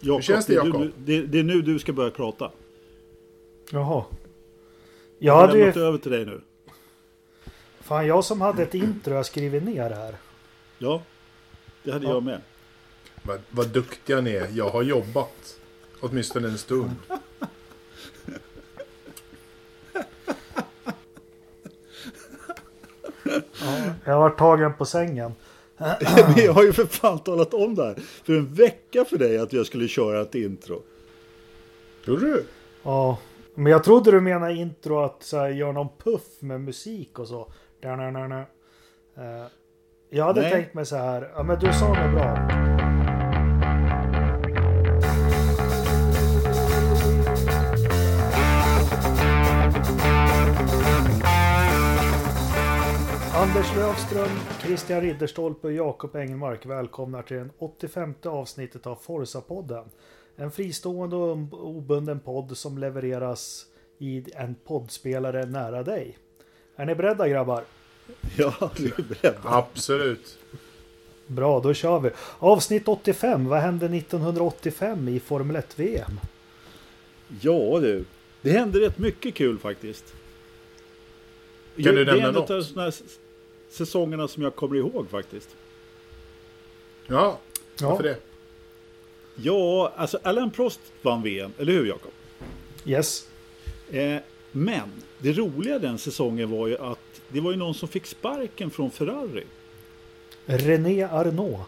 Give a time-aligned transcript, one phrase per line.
[0.00, 0.88] Jakob, Hur känns det, Jakob?
[0.96, 2.50] Det, det är nu du ska börja prata.
[3.70, 4.04] Jaha.
[5.18, 6.40] Jag har lämnat över till dig nu.
[7.80, 10.16] fan jag som hade ett intro jag skrivit ner här.
[10.78, 11.02] Ja,
[11.82, 12.12] det hade Ja.
[12.12, 12.40] jag med.
[13.22, 14.48] Vad, vad duktiga ni är.
[14.52, 15.58] Jag har jobbat.
[16.00, 16.90] Åtminstone en stund.
[23.60, 25.34] Ja, jag har varit tagen på sängen.
[26.36, 27.94] Men jag har ju för fan talat om det här
[28.24, 30.82] för en vecka för dig att jag skulle köra ett intro.
[32.06, 32.44] Gjorde du?
[32.82, 33.18] Ja,
[33.54, 37.28] men jag trodde du menade intro att så här, göra någon puff med musik och
[37.28, 37.52] så.
[37.82, 39.46] Eh,
[40.10, 40.50] Jag hade Nej.
[40.50, 41.30] tänkt mig så här.
[41.36, 42.65] Ja, men du sa det bra.
[53.36, 54.30] Anders Löfström,
[54.62, 59.84] Christian Ridderstolpe och Jakob Engelmark välkomnar till den 85 avsnittet av Forza-podden.
[60.36, 63.66] En fristående och obunden podd som levereras
[63.98, 66.18] i en poddspelare nära dig.
[66.76, 67.64] Är ni beredda grabbar?
[68.36, 69.36] Ja, du är beredd.
[69.44, 70.38] Absolut.
[71.26, 72.10] Bra, då kör vi.
[72.38, 73.48] Avsnitt 85.
[73.48, 76.20] Vad hände 1985 i Formel 1-VM?
[77.40, 78.04] Ja du,
[78.42, 80.14] det hände rätt mycket kul faktiskt.
[81.76, 82.66] Kan du det är nämna av något?
[82.66, 82.94] såna här
[83.70, 85.56] säsongerna som jag kommer ihåg faktiskt.
[87.06, 87.38] Ja,
[87.80, 88.16] varför det?
[89.34, 92.12] Ja, alltså Alain Prost vann VM, eller hur Jakob?
[92.84, 93.28] Yes.
[93.90, 94.16] Eh,
[94.52, 98.70] men det roliga den säsongen var ju att det var ju någon som fick sparken
[98.70, 99.44] från Ferrari.
[100.46, 101.60] René Arnault.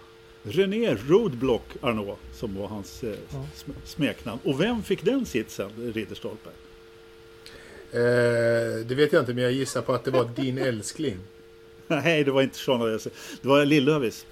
[0.42, 3.14] René Roadblock Arnault som var hans eh,
[3.54, 4.40] sm- smeknamn.
[4.44, 6.50] Och vem fick den sitsen, Ridderstolpe?
[7.92, 11.16] Eh, det vet jag inte, men jag gissar på att det var din älskling.
[12.04, 13.10] Nej, det var inte Sean Alesi.
[13.42, 14.26] Det var Lill-Lövis.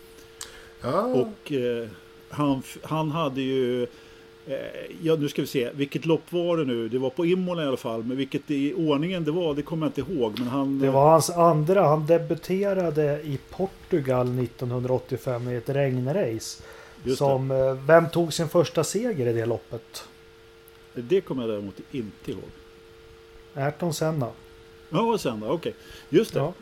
[0.82, 1.88] Ja, Och eh,
[2.28, 3.82] han, han hade ju...
[4.46, 4.56] Eh,
[5.02, 5.70] ja, nu ska vi se.
[5.74, 6.88] Vilket lopp var det nu?
[6.88, 8.02] Det var på Imola i alla fall.
[8.02, 10.38] Men vilket i ordningen det var, det kommer jag inte ihåg.
[10.38, 10.78] Men han...
[10.78, 11.88] Det var hans andra.
[11.88, 16.62] Han debuterade i Portugal 1985 i ett regnrace.
[17.04, 20.04] Just Som, eh, vem tog sin första seger i det loppet?
[20.94, 21.20] det.
[21.20, 22.50] kommer jag däremot inte ihåg.
[23.54, 24.28] Ayrton Senna.
[24.90, 25.46] Ja, och sen då?
[25.48, 25.74] Okej.
[26.08, 26.38] Just det.
[26.38, 26.52] Ja.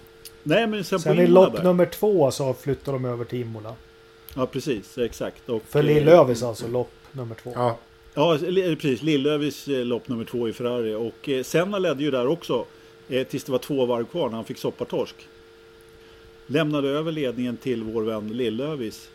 [0.47, 1.63] Nej, men sen, Sen i lopp där.
[1.63, 3.75] nummer två så flyttar de över till Imola.
[4.37, 4.99] Ja, precis.
[4.99, 5.49] Exakt.
[5.49, 7.53] Och, För eh, Lill-Lövis alltså, lopp nummer två.
[7.55, 7.79] ja.
[8.15, 9.03] Ja, li- precis.
[9.03, 10.95] Lill-Lövis eh, lopp nummer två i Ferrari.
[10.95, 12.65] Och eh, Senna ledde ju där också.
[13.09, 15.15] Eh, tills det var två varv kvar när han fick soppatorsk.
[16.47, 19.09] Lämnade över ledningen till vår vän Lill-Lövis.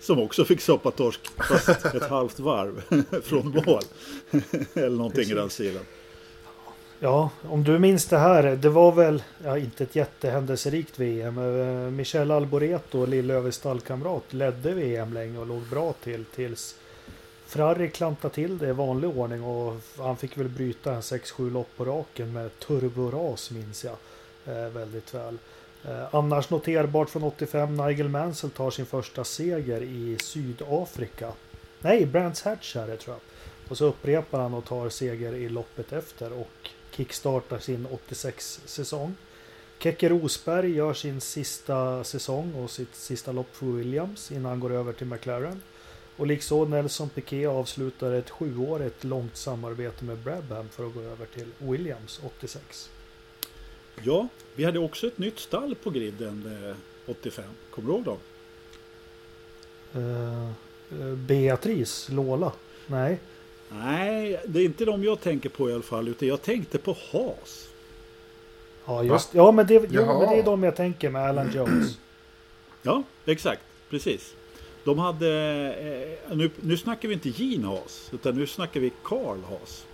[0.00, 2.82] Som också fick soppatorsk fast ett halvt varv
[3.22, 3.82] från mål.
[4.74, 5.82] Eller någonting i den stilen.
[7.04, 8.42] Ja, om du minns det här.
[8.56, 11.38] Det var väl, ja, inte ett jättehändelserikt VM.
[11.38, 16.76] Eh, Michel Alboreto, Lill-Lövis stallkamrat, ledde VM länge och låg bra till tills
[17.46, 21.68] Ferrari klantade till det i vanlig ordning och han fick väl bryta en 6-7 lopp
[21.76, 23.96] på raken med turboras minns jag
[24.46, 25.38] eh, väldigt väl.
[25.84, 31.32] Eh, annars noterbart från 85, Nigel Mansell tar sin första seger i Sydafrika.
[31.80, 33.22] Nej, Brands Hatch är det tror jag.
[33.70, 39.14] Och så upprepar han och tar seger i loppet efter och kickstartar sin 86-säsong.
[39.78, 44.72] Keke Rosberg gör sin sista säsong och sitt sista lopp för Williams innan han går
[44.72, 45.62] över till McLaren.
[46.16, 51.26] Och likaså Nelson Piquet avslutar ett sjuårigt långt samarbete med Brabham för att gå över
[51.26, 52.90] till Williams 86.
[54.02, 56.68] Ja, vi hade också ett nytt stall på griden
[57.06, 57.44] eh, 85.
[57.70, 58.18] Kommer du ihåg dem?
[59.94, 60.48] Eh,
[61.00, 62.52] eh, Beatrice, Lola.
[62.86, 63.18] Nej,
[63.78, 66.08] Nej, det är inte de jag tänker på i alla fall.
[66.08, 67.68] Utan jag tänkte på Haas.
[68.86, 70.18] ja just ja men, det, jo, Jaha.
[70.18, 71.98] men det är de jag tänker med Alan Jones.
[72.82, 73.62] Ja, exakt.
[73.90, 74.34] Precis.
[74.84, 75.28] De hade...
[76.28, 78.10] Eh, nu, nu snackar vi inte Gene Haas.
[78.12, 79.86] Utan nu snackar vi Carl Haas.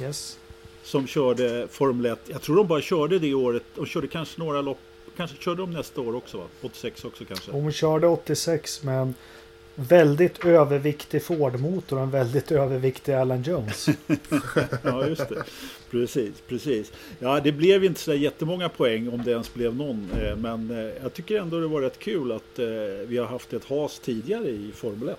[0.00, 0.38] Yes.
[0.82, 2.18] Som körde Formel 1.
[2.26, 3.62] Jag tror de bara körde det året.
[3.74, 4.78] De körde kanske några lopp.
[5.16, 6.44] Kanske körde de nästa år också va?
[6.62, 7.50] 86 också kanske.
[7.50, 9.14] Hon körde 86 med en
[9.80, 13.88] väldigt överviktig Ford-motor och en väldigt överviktig Alan Jones.
[14.82, 15.42] Ja, just det.
[15.90, 16.92] Precis, precis.
[17.18, 20.08] Ja, det blev inte så där jättemånga poäng om det ens blev någon.
[20.22, 22.66] eh, Men eh, jag tycker ändå det var rätt kul att eh,
[23.06, 25.16] vi har haft ett Haas tidigare i Formel 1.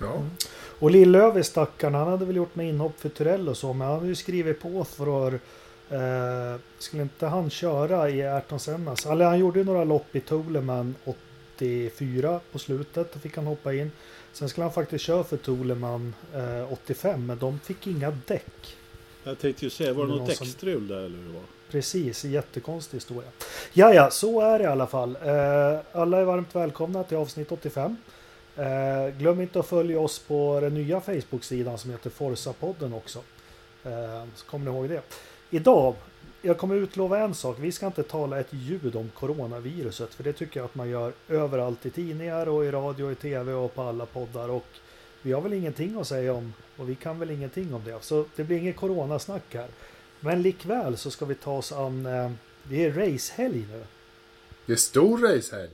[0.00, 0.22] ja.
[0.80, 3.96] Och Lill-Lövis stackarn, han hade väl gjort med inhopp för Turell och så, men han
[3.96, 5.32] hade ju skrivit på för
[5.90, 9.06] eh, Skulle inte han köra i Ayrton Sennas?
[9.06, 10.94] Eller han gjorde ju några lopp i Toleman
[11.58, 13.90] 84 på slutet, då fick han hoppa in.
[14.32, 18.76] Sen skulle han faktiskt köra för Toleman eh, 85, men de fick inga däck.
[19.24, 21.42] Jag tänkte ju säga, var det Det något däckstrul där eller hur det var?
[21.70, 23.30] Precis, jättekonstig historia.
[23.72, 25.16] Ja, ja, så är det i alla fall.
[25.22, 27.96] Eh, alla är varmt välkomna till avsnitt 85.
[28.56, 33.18] Eh, glöm inte att följa oss på den nya Facebook-sidan som heter Forsa-podden också.
[33.84, 35.02] Eh, så kommer ni ihåg det.
[35.50, 35.94] Idag,
[36.42, 37.56] jag kommer utlova en sak.
[37.60, 40.14] Vi ska inte tala ett ljud om coronaviruset.
[40.14, 43.14] För det tycker jag att man gör överallt i tidningar och i radio och i
[43.14, 44.48] tv och på alla poddar.
[44.48, 44.66] Och
[45.22, 47.98] vi har väl ingenting att säga om och vi kan väl ingenting om det.
[48.00, 49.68] Så det blir inget coronasnack här.
[50.20, 52.06] Men likväl så ska vi ta oss an.
[52.06, 52.30] Eh,
[52.62, 53.84] det är racehelg nu.
[54.66, 55.70] Det är stor racehelg.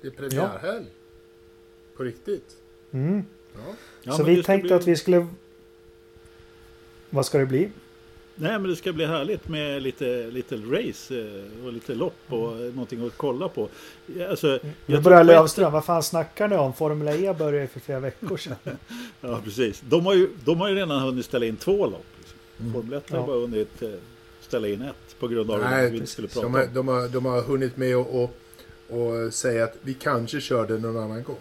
[0.00, 0.86] Det är premiärhelg.
[1.96, 2.56] På riktigt.
[2.92, 3.24] Mm.
[3.54, 3.60] Ja.
[4.02, 5.26] Ja, så men vi tänkte bli- att vi skulle...
[7.10, 7.70] Vad ska det bli?
[8.38, 12.52] Nej, men det ska bli härligt med lite, lite race eh, och lite lopp och
[12.52, 12.70] Mm.
[12.70, 13.68] någonting att kolla på.
[14.30, 15.72] Alltså, Nu jag börjar Lövström.
[15.72, 16.72] Vad fan snackar ni om?
[16.74, 18.56] Formel E började ju för flera veckor sedan.
[19.20, 19.82] Ja, precis.
[19.88, 22.04] De har, ju, de har ju redan hunnit ställa in två lopp.
[22.18, 22.72] Liksom.
[22.72, 23.26] Formel 1 har Ja.
[23.26, 23.88] bara hunnit eh,
[24.40, 26.54] ställa in ett på grund av att Nej, vi inte skulle prata de, om.
[26.54, 28.30] har, de, har, de har hunnit med att och,
[28.88, 31.38] och säga att vi kanske kör det någon annan gång.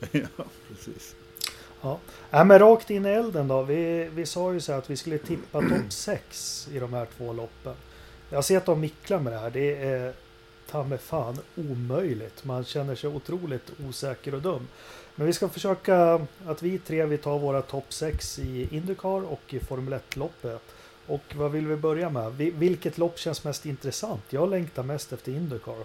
[0.12, 1.14] ja, precis.
[1.84, 1.98] Ja.
[2.30, 3.62] Nej, men rakt in i elden då.
[3.62, 7.06] Vi, vi sa ju så här att vi skulle tippa topp 6 i de här
[7.16, 7.74] två loppen.
[8.30, 9.50] Jag ser att de micklar med det här.
[9.50, 10.12] Det är
[10.70, 12.44] ta mig fan omöjligt.
[12.44, 14.68] Man känner sig otroligt osäker och dum.
[15.14, 19.40] Men vi ska försöka att vi tre vi tar våra topp 6 i Indycar och
[19.54, 20.58] i Formel 1-loppet.
[21.06, 22.32] Och vad vill vi börja med?
[22.32, 24.22] Vi- Vilket lopp känns mest intressant?
[24.30, 25.84] Jag längtar mest efter Indycar.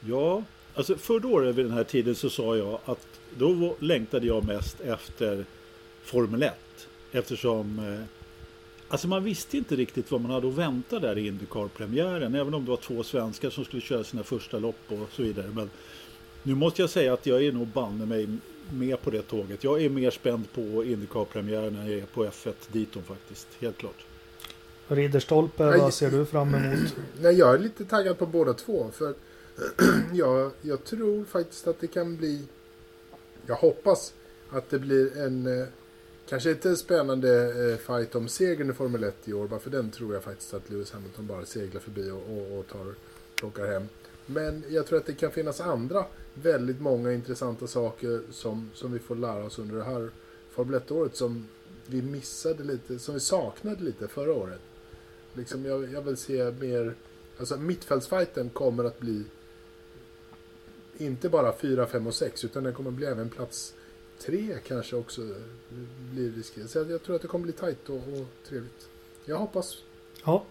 [0.00, 0.42] Ja,
[0.74, 3.06] alltså förra året vid den här tiden så sa jag att
[3.38, 5.44] då längtade jag mest efter
[6.02, 6.52] Formel 1.
[7.12, 8.04] Eftersom eh,
[8.88, 12.34] alltså man visste inte riktigt vad man hade att vänta där i Indycar-premiären.
[12.34, 15.46] Även om det var två svenskar som skulle köra sina första lopp och så vidare.
[15.54, 15.70] Men
[16.42, 18.28] nu måste jag säga att jag är nog banne mig
[18.72, 19.64] med på det tåget.
[19.64, 23.48] Jag är mer spänd på Indycar-premiären än jag är på F1 Diton faktiskt.
[23.60, 24.04] Helt klart.
[24.88, 26.96] Ridderstolpe, vad ser du fram emot?
[27.20, 28.90] Nej, jag är lite taggad på båda två.
[28.92, 29.14] För
[30.12, 32.44] jag, jag tror faktiskt att det kan bli...
[33.46, 34.14] Jag hoppas
[34.50, 35.46] att det blir en...
[35.60, 35.66] Eh,
[36.28, 39.48] kanske inte en spännande eh, fight om segern i Formel 1 i år.
[39.48, 42.66] Bara för den tror jag faktiskt att Lewis Hamilton bara seglar förbi och, och, och
[42.66, 42.94] tar,
[43.34, 43.88] plockar hem.
[44.26, 46.04] Men jag tror att det kan finnas andra
[46.34, 50.10] väldigt många intressanta saker som, som vi får lära oss under det här
[50.50, 51.48] Formel 1-året som
[51.86, 54.60] vi missade lite, som vi saknade lite förra året.
[55.34, 56.94] Liksom jag, jag vill se mer,
[57.38, 59.24] alltså mittfältsfighten kommer att bli
[60.98, 63.74] inte bara 4, 5 och 6 utan den kommer bli även plats
[64.18, 65.20] 3 kanske också
[66.12, 66.70] blir riskerat.
[66.70, 68.88] Så jag, tror att det kommer bli tajt och, och trevligt.
[69.24, 69.76] Jag hoppas.
[70.24, 70.44] Ja.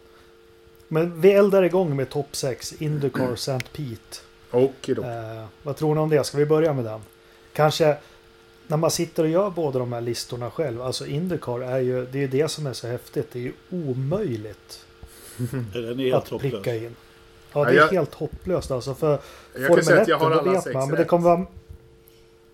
[0.88, 3.60] Men vi eldar igång med topp 6, Indycar St.
[3.74, 4.18] Pete.
[4.52, 5.04] Okej då.
[5.04, 6.24] Eh, vad tror ni om det?
[6.24, 7.02] Ska vi börja med den?
[7.54, 7.98] Kanske
[8.68, 10.82] när man sitter och gör båda de här listorna själv.
[10.82, 13.32] Alltså Indycar är ju, det är det som är så häftigt.
[13.32, 14.86] Det är ju omöjligt
[16.14, 16.96] att pricka in.
[17.54, 18.94] Ja, det är jag- helt hopplöst alltså.
[18.94, 19.20] För Jag
[19.54, 20.90] kan Formel säga 1, att jag har alla vet sex man.
[20.90, 21.46] Men det kommer vara...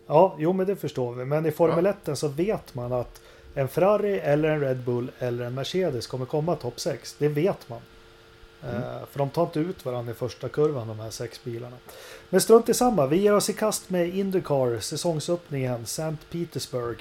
[0.07, 1.25] Ja, jo men det förstår vi.
[1.25, 2.11] Men i Formel Ja.
[2.11, 3.21] 1 så vet man att
[3.53, 7.15] en Ferrari eller en Red Bull eller en Mercedes kommer komma topp 6.
[7.17, 7.79] Det vet man.
[8.63, 8.75] Mm.
[8.75, 11.75] Eh, för de tar inte ut varandra i första kurvan de här sex bilarna.
[12.29, 13.05] Men strunt i samma.
[13.07, 16.15] Vi ger oss i kast med Indycar säsongsöppningen St.
[16.31, 16.97] Petersburg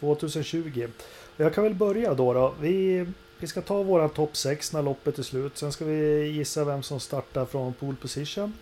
[0.00, 0.88] 2020.
[1.36, 2.32] Och jag kan väl börja då.
[2.32, 2.54] då.
[2.60, 3.06] Vi,
[3.38, 5.58] vi ska ta våra topp 6 när loppet är slut.
[5.58, 8.52] Sen ska vi gissa vem som startar från pole position.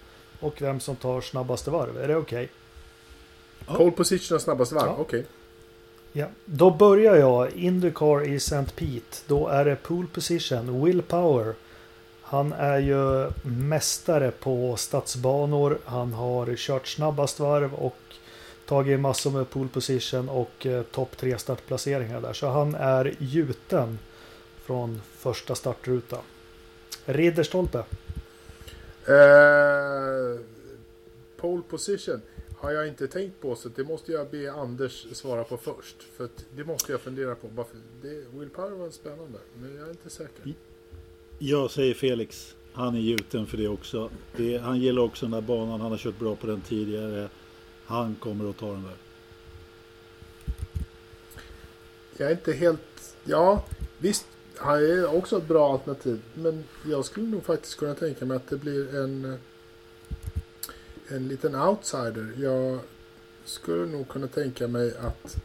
[0.41, 1.99] Och vem som tar snabbaste varv.
[1.99, 2.49] Är det okej?
[3.67, 4.87] Pole position och snabbast varv.
[4.87, 4.97] Ja.
[4.99, 5.27] Okej.
[6.13, 6.27] Ja.
[6.45, 7.53] Då börjar jag.
[7.53, 8.65] Indycar i St.
[8.77, 9.17] Pete.
[9.27, 10.85] Då är det pole position.
[10.85, 11.55] Will Power.
[12.23, 15.79] Han är ju mästare på stadsbanor.
[15.85, 17.99] Han har kört snabbast varv och
[18.67, 22.33] tagit massor med pole position och eh, topp tre startplaceringar där.
[22.33, 23.99] Så han är gjuten
[24.67, 26.19] från första startruta.
[27.05, 27.79] Ridderstolpe.
[29.07, 30.41] Eh,
[31.37, 32.21] pole position
[32.59, 36.03] har jag inte tänkt på så det måste jag be Anders svara på först.
[36.17, 37.65] För det måste jag fundera på.
[38.03, 40.55] Det, Will Power var spännande men jag är inte säker.
[41.39, 42.55] Jag säger Felix.
[42.73, 44.11] Han är gjuten för det också.
[44.37, 45.81] Det, han gillar också den där banan.
[45.81, 47.29] Han har kört bra på den tidigare.
[47.85, 48.97] Han kommer att ta den där.
[52.17, 53.17] Jag är inte helt...
[53.25, 53.65] Ja,
[53.99, 54.27] visst.
[54.57, 56.23] Han är också ett bra alternativ.
[56.35, 59.39] Men jag skulle nog faktiskt kunna tänka mig att det blir en...
[61.09, 62.33] En liten outsider.
[62.37, 62.79] Jag
[63.45, 65.37] skulle nog kunna tänka mig att...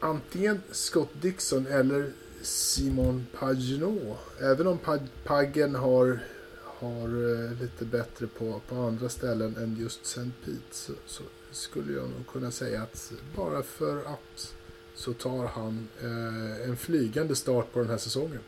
[0.00, 4.16] Antingen Scott Dixon eller Simon Pagenaud.
[4.40, 6.20] Även om Pag- Paggen har,
[6.64, 7.08] har
[7.44, 10.30] eh, lite bättre på, på andra ställen än just St.
[10.44, 14.54] Pete så, så skulle jag nog kunna säga att bara för att
[14.98, 18.40] så tar han eh, en flygande start på den här säsongen.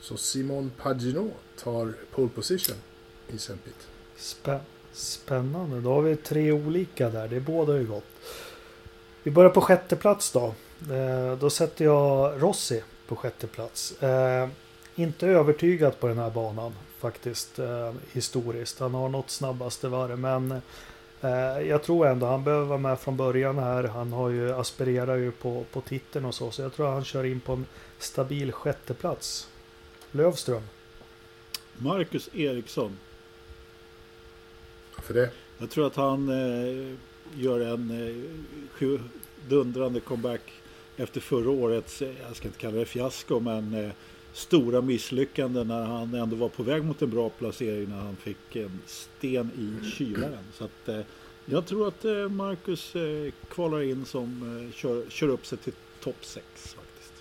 [0.00, 2.76] Så Simon Pagenaud tar pole position
[3.28, 3.54] i St.
[3.64, 3.86] Pete.
[4.16, 4.60] Spä
[4.92, 5.80] Spännande.
[5.80, 7.28] Då har vi tre olika där.
[7.28, 8.04] Det båda ju gott.
[9.22, 10.54] Vi börjar på sjätte plats då.
[10.92, 14.02] Eh, då sätter jag Rossi på sjätte plats.
[14.02, 14.48] Eh,
[14.94, 18.80] inte övertygad på den här banan faktiskt eh, historiskt.
[18.80, 20.58] Han har något snabbaste varv men eh,
[21.66, 23.84] jag tror ändå han behöver vara med från början här.
[23.84, 26.50] Han har ju aspirerar ju på, på titeln och så.
[26.50, 27.66] Så jag tror han kör in på en
[27.98, 29.48] stabil sjätteplats.
[30.10, 30.62] Lövström.
[31.76, 32.98] Marcus Eriksson.
[35.02, 35.30] För det?
[35.58, 36.94] Jag tror att han eh,
[37.34, 37.90] gör en
[38.80, 39.00] eh,
[39.48, 40.52] dundrande comeback
[40.96, 43.90] efter förra årets, eh, jag ska inte kalla det fiasko, men eh,
[44.34, 48.56] stora misslyckande när han ändå var på väg mot en bra placering när han fick
[48.56, 50.44] en sten i kylaren.
[50.58, 51.00] Så att, eh,
[51.46, 55.72] jag tror att eh, Marcus eh, kvalar in som eh, kör, kör upp sig till
[56.02, 57.12] topp 6 faktiskt.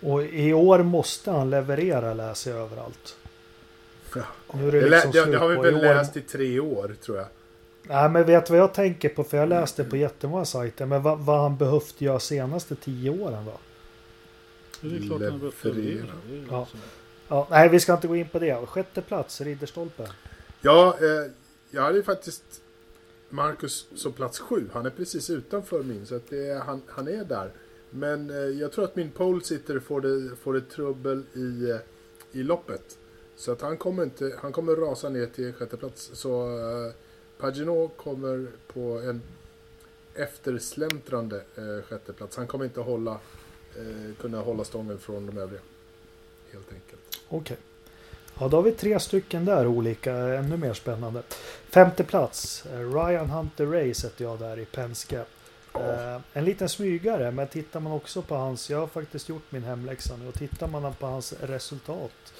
[0.00, 3.16] Och i år måste han leverera läser jag överallt.
[4.14, 4.22] Ja.
[4.54, 7.18] Nu är det, Det, liksom det, det har vi väl läst i tre år tror
[7.18, 7.26] jag.
[7.82, 9.24] Nej men vet du vad jag tänker på?
[9.24, 10.86] För jag läste på jättemånga sajter.
[10.86, 13.58] Men vad, vad han behövt göra senaste tio åren då?
[14.90, 15.52] Det är klart han.
[16.28, 16.66] Det är Ja.
[16.70, 16.76] så.
[17.28, 18.66] Ja, nej vi ska inte gå in på det.
[18.66, 20.08] Sjätte plats, Ridderstolpe.
[20.60, 21.30] Ja, eh,
[21.70, 22.42] jag hade ju faktiskt
[23.28, 24.68] Marcus som plats sju.
[24.72, 27.50] Han är precis utanför min, så att det är, han, han är där.
[27.90, 31.76] Men eh, jag tror att min pole sitter får det, får det trubbel i, eh,
[32.32, 32.98] i loppet.
[33.36, 36.10] Så att han kommer inte, han kommer rasa ner till sjätte plats.
[36.14, 36.92] Så eh,
[37.38, 39.22] Paginot kommer på en
[40.14, 42.36] eftersläntrande eh, sjätte plats.
[42.36, 43.18] Han kommer inte hålla,
[43.76, 45.62] eh, kunna hålla stången från de övriga.
[46.52, 47.20] Helt enkelt.
[47.28, 47.56] Okej.
[48.38, 50.14] Ja, då har vi tre stycken där olika.
[50.14, 51.22] Ännu mer spännande.
[51.68, 52.66] Femte plats.
[52.66, 55.24] eh, Ryan Hunter Ray sätter jag där i Penske.
[55.74, 59.64] Eh, en liten smygare, men tittar man också på hans, jag har faktiskt gjort min
[59.64, 62.32] hemläxa nu och tittar man på hans resultat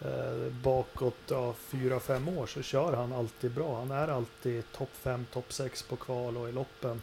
[0.00, 3.78] eh, bakåt ja, 4-5 år så kör han alltid bra.
[3.78, 7.02] Han är alltid topp 5, topp 6 på kval och i loppen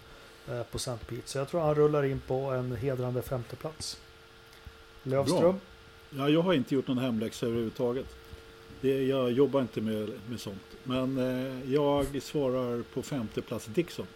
[0.71, 0.97] på St.
[1.07, 1.21] Pete.
[1.25, 3.99] Så jag tror han rullar in på en hedrande femteplats.
[5.03, 5.59] Lövström?
[6.09, 8.05] Ja, jag har inte gjort någon hemläxa överhuvudtaget.
[8.81, 10.61] Det, jag jobbar inte med, med sånt.
[10.83, 14.07] Men eh, jag svarar på femte plats Dixon.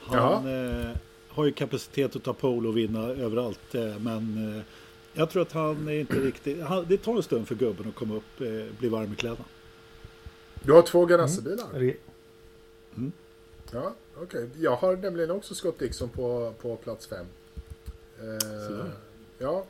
[0.00, 0.96] Han eh,
[1.28, 3.74] har ju kapacitet att ta pole och vinna överallt.
[3.74, 4.62] Eh, men eh,
[5.12, 6.62] jag tror att han är inte riktigt...
[6.62, 9.44] Han, det tar en stund för gubben att komma upp, eh, bli varm i kläderna.
[10.62, 11.66] Du har två Ganassi-bilar?
[11.74, 11.96] Re-
[13.72, 14.50] Ja, okej.
[14.58, 17.26] Jag har nämligen också Scott Dixon på, på plats fem.
[18.20, 18.86] Eh,
[19.38, 19.64] ja,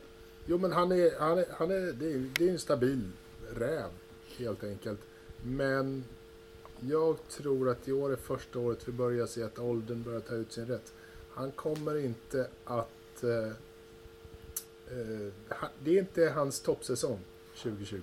[0.47, 3.11] jo men han är, han är, han är, det är, det är en stabil
[3.55, 3.91] räv
[4.39, 5.01] helt enkelt.
[5.43, 6.05] Men
[6.81, 10.35] jag tror att i år är första året vi börjar se att åldern börjar ta
[10.35, 10.93] ut sin rätt.
[11.31, 13.25] Han kommer inte att...
[13.25, 13.49] Eh,
[14.99, 15.33] eh,
[15.85, 17.19] det är inte hans toppsäsong
[17.63, 18.01] 2020.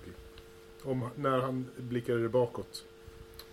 [0.82, 2.84] Om, när han blickar bakåt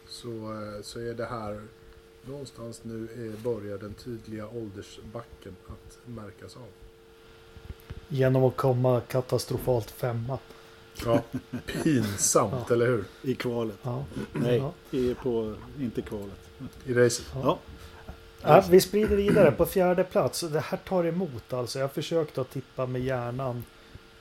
[0.07, 1.61] så, eh, så är det här
[2.27, 3.08] någonstans nu
[3.44, 6.67] börjar den tydliga åldersbacken att märkas av.
[8.08, 10.39] Genom att komma katastrofalt femma.
[11.05, 11.22] Ja,
[11.84, 12.74] pinsamt, Ja.
[12.75, 13.03] eller hur?
[13.22, 13.75] I kvalet.
[13.82, 14.05] Ja.
[14.34, 14.58] Nej,
[14.91, 15.13] Ja.
[15.24, 16.39] på, inte kvalet.
[16.86, 17.25] I racet.
[17.34, 17.60] Ja.
[18.41, 20.41] Ja, vi sprider vidare på fjärde plats.
[20.41, 21.79] Det här tar emot alltså.
[21.79, 23.63] Jag försökte att tippa med hjärnan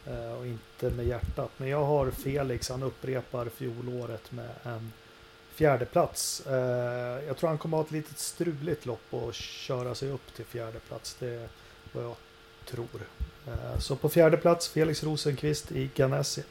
[0.07, 1.51] eh, och inte med hjärtat.
[1.57, 2.69] Men jag har Felix.
[2.69, 4.93] Han upprepar fjolåret med en
[5.55, 6.47] fjärde plats.
[6.47, 10.45] Eh, jag tror han kommer ha ett litet struligt lopp och köra sig upp till
[10.45, 11.17] fjärde plats.
[11.21, 11.49] Det är
[11.93, 12.15] vad jag
[12.67, 12.87] tror.
[13.47, 16.43] Eh, så på fjärde plats Felix Rosenqvist i Ganassi.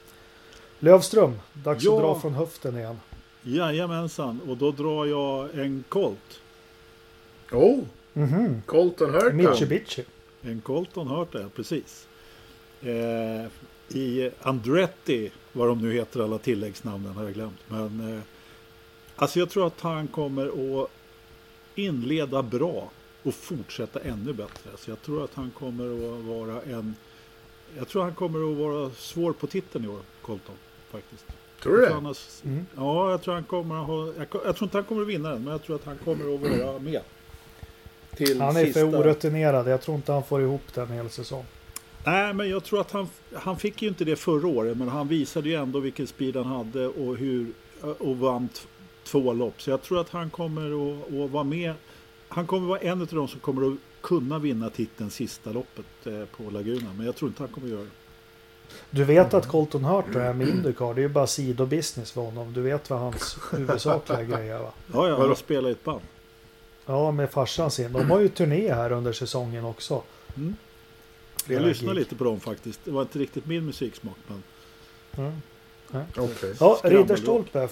[0.79, 1.93] Lövström, dags Ja.
[1.95, 2.99] att dra från höften igen.
[3.41, 6.39] Jajamensan, och då drar jag en Colt.
[7.51, 7.79] Oh,
[8.13, 8.61] Mhm.
[8.65, 9.35] Colton Hurton.
[9.37, 10.03] Mitsubishi.
[10.41, 12.07] En Colton hört det, precis.
[12.81, 13.45] Eh,
[13.97, 17.59] I Andretti, vad de nu heter, alla tilläggsnamnen har jag glömt.
[17.67, 18.21] Men eh,
[19.15, 20.45] alltså jag tror att han kommer
[20.83, 20.89] att
[21.75, 22.91] inleda bra
[23.23, 24.69] och fortsätta ännu bättre.
[24.77, 25.85] Så jag tror att han kommer
[26.17, 26.95] att vara en...
[27.77, 30.55] Jag tror han kommer att vara svår på titeln i år, Colton.
[30.91, 31.25] Faktiskt.
[31.63, 31.93] Tror du det?
[31.93, 32.65] har- Mm.
[32.75, 34.05] Ja, jag tror han kommer att ha...
[34.07, 36.33] Jag, jag tror inte han kommer att vinna den, men jag tror att han kommer
[36.35, 37.01] att vara med.
[38.15, 38.79] Till Han är sista...
[38.79, 39.67] för orutinerad.
[39.67, 41.45] Jag tror inte han får ihop den hel säsong.
[42.05, 45.07] Nej, men jag tror att han, han fick ju inte det förra året, men han
[45.07, 47.53] visade ju ändå vilken speed han hade och hur
[47.99, 48.49] och vann
[49.03, 49.61] två lopp.
[49.61, 51.73] Så jag tror att han kommer att, att vara med.
[52.27, 56.25] Han kommer vara en av de som kommer att kunna vinna titeln sista loppet eh,
[56.25, 57.89] på Laguna, men jag tror inte han kommer att göra det.
[58.89, 60.93] Du vet att Colton Hurton är med Indycar.
[60.93, 62.53] Det är ju bara sidobusiness för honom.
[62.53, 64.71] Du vet vad hans huvudsakliga grej är va?
[64.93, 66.01] Ja, ja, han spelar i ett band.
[66.85, 67.93] Ja, med farsan sin.
[67.93, 70.03] De har ju turné här under säsongen också.
[70.35, 70.55] Mm.
[71.47, 72.79] Jag lyssnade lite på dem faktiskt.
[72.83, 74.43] Det var inte riktigt min musiksmak, men
[75.17, 76.05] Mm.
[76.17, 76.55] Okej.
[76.59, 76.79] Ja.
[76.83, 77.69] Ridderstolpe.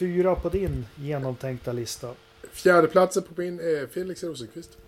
[0.00, 2.14] Fyra på din genomtänkta lista.
[2.42, 4.78] Fjärdeplatsen på min är Felix Rosenqvist.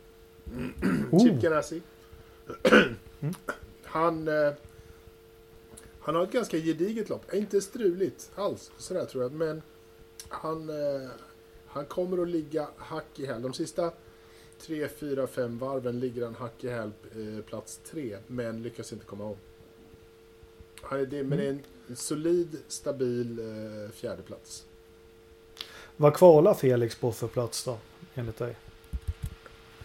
[1.11, 1.25] Oh.
[1.25, 1.83] Chip Ganassi.
[3.83, 4.52] Han, eh,
[6.00, 7.35] han har ett ganska gediget lopp.
[7.35, 9.33] Inte struligt alls, sådär tror jag.
[9.33, 9.62] Men
[10.28, 11.09] han, eh,
[11.66, 13.42] han kommer att ligga hack i häl.
[13.42, 13.92] De sista
[14.61, 18.19] tre, fyra, fem varven ligger han hack i häl eh, plats tre.
[18.26, 19.37] Men lyckas inte komma om.
[20.83, 24.66] Han är det, men det är en, en solid, stabil eh, fjärdeplats.
[26.02, 27.76] Vad kvalar Felix på för plats då?
[28.14, 28.56] Enligt dig?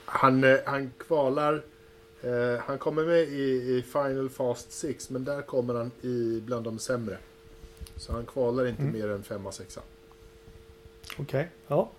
[0.05, 1.63] Han, eh, han kvalar.
[2.21, 3.41] Eh, han kommer med i,
[3.77, 7.17] i Final Fast 6 men där kommer han i bland de sämre.
[7.95, 8.93] Så han kvalar inte Mm.
[8.93, 9.81] mer än femma, sexa.
[11.19, 11.89] Okej, ja.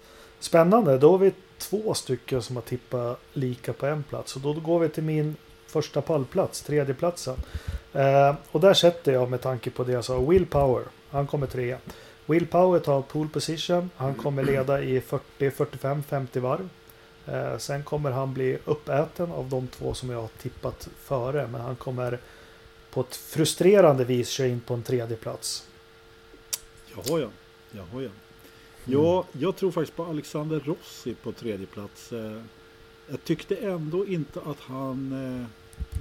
[0.41, 0.99] Spännande.
[0.99, 4.37] Då har vi två stycken som har tippat lika på en plats.
[4.37, 7.37] Och då går vi till min första pallplats, tredjeplatsen.
[7.93, 10.85] Eh, och där sätter jag med tanke på det jag sa, Will Power.
[11.11, 11.79] Han kommer trea.
[12.29, 13.91] Will Power tar pole position.
[13.97, 16.69] Han kommer leda i 40, 45, 50 varv.
[17.27, 21.47] Eh, sen kommer han bli uppäten av de två som jag har tippat före.
[21.53, 22.19] Men han kommer
[22.91, 25.67] på ett frustrerande vis köra in på en tredje plats.
[26.97, 27.29] Jaha ja.
[27.71, 28.11] Jaha ja.
[28.85, 32.13] Ja, jag tror faktiskt på Alexander Rossi på tredje plats.
[32.13, 32.43] Eh,
[33.11, 35.47] Jag tyckte ändå inte att han eh,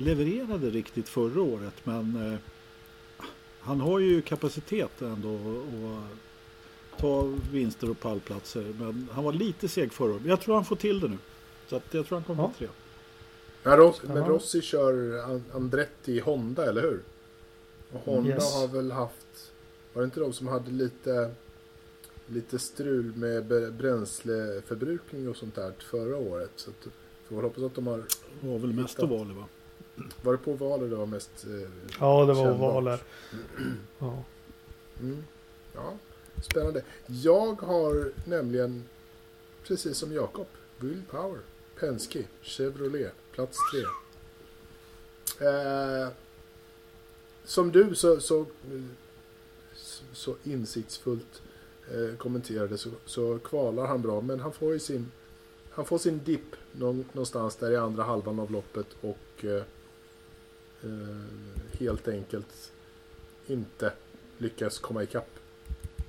[0.04, 1.74] levererade riktigt förra året.
[1.84, 2.38] Men
[3.68, 8.74] han har ju kapacitet ändå att ta vinster och pallplatser.
[8.80, 10.22] Men han var lite seg förra året.
[10.22, 11.18] Men jag tror han får till det nu.
[11.68, 12.48] Så att jag tror han kommer Ja.
[12.48, 12.68] på tre.
[13.64, 14.26] Ja, Ros- men.
[14.26, 17.00] Rossi kör An- Andretti i Honda, eller hur?
[17.92, 18.54] Och Honda Yes.
[18.56, 19.52] har väl haft...
[19.94, 21.32] Var det inte de som hade lite,
[22.28, 26.52] lite strul med bränsleförbrukning och sånt där förra året?
[26.56, 26.88] Så att,
[27.28, 27.98] får väl hoppas att de har...
[28.42, 29.46] Det var väl mest ovaler va?
[30.22, 31.46] Var det på valet det var mest...
[31.46, 32.74] Eh, Ja, det var kännbart?
[32.74, 33.00] valer.
[34.00, 34.24] Ja.
[35.00, 35.24] Mm.
[35.74, 35.94] Ja,
[36.44, 36.84] spännande.
[37.06, 38.84] Jag har nämligen,
[39.68, 40.48] precis som Jakob,
[40.80, 41.40] Will Power,
[41.80, 43.82] Penske, Chevrolet, plats tre.
[45.48, 46.08] Eh,
[47.46, 48.46] som du så, så,
[50.14, 51.42] så insiktsfullt
[51.92, 54.22] eh, kommenterade så, så kvalar han bra.
[54.22, 55.12] Men han får ju sin,
[55.72, 59.64] han får sin dipp någon, någonstans där i andra halvan av loppet och eh,
[60.84, 62.72] eh, helt enkelt
[63.48, 63.94] inte
[64.38, 65.30] lyckas komma ikapp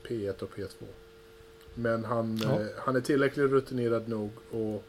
[0.08, 0.84] P1 och P2.
[1.74, 2.60] Men han, Ja.
[2.60, 4.84] eh, han är tillräckligt rutinerad nog och,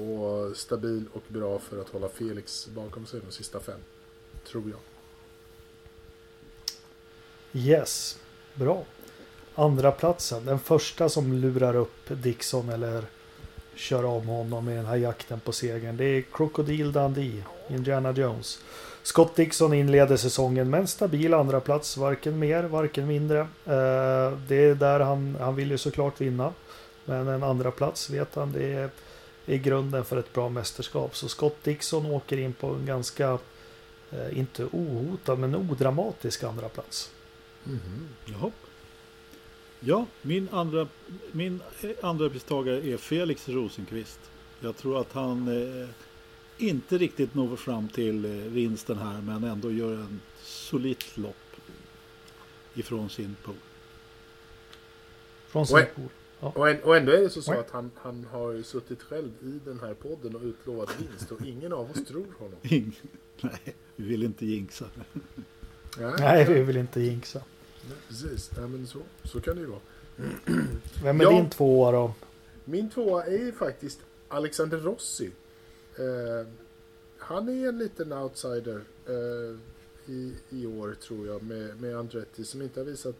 [0.00, 3.80] och stabil och bra för att hålla Felix bakom sig de sista fem.
[4.46, 4.80] Tror jag.
[7.52, 8.18] Yes,
[8.54, 8.84] bra.
[9.54, 13.04] Andra platsen, den första som lurar upp Dixon eller
[13.74, 15.96] kör om honom i den här jakten på segern.
[15.96, 18.58] Det är Crocodile Dundee, Indiana Jones.
[19.10, 23.38] Scott Dixon inleder säsongen med en stabil andra plats, varken mer, varken mindre.
[23.40, 26.52] Eh, det är där han, han vill ju såklart vinna.
[27.04, 28.90] Men en andra plats vet han, det är,
[29.46, 31.16] är grunden för ett bra mästerskap.
[31.16, 33.38] Så Scott Dixon åker in på en ganska,
[34.10, 37.10] eh, inte ohotad, men odramatisk andra plats.
[37.64, 38.08] Mhm.
[38.24, 38.50] Jaha.
[39.80, 40.88] Ja, min andra,
[41.32, 44.20] min eh, andra pristagare är Felix Rosenqvist.
[44.60, 45.88] Jag tror att han eh,
[46.62, 51.36] inte riktigt når fram till eh, vinsten här men ändå gör en solitt lopp
[52.74, 53.54] ifrån sin pool.
[55.48, 56.08] Från sin pool.
[56.40, 59.30] Och, än- och ändå är det så, så att han, han har ju suttit själv
[59.42, 62.58] i den här podden och utlovat vinst och ingen av oss tror honom.
[62.62, 62.92] Ing-
[63.40, 64.84] Nej, vi vill inte jinxa.
[66.18, 67.42] Nej, vi vill inte jinxa.
[68.08, 69.80] Precis, Nej, men så, så kan det ju vara.
[71.02, 71.30] Vem är Ja.
[71.30, 72.14] din tvåa då?
[72.64, 75.30] Min tvåa är ju faktiskt Alexander Rossi.
[76.00, 76.46] Eh,
[77.18, 79.56] han är en liten outsider eh,
[80.06, 83.16] i, i år tror jag med, med Andretti som inte har visat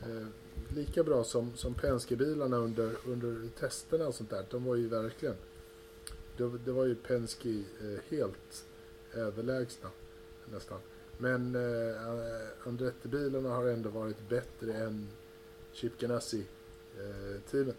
[0.00, 0.26] eh,
[0.74, 4.44] lika bra som, som Penske-bilarna under, under testerna och sånt där.
[4.50, 5.34] De var ju verkligen,
[6.36, 8.64] det, det var ju Penske eh, helt
[9.14, 9.90] överlägsna
[10.52, 10.78] nästan.
[11.18, 12.00] Men eh,
[12.64, 15.08] Andretti-bilarna har ändå varit bättre än
[15.72, 17.68] Chip Ganassi-teamet.
[17.68, 17.74] Eh,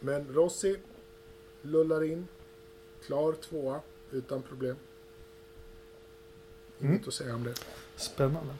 [0.00, 0.76] Men Rossi
[1.62, 2.26] lullar in.
[3.06, 3.80] Klar tvåa
[4.12, 4.76] utan problem.
[6.80, 7.02] Inget Mm.
[7.08, 7.54] att säga om det.
[7.96, 8.54] Spännande.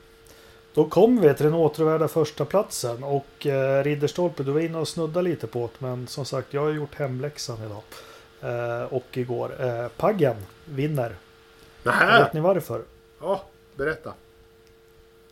[0.75, 4.89] Då kommer vi till den återvärda första platsen och eh, Ridderstolpe, du var inne och
[4.89, 7.83] snuddade lite på det, men som sagt, jag har gjort hemläxan idag.
[8.41, 9.65] Eh, och igår.
[9.65, 11.17] Eh, Paggen vinner.
[11.83, 12.23] Nähä!
[12.25, 12.83] Vet ni varför?
[13.21, 13.43] Ja,
[13.77, 14.15] berätta.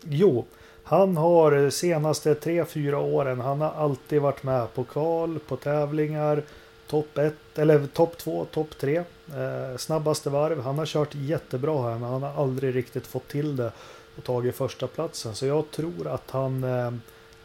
[0.03, 0.47] Jo,
[0.83, 6.42] han har senaste 3-4 åren, han har alltid varit med på kval, på tävlingar,
[6.87, 8.96] topp 1 eller topp 2, topp 3.
[8.96, 10.61] Eh, snabbaste varv.
[10.61, 13.72] Han har kört jättebra här men han har aldrig riktigt fått till det
[14.16, 15.35] och tagit första platsen.
[15.35, 16.92] Så jag tror att han, eh,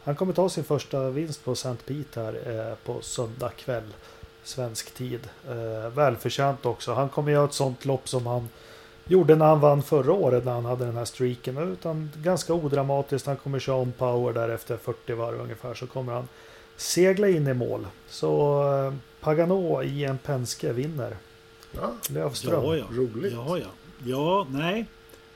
[0.04, 1.76] han kommer ta sin första vinst på St.
[1.86, 3.94] Pete här eh, på söndag kväll.
[4.44, 5.28] Svensk tid.
[5.48, 6.92] Eh, välförtjänt också.
[6.92, 8.48] Han kommer göra ett sånt lopp som han
[9.04, 11.58] gjorde när han vann förra året när han hade den här streaken.
[11.58, 13.26] Utan ganska odramatiskt.
[13.26, 15.74] Han kommer köra om power där efter 40 varv ungefär.
[15.74, 16.28] Så kommer han
[16.76, 17.86] segla in i mål.
[18.08, 21.16] Så eh, Pagano i en Penske vinner.
[21.72, 22.64] Ja, Lövström.
[22.64, 22.84] Ja, ja.
[22.90, 23.32] Roligt.
[23.32, 23.66] Ja, ja.
[24.04, 24.86] Ja, nej.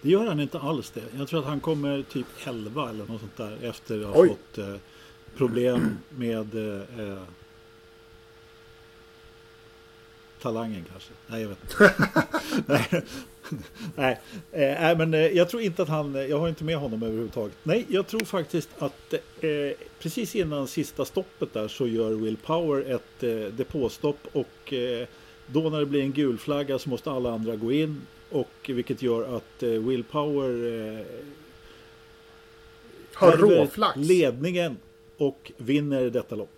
[0.02, 1.02] Det gör han inte alls det.
[1.18, 4.28] Jag tror att han kommer typ 11 eller något sånt där efter att ha Oj.
[4.28, 4.74] fått eh,
[5.36, 7.18] problem med eh, eh,
[10.42, 11.12] talangen kanske.
[11.26, 11.94] Nej, jag vet inte.
[12.66, 13.04] nej,
[13.96, 14.20] nej.
[14.52, 17.56] Eh, men eh, jag tror inte att han, jag har inte med honom överhuvudtaget.
[17.62, 19.50] Nej, jag tror faktiskt att eh,
[19.98, 25.06] precis innan sista stoppet där så gör Will Power ett eh, depåstopp och eh,
[25.46, 29.02] då när det blir en gul flagga så måste alla andra gå in och vilket
[29.02, 30.50] gör att eh, Will Power
[30.98, 31.04] eh,
[33.14, 33.96] Har råflax.
[33.96, 34.76] ledningen
[35.16, 36.50] och vinner detta lopp.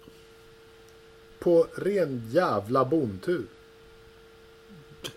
[1.39, 3.47] På ren jävla bontur.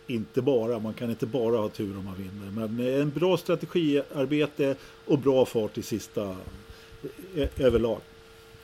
[0.08, 2.68] Inte bara, man kan inte bara ha tur om man vinner.
[2.68, 6.36] Men en bra strategiarbete och bra fart i sista
[7.36, 8.00] eh, överlag.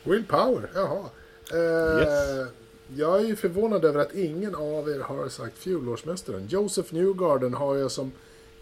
[0.03, 1.05] Will Power, jaha.
[1.51, 2.47] Eh, Yes.
[2.95, 6.47] Jag är ju förvånad över att ingen av er har sagt fjolårsmästaren.
[6.49, 8.11] Joseph Newgarden har jag som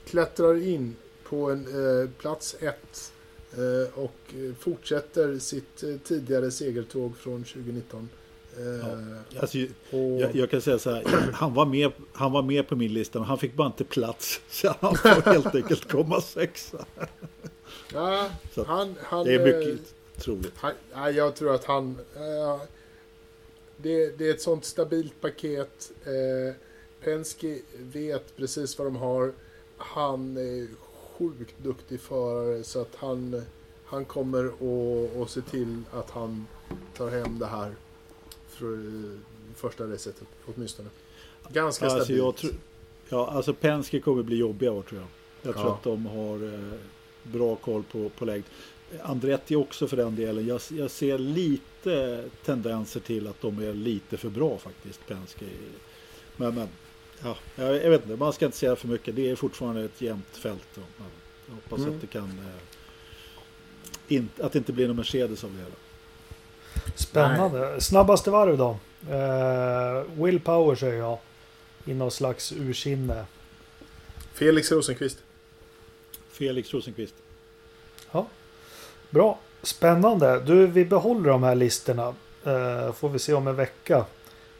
[0.05, 0.95] klättrar in
[1.29, 1.65] på en
[2.01, 3.13] eh, plats ett
[3.53, 8.09] eh, och fortsätter sitt eh, tidigare segertåg från 2019.
[8.57, 9.57] Eh, Alltså,
[9.91, 12.93] och, jag, jag kan säga så här, han var, med, han var med på min
[12.93, 14.41] lista men han fick bara inte plats.
[14.49, 16.85] Så han får helt enkelt komma sexa.
[17.93, 20.53] ja, så han, han, Det är eh, mycket troligt.
[20.55, 20.73] Han,
[21.15, 21.99] jag tror att han...
[22.15, 22.61] eh,
[23.77, 25.91] det, det är ett sånt stabilt paket.
[26.07, 26.53] Uh,
[27.03, 29.33] Penske vet precis vad de har.
[29.77, 30.67] Han är
[31.17, 33.41] sjukt duktig förare så att han,
[33.85, 34.51] han kommer
[35.23, 36.47] att se till att han
[36.97, 37.75] tar hem det här
[38.55, 39.19] för eh,
[39.55, 40.15] första racet
[40.45, 40.89] åtminstone.
[41.49, 42.37] Ganska Alltså, stabilt.
[42.37, 42.53] tror,
[43.09, 45.09] ja, alltså Penske kommer bli jobbiga år tror jag.
[45.41, 45.73] Jag tror Ja.
[45.75, 46.73] att de har eh,
[47.23, 48.45] bra koll på, på läget.
[49.03, 50.45] Andretti också för den delen.
[50.47, 55.45] Jag, jag ser lite tendenser till att de är lite för bra faktiskt, Penske.
[56.37, 56.67] Men, men
[57.23, 59.15] ja, jag, vet inte, man ska inte säga för mycket.
[59.15, 60.67] Det är fortfarande ett jämnt fält.
[60.75, 60.81] Ja,
[61.47, 61.95] jag hoppas Mm.
[61.95, 62.23] att det kan...
[62.29, 65.75] Eh, in, att det inte blir någon Mercedes av det hela.
[66.95, 67.81] Spännande.
[67.81, 68.77] Snabbaste varv då?
[69.09, 71.17] Eh, Will Power säger jag.
[71.85, 73.25] I någon slags ursinne.
[74.33, 75.17] Felix Rosenqvist.
[76.31, 77.13] Felix Rosenqvist.
[78.11, 78.27] Ja.
[79.09, 79.39] Bra.
[79.61, 80.39] Spännande.
[80.39, 82.13] Du, vi behåller de här listorna.
[82.43, 84.05] Eh, får vi se om en vecka.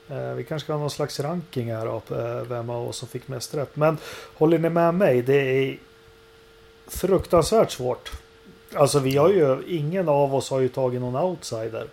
[0.09, 1.85] Eh, vi kanske ska ha någon slags ranking här.
[1.95, 3.75] Eh, vem av oss som fick mest rätt.
[3.75, 3.97] Men
[4.33, 5.21] håller ni med mig?
[5.21, 5.77] Det är
[6.87, 8.11] fruktansvärt svårt.
[8.73, 11.87] Alltså vi har ju, ingen av oss har ju tagit någon outsider.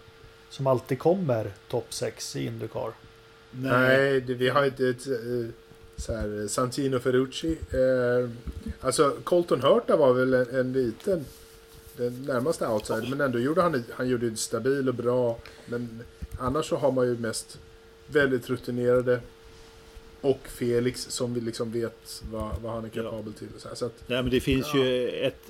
[0.53, 2.93] Som alltid kommer topp 6 i Indycar.
[3.51, 5.47] Nej, det, vi har inte ett eh,
[5.97, 7.59] så här, Santino Ferrucci.
[7.71, 8.31] Eh,
[8.81, 11.25] alltså Colton Hurta var väl en, en liten,
[11.97, 13.07] den närmaste outsider.
[13.11, 15.39] Men ändå gjorde han, han gjorde det stabil och bra.
[15.67, 16.03] Men
[16.39, 17.59] annars så har man ju mest
[18.07, 19.21] väldigt rutinerade.
[20.21, 23.03] Och Felix som vi liksom vet vad, vad han är Ja.
[23.03, 23.49] kapabel till.
[23.59, 24.85] Så, här, så att, Nej, men det finns Ja.
[24.85, 25.41] ju ett,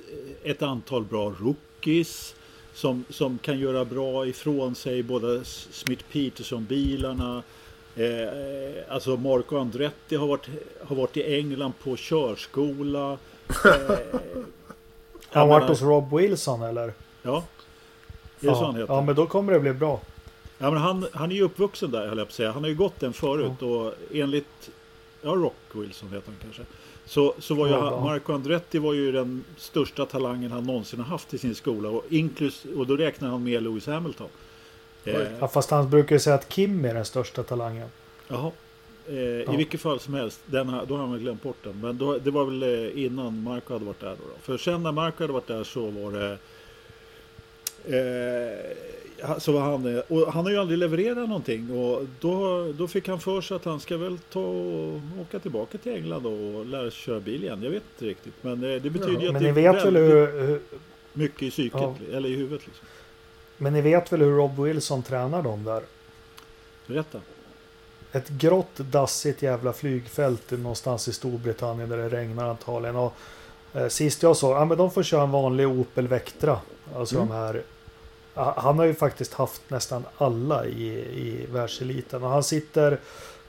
[0.43, 2.35] ett antal bra rookies
[2.73, 5.03] som, som kan göra bra ifrån sig.
[5.03, 7.43] Både Smith Peterson-bilarna.
[7.95, 10.47] Eh, alltså Marco Andretti har varit,
[10.83, 13.11] har varit i England på körskola.
[13.65, 13.97] Eh,
[15.31, 16.93] Han varit hos Rob Wilson eller?
[17.21, 17.43] Ja,
[18.39, 18.93] är det så han Ja, heter?
[18.93, 20.01] ja, men då kommer det bli bra.
[20.57, 22.51] Ja, men han, han är ju uppvuxen där, höll jag på att säga.
[22.51, 24.69] Han har ju gått den förut och enligt,
[25.21, 26.61] ja, Rock Wilson heter han kanske.
[27.05, 28.01] Så, så var ju Ja.
[28.03, 31.89] Marco Andretti var ju den största talangen han någonsin har haft i sin skola.
[31.89, 34.27] Och, inklus, och då räknar han med Lewis Hamilton.
[35.05, 37.87] Eh, Ja, fast han brukar ju säga att Kim är den största talangen.
[38.27, 38.51] jaha.
[39.07, 39.15] Eh,
[39.53, 41.79] I vilket fall som helst, den, har- då har väl glömt bort den.
[41.81, 44.09] Men då, det var väl eh, innan Marco hade varit där.
[44.09, 44.39] Då, då.
[44.41, 46.37] För sen när Marco hade varit där så var det
[47.85, 52.87] Eh, så var han, eh, och han har ju aldrig levererat någonting och då, då
[52.87, 56.65] fick han för sig att han ska väl ta och åka tillbaka till England och
[56.65, 57.63] lära sig köra bil igen.
[57.63, 58.33] Jag vet inte riktigt.
[58.41, 60.59] Men eh, det betyder ju att Men det ni är hur, hur,
[61.13, 61.95] mycket i psyket, Ja.
[62.13, 62.67] eller i huvudet.
[62.67, 62.85] Liksom.
[63.57, 65.83] men ni vet väl hur Rob Wilson tränar dem där?
[66.87, 67.19] Berätta.
[68.11, 72.95] Ett grått dassigt jävla flygfält någonstans i Storbritannien där det regnar antagligen.
[72.95, 73.13] Och,
[73.73, 76.59] eh, sist jag såg, ja men de får köra en vanlig Opel Vectra.
[76.95, 77.27] Alltså Mm.
[77.27, 77.61] de här.
[78.35, 82.23] Han har ju faktiskt haft nästan alla i, i världseliten.
[82.23, 82.99] Och han sitter,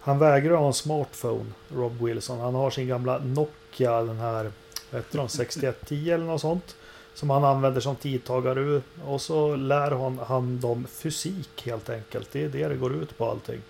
[0.01, 2.41] han vägrar ha en smartphone, Rob Wilson.
[2.41, 4.53] Han har sin gamla Nokia, den här
[4.91, 6.77] vad heter de, 6110 eller något sånt.
[7.15, 8.83] Som han använder som tidtagare.
[9.07, 12.33] Och så lär han, han dem fysik helt enkelt.
[12.33, 13.61] Det är det det går ut på allting.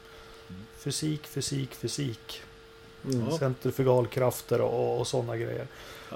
[0.76, 2.42] Fysik, fysik, fysik.
[3.12, 3.30] Mm.
[3.30, 5.66] Centrifugalkrafter och, och sådana grejer.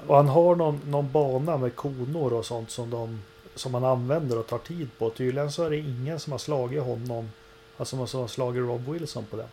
[0.07, 3.21] Och han har någon, någon bana med konor och sånt som, de,
[3.59, 5.09] som han använder och tar tid på.
[5.09, 7.29] Tydligen så är det ingen som har slagit honom.
[7.77, 9.47] Alltså som har slagit Rob Wilson på det.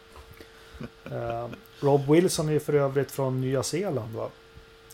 [1.17, 1.47] Eh,
[1.81, 4.29] Rob Wilson är för övrigt från Nya Zeeland va?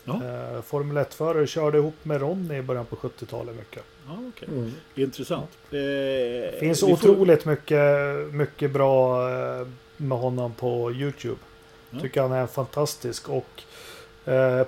[0.03, 0.13] Ja.
[0.13, 3.83] Eh, Formel 1-förare körde ihop med Ronny i början på 70-talet mycket.
[4.07, 4.47] Ja, okej.
[4.51, 4.71] Mm.
[4.95, 5.49] Intressant.
[5.69, 7.79] Eh, Det finns får- otroligt mycket,
[8.33, 11.37] mycket bra eh, med honom på YouTube.
[11.89, 11.99] Ja.
[11.99, 13.29] Tycker han är fantastisk.
[13.29, 13.63] Och eh,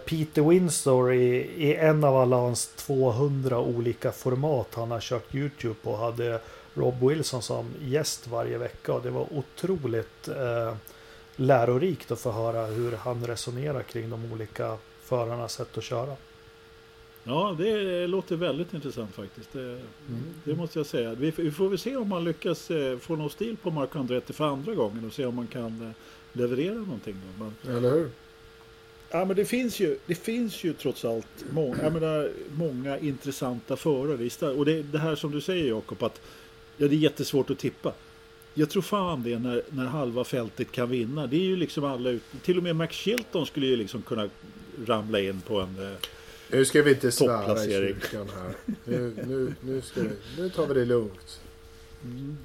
[0.05, 5.75] Peter Winsor i, i en av alla hans 200 olika format han har kört YouTube
[5.83, 6.39] på hade
[6.73, 8.93] Rob Wilson som gäst varje vecka.
[8.93, 10.75] Och det var otroligt eh,
[11.35, 16.15] lärorikt att få höra hur han resonerar kring de olika förarnas sätt att köra.
[17.23, 19.53] Ja, det låter väldigt intressant faktiskt.
[19.53, 19.59] Det,
[20.09, 20.23] Mm.
[20.43, 21.13] det måste jag säga.
[21.13, 24.33] Vi, vi får väl se om man lyckas eh, få någon stil på Marco Andretti
[24.33, 25.91] för andra gången och se om man kan eh,
[26.37, 27.21] leverera någonting.
[27.39, 27.43] Då.
[27.63, 28.09] Men, Eller hur?
[29.09, 33.75] Ja, men det, finns ju, det finns ju trots allt många, jag menar, många intressanta
[33.75, 34.51] förare.
[34.53, 36.21] Och det, det här som du säger Jakob, att
[36.77, 37.93] ja, det är jättesvårt att tippa.
[38.53, 41.27] Jag tror fan det när, när halva fältet kan vinna.
[41.27, 44.29] Det är ju liksom alla ut, Till och med Max Chilton skulle ju liksom kunna
[44.85, 45.91] ramla in på en...
[45.91, 45.97] Eh,
[46.51, 48.53] Nu ska vi inte svära i kyrkan här.
[48.85, 51.41] Nu, nu, nu, ska vi, nu tar vi det lugnt.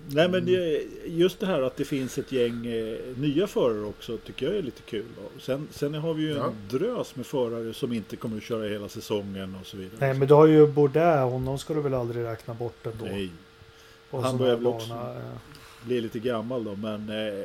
[0.09, 4.17] Nej men det, just det här att det finns ett gäng eh, nya förare också
[4.17, 5.05] tycker jag är lite kul.
[5.25, 6.53] Och sen, sen har vi ju en Ja.
[6.71, 9.97] drös med förare som inte kommer att köra hela säsongen och så vidare.
[10.01, 13.05] Nej men du har ju Bourdais, honom ska du väl aldrig räkna bort ändå.
[13.05, 13.31] Nej,
[14.11, 15.87] På Han börjar väl också- eh.
[15.87, 17.45] blir lite gammal då men eh,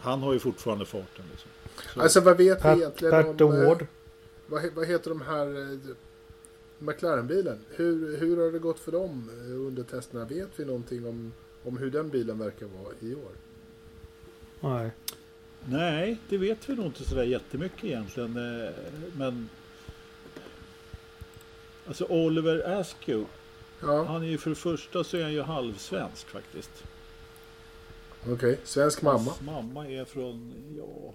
[0.00, 1.24] han har ju fortfarande farten.
[1.30, 1.50] Liksom.
[1.94, 3.52] Så, Alltså vad vet vi Pat, egentligen Pat om...
[3.52, 3.86] eh, Award.
[4.46, 5.78] Vad, vad heter de här eh,
[6.78, 7.58] McLaren-bilen?
[7.70, 10.24] Hur, hur har det gått för dem under testerna?
[10.24, 11.32] Vet vi någonting om,
[11.64, 13.32] om hur den bilen verkar vara i år?
[14.60, 14.90] Nej.
[15.68, 18.36] Nej, det vet vi nog inte sådär jättemycket egentligen.
[18.36, 18.70] eh,
[19.16, 19.48] Men
[21.86, 23.26] Alltså Oliver Askew,
[23.82, 26.84] Ja, han är ju för det första så är han ju halvsvensk faktiskt.
[28.32, 28.60] okej.
[28.64, 29.18] Svensk mamma.
[29.18, 31.14] Hans mamma är från, ja...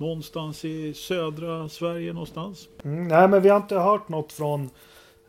[0.00, 2.68] Någonstans i södra Sverige någonstans.
[2.84, 4.70] Mm, nej men vi har inte hört något från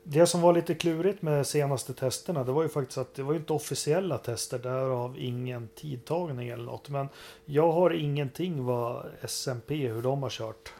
[0.03, 2.43] det som var lite klurigt med senaste testerna.
[2.43, 4.59] Det var ju faktiskt att det var ju inte officiella tester.
[4.59, 6.89] Därav ingen tidtagning eller något.
[6.89, 7.07] Men
[7.45, 10.73] jag har ingenting vad SMP hur de har kört.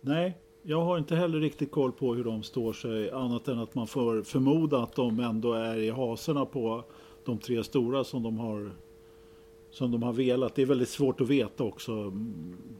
[0.00, 3.10] Nej, jag har inte heller riktigt koll på hur de står sig.
[3.10, 6.84] Annat än att man får förmoda att de ändå är i haserna på
[7.24, 8.70] de tre stora som de har
[9.74, 10.54] som de har velat.
[10.54, 11.92] Det är väldigt svårt att veta också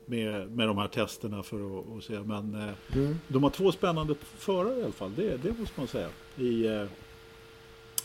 [0.07, 2.21] med, med de här testerna för att, att se.
[2.21, 3.19] Men eh, Mm.
[3.29, 5.13] de har två spännande förare i alla fall.
[5.17, 6.09] Det, det måste man säga.
[6.37, 6.85] I eh,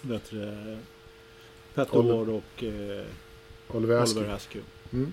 [0.01, 0.79] vet du, det,
[1.75, 3.05] Pat Oliver- Award och eh,
[3.73, 4.19] Oliver Askew.
[4.19, 4.65] Oliver Askew.
[4.93, 5.11] Mm.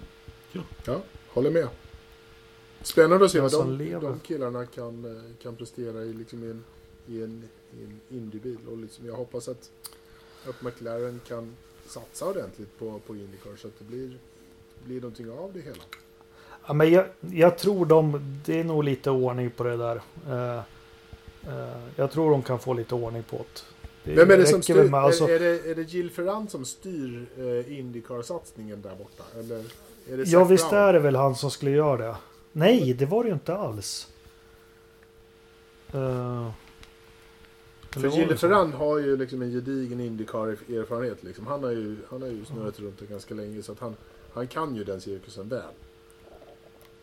[0.52, 0.60] Ja.
[0.84, 1.68] Ja, håller med.
[2.82, 4.00] Spännande att se vad som de, lever.
[4.08, 6.64] de killarna kan, eh, kan prestera i, liksom i en,
[7.08, 7.44] i en,
[7.80, 8.58] i en Indybil.
[8.70, 9.70] Och liksom, jag hoppas att,
[10.48, 11.56] att McLaren kan
[11.90, 14.18] satsa ordentligt på, på Indycar så att det blir,
[14.84, 15.82] blir någonting av det hela.
[16.66, 20.00] Ja, men jag, jag tror de, det är nog lite ordning på det där.
[20.28, 20.58] Eh,
[21.48, 24.10] eh, jag tror de kan få lite ordning på det.
[24.10, 24.88] det Vem är det som styr?
[24.88, 29.24] med- alltså- är, är, det, är det Jill Ferrand som styr eh, Indycar-satsningen där borta?
[29.38, 29.64] Eller
[30.10, 32.16] är det Ja visst är det väl han som skulle göra det.
[32.52, 34.08] Nej, det var det ju inte alls.
[35.92, 36.50] Eh,
[38.00, 38.36] För så?
[38.36, 41.22] Ferrand har ju liksom en gedigen Indycar-erfarenhet.
[41.24, 41.46] Liksom.
[41.46, 43.96] Han har ju, han har ju snurrat runt det ganska länge så att han,
[44.34, 45.62] han kan ju den cirkusen väl.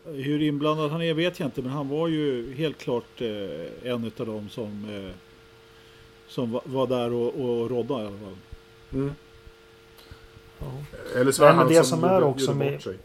[0.04, 4.12] Hur inblandad han är vet jag inte, men han var ju helt klart eh, en
[4.18, 5.10] av dem som, eh,
[6.28, 8.36] som va, var där och, och rådde i alla fall.
[10.58, 10.66] Ja.
[11.14, 12.96] Eller så Nej, var men han det som, som är gjorde, också gjorde med- sig.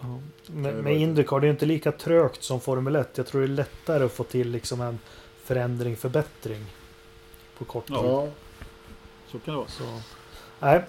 [0.00, 0.20] Ja.
[0.46, 3.08] Nej, Med, med Indycar, det är ju inte lika trögt som Formel 1.
[3.18, 4.98] Jag tror det är lättare att få till liksom en
[5.46, 6.64] förändring, förbättring
[7.58, 7.96] på kort tid.
[7.96, 8.28] Ja.
[9.32, 9.68] Så kan det vara.
[9.68, 9.84] Så.
[10.58, 10.82] Nej,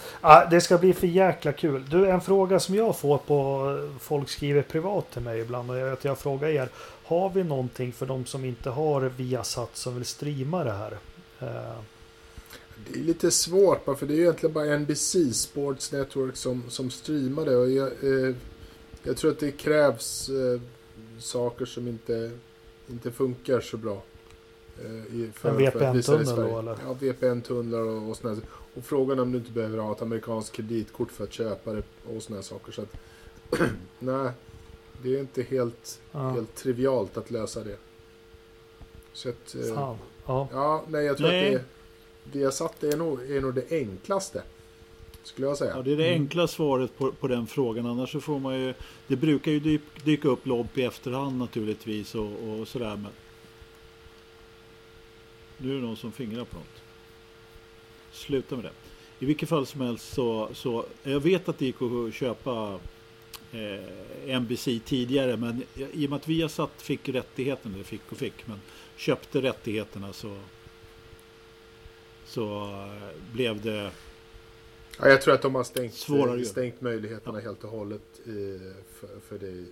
[0.49, 1.85] det ska bli för jäkla kul.
[1.89, 5.89] Du, en fråga som jag får på folk skriver privat till mig ibland och jag
[5.89, 6.69] vet jag frågar er.
[7.03, 10.97] Har vi någonting för de som inte har Viasat som vill streama det här?
[11.39, 11.79] Eh,
[12.93, 16.89] Det är lite svårt bara för det är egentligen bara NBC Sports Network som, som
[16.91, 17.55] streamar det.
[17.55, 18.35] Och jag, eh,
[19.03, 20.61] jag tror att det krävs eh,
[21.19, 22.31] saker som inte,
[22.89, 24.01] inte funkar så bra.
[24.85, 26.77] Eh, i, för, En VPN-tunnel då, eller?
[26.85, 28.41] Ja, VPN-tunnlar och, och sådana
[28.75, 31.83] Och frågan är om du inte behöver ha ett amerikanskt kreditkort för att köpa det
[32.15, 32.71] och sådana saker.
[32.71, 32.97] Så att,
[33.99, 34.31] nej,
[35.03, 36.29] Det är inte helt, Ja.
[36.29, 37.77] helt trivialt att lösa det.
[39.13, 39.67] Så att, eh.
[39.67, 39.97] Ja.
[40.51, 41.55] ja, nej jag tror Nej.
[41.55, 41.61] att
[42.23, 44.43] det, Viasat är nog, är nog det enklaste.
[45.23, 45.73] Skulle jag säga.
[45.75, 47.85] Ja, det är det enkla svaret på, på den frågan.
[47.85, 48.73] Annars så får man ju...
[49.07, 52.95] Det brukar ju dyk, dyka upp lobb i efterhand naturligtvis och, och sådär.
[52.95, 53.11] Men...
[55.57, 56.83] Nu är det någon som fingrar på något.
[58.11, 58.71] Sluta med det.
[59.19, 60.49] I vilket fall som helst så...
[60.53, 62.79] så jag vet att det gick att köpa
[63.51, 65.37] eh, NBC tidigare.
[65.37, 68.59] Men i och med att vi har satt fick rättigheten, eller fick och fick, men
[68.95, 70.39] köpte rättigheterna så...
[72.25, 73.91] Så eh, blev det...
[74.99, 78.59] Ja, jag tror att de har stängt, Svårare stängt möjligheterna helt och hållet i,
[78.93, 79.65] för, för det i,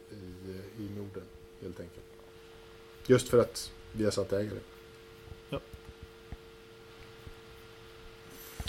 [0.77, 1.23] i Norden.
[1.61, 2.05] Helt enkelt.
[3.07, 4.74] Just för att Viasat äger det.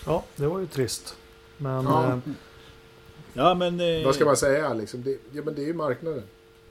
[0.07, 1.17] Ja, det var ju trist.
[1.57, 2.13] Men Ja.
[2.13, 2.19] eh,
[3.33, 3.81] Ja men...
[3.81, 5.03] Eh, Vad ska man säga liksom?
[5.03, 6.23] Det, ja, men det är ju marknaden.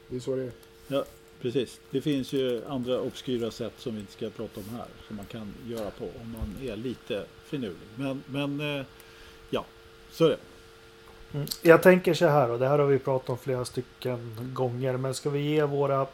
[0.08, 0.52] Det är så det
[0.96, 1.04] är.
[1.42, 1.80] Precis.
[1.92, 4.86] Det finns ju andra obskyra sätt som vi inte ska prata om här.
[5.08, 7.78] Som man kan göra på om man är lite finurlig.
[7.96, 8.86] Men, men eh,
[9.50, 9.66] ja,
[10.12, 10.38] så är det.
[11.34, 11.48] Mm.
[11.62, 14.98] Jag tänker så här och det här har vi pratat om flera stycken gånger.
[14.98, 16.08] Men ska vi ge våra,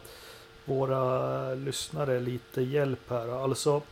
[0.64, 3.44] våra lyssnare lite hjälp här.
[3.44, 3.82] Alltså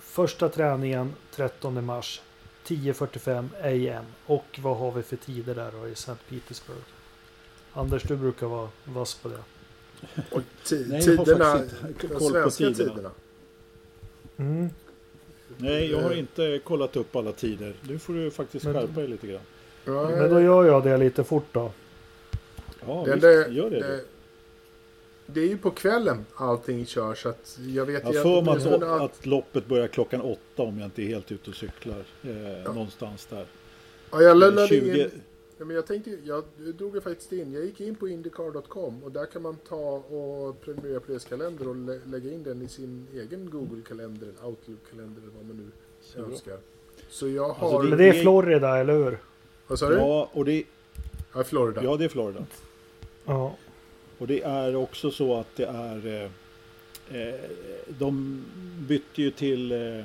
[0.00, 2.20] första träningen 13 mars
[2.66, 4.04] 10.45 am.
[4.26, 6.12] Och vad har vi för tider där då i St.
[6.28, 6.76] Petersburg?
[7.72, 9.38] Anders, du brukar vara vass på det.
[10.30, 12.74] Och Nej, jag har tiderna, inte de koll på tiderna.
[12.76, 13.10] tiderna.
[14.36, 14.70] Mm.
[15.56, 16.18] Nej, jag har Eh.
[16.18, 17.74] inte kollat upp alla tider.
[17.82, 19.40] Nu får du faktiskt Men- skärpa dig lite grann.
[20.18, 21.70] Men då gör jag det lite fort då.
[22.86, 23.80] Ja, det, visst, det, gör det.
[23.80, 24.02] det, då.
[25.26, 27.22] Det är ju på kvällen allting körs.
[27.22, 30.78] Så att jag vet Jag för mig åtminstone att, att loppet börjar klockan åtta om
[30.78, 32.04] jag inte är helt ute och cyklar.
[32.22, 33.46] Eh, Någonstans där.
[34.10, 35.10] Ja, jag lullade 20, in.
[35.58, 36.44] Ja, men jag tänkte jag
[36.78, 37.52] drog faktiskt in.
[37.52, 41.68] Jag gick in på Indycar.com och där kan man ta och prenumerera på deras kalender
[41.68, 45.66] och lä- lägga in den i sin egen Google-kalender Outlook-kalender eller vad man nu
[46.00, 46.30] Så bra.
[46.30, 46.58] önskar.
[47.10, 47.82] Så jag Alltså, har...
[47.82, 49.18] Men det är Florida, eller hur?
[49.66, 49.94] Vad sa du?
[49.96, 50.64] Ja, och det,
[51.34, 51.84] Ja, Florida.
[51.84, 52.46] ja, det är Florida.
[53.24, 53.56] Ja.
[54.18, 56.06] Och det är också så att det är...
[56.06, 56.30] Eh,
[57.20, 57.34] eh,
[57.88, 58.44] de
[58.88, 59.72] bytte ju till...
[59.72, 60.04] Eh, eh,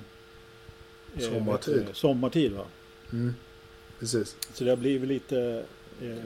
[1.19, 1.73] Sommartid.
[1.73, 1.93] heter det?
[1.93, 2.65] Sommartid va?
[3.11, 3.33] Mm.
[3.99, 4.35] Precis.
[4.53, 5.63] Så det har blivit lite,
[6.01, 6.17] eh,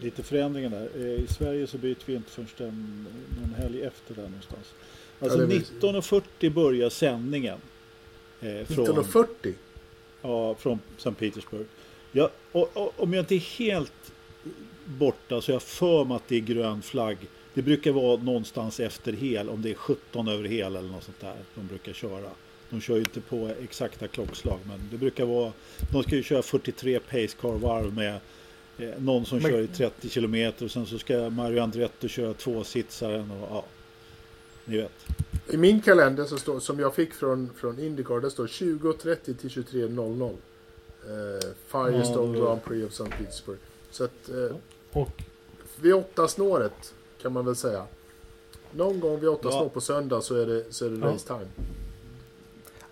[0.00, 0.88] lite förändringar där.
[0.96, 3.06] Eh, I Sverige så byter vi inte förrän den,
[3.40, 4.74] någon helg efter där någonstans.
[5.20, 7.58] Alltså Ja, det är- 19.40 börjar sändningen.
[8.40, 9.54] Eh, från, 1940.
[10.22, 11.12] Ja, från St.
[11.12, 11.66] Petersburg.
[12.12, 14.12] Ja, och, och, om jag inte är helt
[14.98, 17.16] borta så jag för mig att det är grön flagg.
[17.54, 21.20] Det brukar vara någonstans efter hel, om det är 17 över hel eller något sånt
[21.20, 21.36] där.
[21.54, 22.30] De brukar köra.
[22.70, 25.52] De kör ju inte på exakta klockslag, men det brukar vara.
[25.92, 28.20] De ska ju köra 43 pace car varv med
[28.78, 32.34] eh, någon som Men- kör i 30 kilometer och sen så ska Mario Andretto köra
[32.34, 33.64] tvåsitsaren och ja.
[34.64, 34.92] Ni vet.
[35.50, 39.48] I min kalender så står, som jag fick från, från Indycar, det står 20.30 till
[39.50, 40.30] 23.00.
[40.30, 40.36] Eh,
[41.66, 43.16] Firestone Ja, då- Grand Prix of St.
[43.18, 43.58] Petersburg.
[43.90, 44.56] Så att eh,
[44.92, 45.22] Och
[45.80, 47.86] vid åtta snåret kan man väl säga.
[48.70, 49.50] Någon gång vid åtta Ja.
[49.58, 51.06] snår på söndag så är det, så är det Ja.
[51.06, 51.46] race time.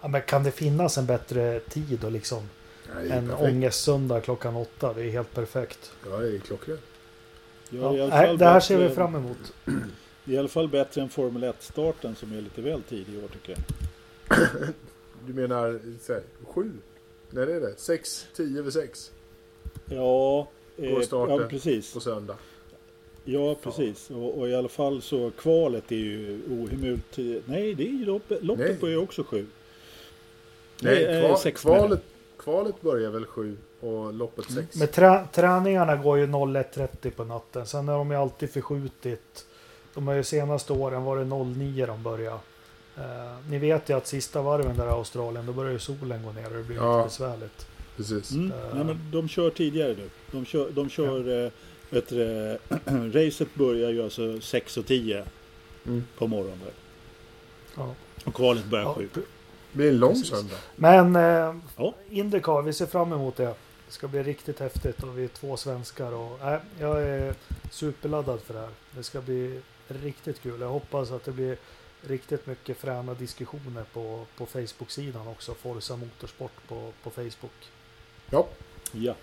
[0.00, 2.48] ja, men kan det finnas en bättre tid och liksom
[2.94, 4.92] Nej, är en ångestsöndag klockan åtta?
[4.92, 5.92] Det är helt perfekt.
[6.10, 6.80] Ja, det är klockrent.
[7.70, 9.52] Ja, Ja, nej, det här ser vi fram emot.
[9.64, 9.72] Det
[10.32, 13.28] är i alla fall bättre än Formel 1-starten som är lite väl tidig i år
[13.28, 13.52] tycker
[14.28, 14.38] jag.
[15.26, 16.72] Du menar så här, sju?
[17.30, 17.74] När är det?
[17.76, 19.10] Sex, tio över sex
[19.84, 21.36] Ja, På starten.
[21.36, 21.94] ja precis.
[21.94, 22.36] på söndag.
[23.24, 24.10] Ja, precis.
[24.10, 27.16] Och, och i alla fall så kvalet är ju ohemult.
[27.44, 28.38] Nej, det är ju loppet.
[28.38, 28.46] Nej.
[28.46, 29.46] Loppet börjar ju också sju.
[30.82, 32.02] Nej, eh, kval, sex kvalet,
[32.38, 34.76] kvalet börjar väl sju och loppet sex.
[34.76, 37.66] Men trä, träningarna går ju 01.30 på natten.
[37.66, 39.46] Sen har de ju alltid förskjutit.
[39.94, 42.38] De har ju senaste åren varit 09 de börjar.
[42.96, 43.04] Eh,
[43.50, 46.46] ni vet ju att sista varven där i Australien, då börjar ju solen gå ner
[46.46, 46.96] och det blir Ja.
[46.96, 47.66] lite besvärligt.
[47.98, 48.30] Precis.
[48.32, 48.52] Mm.
[48.52, 48.74] Eh.
[48.74, 50.08] Nej, men de kör tidigare nu.
[50.32, 51.50] De kör, de kör eh,
[51.90, 52.58] vet du, det,
[53.26, 55.24] racet börjar ju alltså 6 och 10
[55.86, 56.04] Mm.
[56.18, 56.58] på morgonen.
[56.64, 56.72] där.
[57.76, 57.94] Ja.
[58.24, 59.08] Och kvalet börjar Ja, 7.
[59.14, 59.20] Det
[59.72, 60.28] blir en lång Precis.
[60.28, 60.56] söndag.
[60.76, 61.94] Men eh, Ja.
[62.10, 63.44] Indycar, vi ser fram emot det.
[63.86, 66.12] Det ska bli riktigt häftigt och vi är två svenskar.
[66.12, 67.34] Och, äh, jag är
[67.70, 68.68] superladdad för det här.
[68.96, 70.60] Det ska bli riktigt kul.
[70.60, 71.56] Jag hoppas att det blir
[72.00, 75.54] riktigt mycket fräna diskussioner på, på Facebook-sidan också.
[75.54, 77.70] Forza Motorsport på, på Facebook.
[78.30, 78.48] Ja,
[78.92, 79.14] Ja.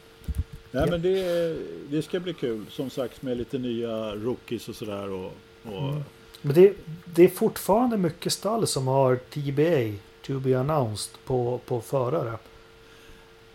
[0.71, 0.91] Nej Ja.
[0.91, 1.57] men det,
[1.89, 2.65] det ska bli kul.
[2.69, 5.09] Som sagt med lite nya rookies och sådär.
[5.09, 5.25] Och,
[5.63, 6.03] och, Mm.
[6.41, 6.73] Men det,
[7.05, 12.37] det är fortfarande mycket stall som har TBA, to be announced, på, på förare.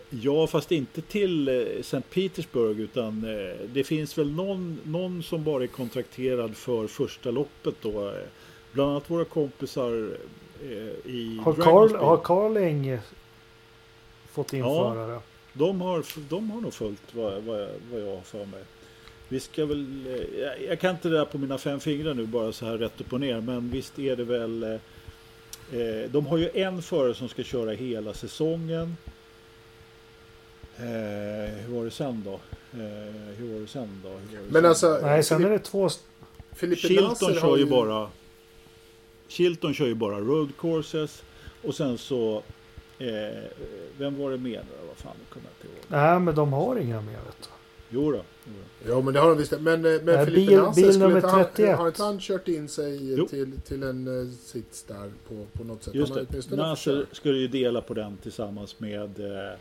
[0.09, 2.01] Ja, fast inte till eh, St.
[2.13, 7.75] Petersburg utan eh, det finns väl någon, någon som bara är kontrakterad för första loppet
[7.81, 8.13] då.
[8.71, 10.09] Bland annat våra kompisar
[10.63, 12.97] eh, i Har, Carl, har Carling
[14.31, 14.93] fått in Ja.
[14.93, 15.19] förare?
[15.53, 18.63] De har, de har nog följt vad, vad, jag, vad jag har för mig.
[19.29, 22.25] Vi ska väl, eh, jag, jag kan inte det där på mina fem fingrar nu
[22.25, 23.41] bara så här rätt upp och ner.
[23.41, 24.63] Men visst är det väl.
[24.63, 24.75] eh,
[25.73, 28.97] Eh, de har ju en förare som ska köra hela säsongen.
[30.77, 32.33] Eh, hur var det sen då?
[32.73, 32.79] Eh,
[33.37, 34.09] hur var det sen då?
[34.09, 34.65] Hur var det Men sen?
[34.65, 35.89] alltså, Nej, sen är det två...
[36.55, 38.09] Filipe Chilton Nasser kör ju bara
[39.27, 41.23] Chilton kör ju bara road courses
[41.61, 42.43] och sen så
[43.09, 43.43] eh,
[43.97, 44.87] Vem var det mer då?
[44.87, 45.85] Vad fan, det kommer jag inte ihåg.
[46.01, 47.47] Nej, men de har inga mer vet du.
[47.93, 48.21] Jo då.
[48.87, 49.51] Ja men det har de visst.
[49.51, 51.77] Men, eh, men Nej, Filipe bil- Nasser, bil nummer inte han, 31.
[51.77, 53.27] har inte han kört in sig Jo.
[53.27, 55.93] till, till en uh, sits där på, på något sätt?
[55.95, 56.13] Just
[56.49, 56.55] det.
[56.55, 59.57] Nasser skulle ju dela på den tillsammans med eh,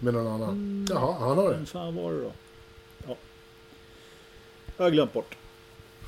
[0.00, 0.48] Med någon annan?
[0.50, 0.86] Mm.
[0.90, 1.54] Jaha, han har det.
[1.56, 2.32] Vem fan var det då?
[3.06, 3.16] Ja.
[4.76, 5.36] Jag har glömt bort.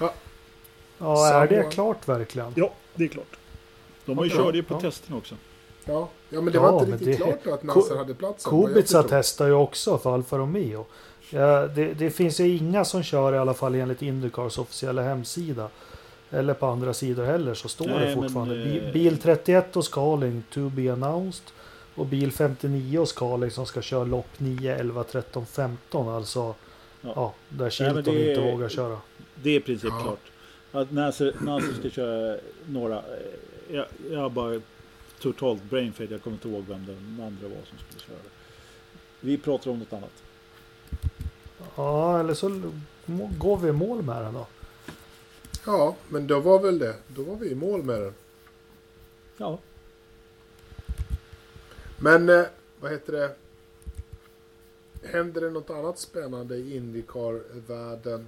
[0.00, 0.14] Ja,
[0.98, 2.52] Samma- är det klart verkligen?
[2.56, 3.36] Ja, det är klart.
[4.04, 4.80] De har ju Ja, körde ju på ja.
[4.80, 5.34] testerna också.
[5.86, 7.96] Ja, ja men det Ja, var inte men riktigt det- klart då att Ko- Nasser
[7.96, 8.52] hade platsen.
[8.52, 10.86] vad jag Kubica testar ju också för Alfa Romeo.
[11.30, 15.68] Ja, det, det finns ju inga som kör i alla fall enligt Indycars officiella hemsida.
[16.30, 19.74] Eller på andra sidor heller så står Nej, det men, fortfarande Bi- eh, bil 31
[19.74, 21.44] hos Carling to be announced.
[21.94, 26.08] Och bil 59 hos Carling som ska köra lopp 9, 11, 13, 15.
[26.08, 26.54] Alltså
[27.00, 27.12] Ja.
[27.14, 28.98] ja, där men Chilton det- inte vågar köra.
[29.34, 30.02] Det är i princip Ja.
[30.02, 30.20] klart.
[30.82, 32.36] Att Nasser, Nasser ska köra
[32.68, 32.94] några.
[32.96, 33.02] eh,
[33.70, 34.60] Jag, jag har bara
[35.20, 36.10] totalt brain fade.
[36.10, 38.30] Jag kommer inte ihåg vem den andra var som skulle köra.
[39.20, 40.22] Vi pratar om något annat.
[41.76, 42.72] Ja, eller så
[43.38, 44.46] går vi i mål med den då.
[45.66, 46.96] Ja, men då var väl det.
[47.08, 48.14] Då var vi i mål med den.
[49.36, 49.58] Ja,
[51.98, 52.46] Men eh,
[52.80, 53.36] vad heter det?
[55.02, 58.26] Händer det något annat spännande i Indycar-världen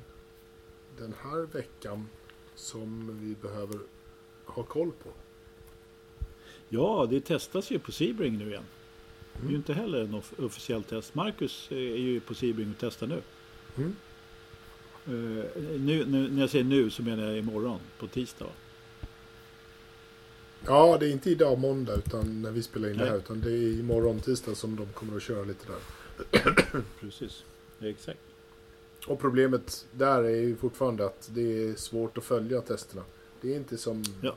[0.99, 2.09] den här veckan
[2.55, 3.79] som vi behöver
[4.45, 5.11] ha koll på?
[6.69, 8.63] Ja det testas ju på Sebring nu igen.
[9.41, 11.15] Det är ju inte heller en off- officiell test.
[11.15, 13.23] Marcus är ju på Sebring och testar nu.
[13.77, 13.97] Mm.
[15.07, 15.45] Eh,
[15.81, 16.29] nu, nu.
[16.29, 18.47] När jag säger nu så menar jag imorgon på tisdag.
[20.67, 23.11] Ja, det är inte idag måndag utan när vi spelar in det Nej.
[23.11, 25.79] här utan det är imorgon tisdag som de kommer att köra lite där.
[27.01, 27.45] Precis,
[27.81, 28.21] exakt.
[29.07, 33.03] Och problemet där är ju fortfarande att det är svårt att följa testerna.
[33.41, 34.05] Det är inte som...
[34.23, 34.35] Ja.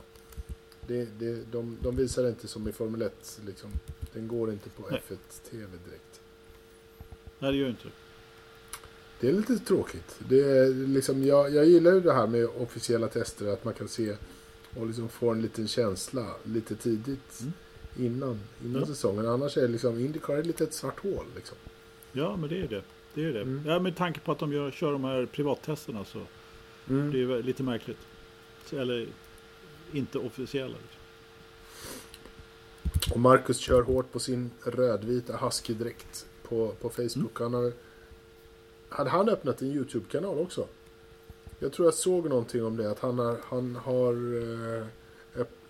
[0.92, 3.40] Det, det, de, de visar inte som i Formel 1.
[3.46, 3.70] Liksom.
[4.14, 5.02] Den går inte på Nej.
[5.10, 6.22] F1 TV direkt.
[7.40, 7.84] Nej det gör inte
[9.20, 9.30] det.
[9.30, 10.20] Är lite tråkigt.
[10.30, 13.48] Det är liksom, jag, jag gillar ju det här med officiella tester.
[13.48, 14.16] Att man kan se
[14.80, 17.54] och liksom få en liten känsla lite tidigt Mm.
[17.98, 18.86] innan, innan Ja.
[18.88, 19.26] säsongen.
[19.26, 21.26] Annars är liksom Indycar ett litet svart hål.
[21.36, 21.58] Liksom.
[22.12, 22.82] Ja men det är det.
[23.14, 23.42] Det är det.
[23.42, 23.64] Mm.
[23.66, 26.20] Ja, med tanke på att de gör, kör de här privattesterna så
[26.90, 27.12] Mm.
[27.12, 27.98] det är lite märkligt.
[28.72, 29.08] Eller
[29.94, 30.78] inte officiella.
[33.14, 37.40] Och Marcus kör hårt på sin rödvita Husky-dräkt på, på Facebook.
[37.40, 37.74] Han har,
[38.90, 40.68] hade han öppnat en YouTube-kanal också?
[41.60, 42.92] Jag tror jag såg någonting om det.
[42.92, 44.88] Att han har, han har eh,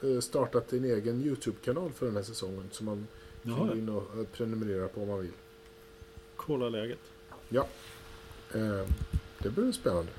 [0.02, 2.70] eh, startat en egen YouTube-kanal för den här säsongen.
[2.72, 3.08] Som man
[3.44, 3.74] kan gå ja.
[3.74, 5.32] in och eh, prenumerera på om man vill.
[6.36, 7.00] kolla läget.
[8.54, 8.88] Eh,
[9.38, 10.12] det blir spännande.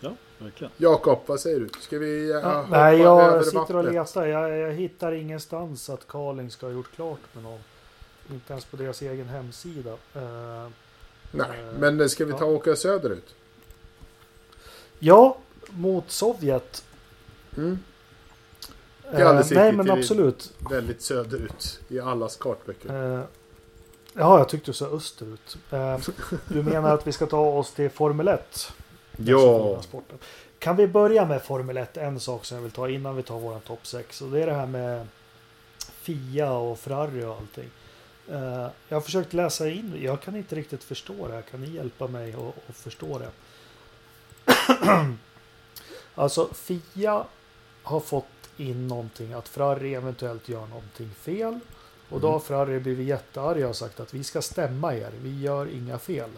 [0.00, 0.72] Ja, verkligen.
[0.76, 1.68] Jakob, vad säger du?
[1.80, 4.26] Ska vi eh, Ja, hoppa nej, jag över sitter och letar.
[4.26, 7.60] Jag, jag hittar ingenstans att Carling ska ha gjort klart med någon.
[8.32, 9.90] Inte ens på deras egen hemsida.
[10.14, 10.68] Eh,
[11.32, 13.34] Nej, Eh, men ska vi ta och åka söderut?
[14.98, 15.38] ja,
[15.70, 16.84] mot Sovjet.
[17.56, 17.78] Mm.
[19.12, 20.52] Eh, alldeles nej, riktigt, men det är- absolut.
[20.70, 23.14] Väldigt söderut i allas kartböcker.
[23.18, 23.24] Eh,
[24.14, 25.56] ja, jag tyckte du sa österut.
[26.48, 28.72] Du menar att vi ska ta oss till Formel 1?
[29.16, 29.82] Ja.
[30.58, 31.96] Kan vi börja med Formel 1?
[31.96, 34.22] En sak som jag vill ta innan vi tar våran topp 6.
[34.22, 35.06] Och det är det här med
[35.78, 37.70] Fia och Ferrari och allting.
[38.30, 39.98] Eh, jag har försökt läsa in.
[40.02, 41.42] Jag kan inte riktigt förstå det här.
[41.42, 42.34] Kan ni hjälpa mig
[42.68, 43.30] att, förstå det?
[46.14, 47.24] alltså Fia
[47.82, 48.24] har fått
[48.56, 51.60] in någonting att Ferrari eventuellt gör någonting fel.
[52.08, 52.32] Och då Mm.
[52.32, 55.10] har Ferrari blivit jättearga och sagt att vi ska stämma er.
[55.22, 56.30] Vi gör inga fel.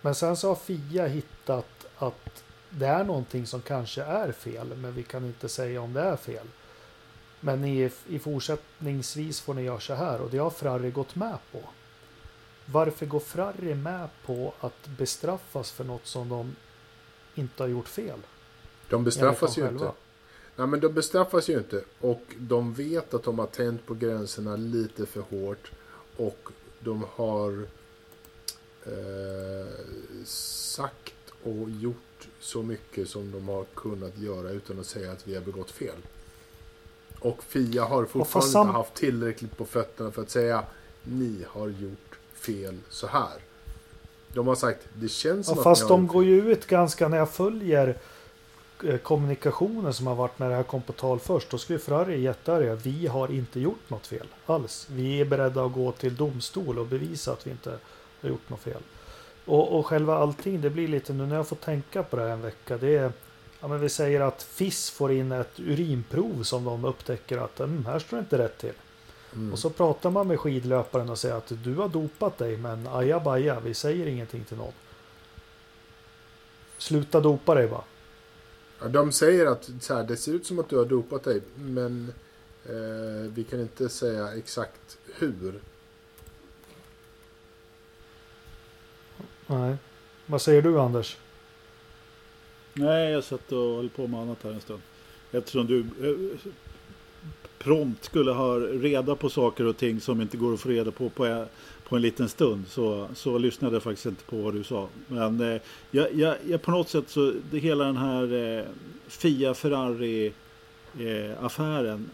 [0.00, 4.94] Men sen så har Fia hittat att det är någonting som kanske är fel, men
[4.94, 6.46] vi kan inte säga om det är fel.
[7.40, 11.38] Men i, i fortsättningsvis får ni göra så här och det har Ferrari gått med
[11.52, 11.60] på.
[12.66, 16.56] Varför går Ferrari med på att bestraffas för något som de
[17.34, 18.18] inte har gjort fel?
[18.90, 19.84] de bestraffas ju dem inte.
[19.84, 19.94] själva.
[20.56, 21.84] Nej, men de bestraffas ju inte.
[22.00, 25.72] Och de vet att de har tänt på gränserna lite för hårt.
[26.16, 26.48] Och
[26.80, 27.66] de har
[30.24, 35.34] sagt och gjort så mycket som de har kunnat göra utan att säga att vi
[35.34, 35.96] har begått fel.
[37.20, 40.64] Och Fia har fortfarande sam- inte haft tillräckligt på fötterna för att säga
[41.04, 43.38] ni har gjort fel så här.
[44.34, 46.66] De har sagt det känns som Ja, att fast har de gjort går ju ut
[46.66, 47.98] ganska när jag följer
[48.84, 51.50] eh, kommunikationen som har varit när det här kom på tal först.
[51.50, 52.74] Då skulle Ferrari jättearga.
[52.74, 54.86] Vi har inte gjort något fel alls.
[54.90, 57.78] Vi är beredda att gå till domstol och bevisa att vi inte
[58.22, 58.82] har gjort något fel.
[59.44, 62.28] Och, och själva allting, det blir lite nu när jag får tänka på det här
[62.28, 62.78] en vecka.
[62.78, 63.12] Det är,
[63.60, 67.84] ja, men vi säger att FIS får in ett urinprov som de upptäcker att mm,
[67.84, 68.74] här står det inte rätt till.
[69.32, 69.52] Mm.
[69.52, 73.60] Och så pratar man med skidlöparen och säger att du har dopat dig men ajabaja,
[73.60, 74.72] vi säger ingenting till någon.
[76.78, 77.84] Sluta dopa dig bara.
[78.80, 81.40] Ja, de säger att så här, det ser ut som att du har dopat dig,
[81.54, 82.12] men
[82.64, 85.60] eh, vi kan inte säga exakt hur.
[89.50, 89.76] Nej.
[90.26, 91.16] Vad säger du Anders?
[92.74, 94.80] Nej, jag satt och höll på med annat här en stund.
[95.32, 96.50] Eftersom du eh,
[97.58, 101.08] prompt skulle ha reda på saker och ting som inte går att få reda på
[101.08, 101.44] på, eh,
[101.88, 104.88] på en liten stund så, så lyssnade jag faktiskt inte på vad du sa.
[105.06, 108.64] Men eh, jag, jag, jag på något sätt så det, hela den här eh,
[109.08, 110.32] Fia Ferrari
[110.98, 112.10] eh, affären.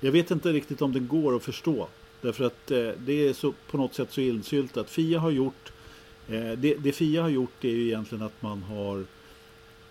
[0.00, 1.88] Jag vet inte riktigt om den går att förstå.
[2.20, 4.90] Därför att eh, det är så, på något sätt så insyltat.
[4.90, 5.72] Fia har gjort eh,
[6.28, 9.04] Eh, det, det Fia har gjort är ju egentligen att man har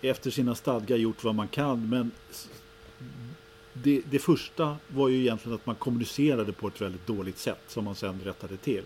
[0.00, 1.88] efter sina stadgar gjort vad man kan.
[1.88, 2.10] Men
[3.72, 7.84] det, det första var ju egentligen att man kommunicerade på ett väldigt dåligt sätt som
[7.84, 8.82] man sen rättade till.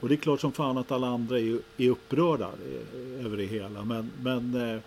[0.00, 3.44] Och det är klart som fan att alla andra är, är upprörda eh, över det
[3.44, 3.84] hela.
[3.84, 4.80] Men, men eh,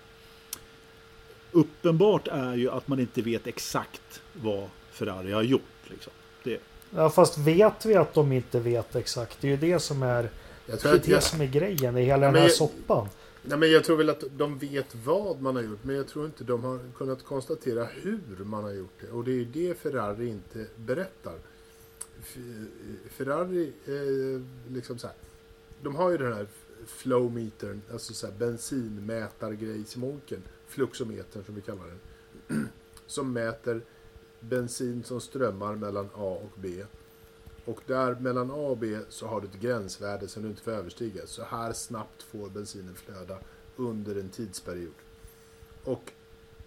[1.51, 5.61] uppenbart är ju att man inte vet exakt vad Ferrari har gjort.
[5.89, 6.13] Liksom.
[6.43, 6.61] Det,
[6.95, 9.41] Ja, fast vet vi att de inte vet exakt?
[9.41, 10.29] Det är ju det som är,
[10.69, 12.49] jag det tror, är, att det jag, som är grejen i hela men den här
[12.49, 13.07] jag- soppan.
[13.43, 16.25] nej, men jag tror väl att de vet vad man har gjort, men jag tror
[16.25, 19.07] inte de har kunnat konstatera hur man har gjort det.
[19.11, 21.35] Och det är ju det Ferrari inte berättar.
[23.09, 24.41] Ferrari, eh,
[24.73, 25.15] liksom så här,
[25.81, 26.47] de har ju den här
[26.85, 31.83] flowmetern, alltså så här bensinmätargrejsmonken, fluxometern som vi kallar
[32.47, 32.67] den,
[33.07, 33.81] som mäter
[34.39, 36.09] bensin som strömmar mellan A
[36.43, 36.83] och B.
[37.67, 40.71] Och där mellan A och B så har du ett gränsvärde som du inte får
[40.71, 41.21] överstiga.
[41.25, 43.37] Så här snabbt får bensinen flöda
[43.75, 44.93] under en tidsperiod.
[45.83, 46.11] Och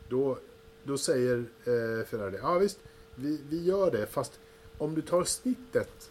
[0.09, 0.39] då,
[0.85, 2.79] då säger eh, Ferrari, ja visst,
[3.15, 4.41] vi, vi gör det, fast
[4.79, 6.11] om du tar snittet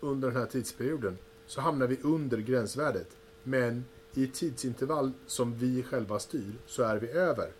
[0.00, 3.16] under den här tidsperioden så hamnar vi under gränsvärdet.
[3.42, 7.52] Men i tidsintervall som vi själva styr så är vi över.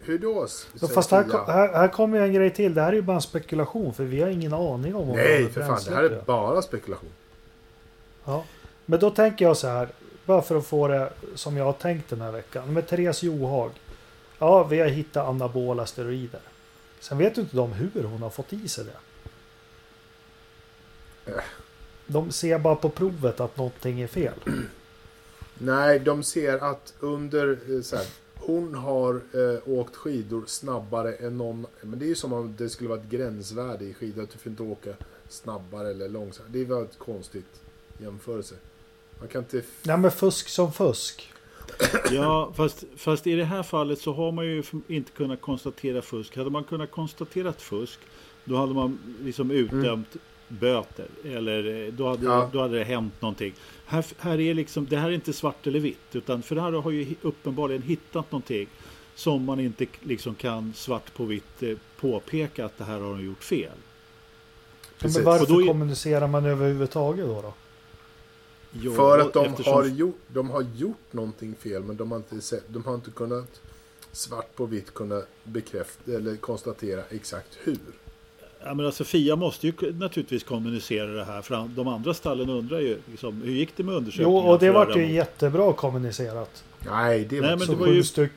[0.00, 0.46] Hur då?
[0.80, 2.74] Ja, fast här, här, här kommer en grej till.
[2.74, 5.42] Det här är ju bara en spekulation för vi har ingen aning om vad Nej,
[5.42, 5.80] vad för fan.
[5.86, 7.10] Det här är bara spekulation.
[8.24, 8.44] Ja.
[8.86, 9.88] Men då tänker jag så här.
[10.24, 12.72] Bara för att få det som jag har tänkt den här veckan.
[12.72, 13.72] Med Therese Johaug.
[14.38, 16.40] Ja, vi har hittat anabola steroider.
[17.00, 18.92] Sen vet ju inte de hur hon har fått i sig det.
[21.32, 21.42] Äh.
[22.06, 24.34] De ser bara på provet att någonting är fel.
[25.58, 28.06] Nej, de ser att under eh, så här,
[28.40, 31.66] hon har eh, åkt skidor snabbare än någon.
[31.82, 34.22] Men det är ju som om det skulle vara ett gränsvärde i skidor.
[34.22, 34.94] Att du får inte åka
[35.28, 36.52] snabbare eller långsammare.
[36.52, 37.60] Det är väldigt konstigt
[37.98, 38.54] jämförelse.
[39.18, 39.62] Man kan inte...
[39.82, 41.32] Nej men fusk som fusk.
[42.10, 46.36] Ja, fast, fast i det här fallet så har man ju inte kunnat konstatera fusk.
[46.36, 48.00] Hade man kunnat konstatera fusk,
[48.44, 50.16] då hade man liksom utdömt
[50.50, 51.06] böter.
[51.24, 52.50] Eller eh, då hade, Ja.
[52.52, 53.54] då hade det hänt någonting.
[53.86, 55.98] Här, här är liksom, det här är inte svart eller vitt.
[56.16, 58.68] Utan Ferrari har ju uppenbarligen hittat någonting
[59.14, 63.24] som man inte liksom kan svart på vitt eh, påpeka att det här har de
[63.24, 63.70] gjort fel.
[64.98, 65.16] Precis.
[65.16, 67.42] Men varför då är- kommunicerar man överhuvudtaget då?
[67.42, 67.54] då?
[68.72, 71.82] Ja, för att de eftersom- har, gjort, de har gjort någonting fel.
[71.82, 73.60] Men de har inte, sett, de har inte kunnat
[74.12, 77.78] svart på vitt kunna bekräfta eller konstatera exakt hur.
[78.64, 81.42] Ja, men alltså Fia måste ju naturligtvis kommunicera det här.
[81.42, 84.44] För de andra stallen undrar ju liksom, hur gick det med Jo, undersökningen?
[84.50, 86.64] och det vart ju jättebra kommunicerat.
[86.86, 88.32] Nej, det var Nej, men Så det var ju- styck.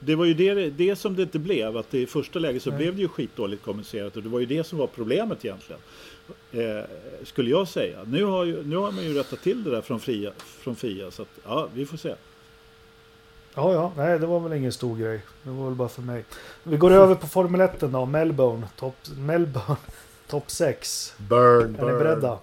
[0.00, 1.76] Det var ju det, det som det inte blev.
[1.76, 2.78] Att det i första läget så Nej.
[2.78, 4.16] blev det ju skitdåligt kommunicerat.
[4.16, 5.80] Och det var ju det som var problemet egentligen.
[6.52, 6.84] Eh,
[7.24, 7.98] skulle jag säga.
[8.06, 10.32] Nu har, ju, nu har man ju rättat till det där från Fia.
[10.60, 12.14] Från Fia så att, ja, vi får se.
[13.58, 15.20] Ja, ja, nej, det var väl ingen stor grej.
[15.42, 16.24] Det var väl bara för mig.
[16.62, 18.06] Vi går över på Formel 1 då.
[18.06, 19.76] Melbourne, topp Melbourne,
[20.28, 21.14] top 6.
[21.16, 21.92] Burn, Är burn.
[21.92, 22.38] ni beredda?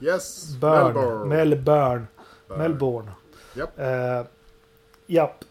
[0.00, 1.24] Yes, Burn, Melbourne.
[1.36, 2.06] Melbourne,
[2.48, 2.58] Burn.
[2.58, 3.10] Melbourne.
[3.54, 3.78] Japp.
[3.78, 4.22] Eh,
[5.06, 5.44] japp.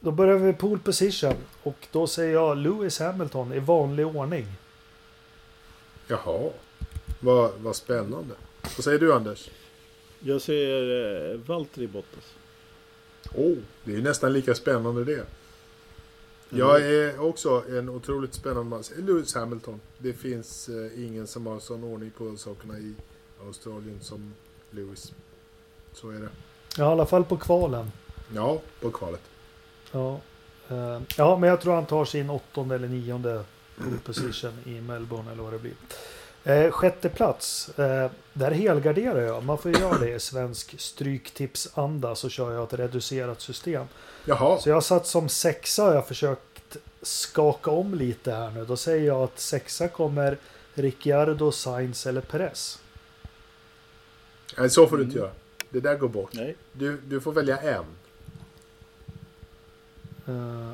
[0.00, 1.34] Då börjar vi pole position.
[1.62, 4.46] Och då säger jag Lewis Hamilton i vanlig ordning.
[6.06, 6.50] Jaha.
[7.20, 8.34] Vad, vad spännande.
[8.76, 9.50] Vad säger du Anders?
[10.20, 12.34] Jag säger eh, Valtteri Bottas.
[13.34, 15.26] Oh, det är nästan lika spännande det.
[16.48, 18.82] Jag är också en otroligt spännande man.
[18.98, 19.80] Lewis Hamilton.
[19.98, 22.94] Det finns eh, ingen som har sån ordning på sakerna i
[23.46, 24.34] Australien som
[24.70, 25.12] Lewis.
[25.92, 26.28] Så är det.
[26.76, 27.92] Ja, i alla fall på kvalen.
[28.34, 29.22] Ja, på kvalet.
[29.92, 30.20] Ja,
[30.68, 33.44] eh, ja men jag tror han tar sin åttonde eller nionde
[34.04, 35.74] position i Melbourne eller vad det blir.
[36.44, 37.78] Eh, sjätte plats.
[37.78, 39.44] Eh, där helgarderar jag.
[39.44, 43.86] Man får göra det i svensk stryktipsanda så kör jag ett reducerat system.
[44.24, 48.50] Jaha, Så jag har satt som sexa och jag har försökt skaka om lite här
[48.50, 48.64] nu.
[48.64, 50.38] Då säger jag att sexa kommer
[50.74, 52.78] Ricciardo, Sainz eller Perez.
[54.58, 55.10] Nej, så får du Mm.
[55.10, 55.30] inte göra.
[55.70, 56.30] Det där går bort.
[56.32, 56.56] Nej.
[56.72, 57.84] Du, du får välja en.
[60.26, 60.70] Eh,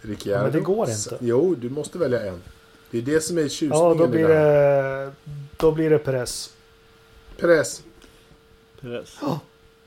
[0.00, 0.42] Ricciardo.
[0.42, 1.18] Men det går inte.
[1.20, 2.42] Jo, du måste välja en.
[2.90, 5.12] Det är det som är tjusningen ja, då blir det
[5.56, 6.56] då blir det Perez.
[7.36, 7.82] Perez.
[8.80, 9.18] Perez.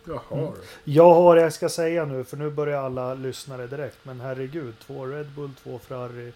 [0.05, 0.21] Jaha.
[0.31, 0.53] Mm.
[0.83, 3.97] Jag har, jag ska säga nu, för nu börjar alla lyssnare direkt.
[4.03, 6.33] Men herregud, två Red Bull, två Ferrari,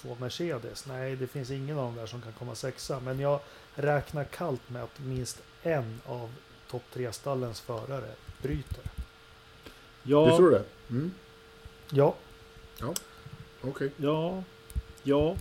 [0.00, 0.86] två Mercedes.
[0.86, 3.00] Nej, det finns ingen av dem där som kan komma sexa.
[3.00, 3.40] Men jag
[3.74, 6.30] räknar kallt med att minst en av
[6.70, 8.10] topp tre stallens förare
[8.42, 8.84] bryter.
[10.02, 10.62] Ja, Du tror det?
[10.90, 11.14] Mm.
[11.90, 12.14] Ja,
[13.60, 13.90] Okej.
[13.96, 14.42] Ja,
[15.02, 15.36] ja,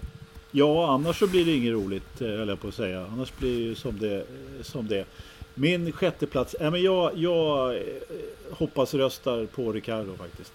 [0.56, 3.06] ja, annars så blir det inget roligt, eh, höll jag på att säga.
[3.14, 4.26] Annars blir det ju som det,
[4.62, 5.06] som det.
[5.54, 7.82] Min sjätte plats, äh, men jag, jag eh,
[8.52, 10.54] hoppas röstar på Ricardo faktiskt.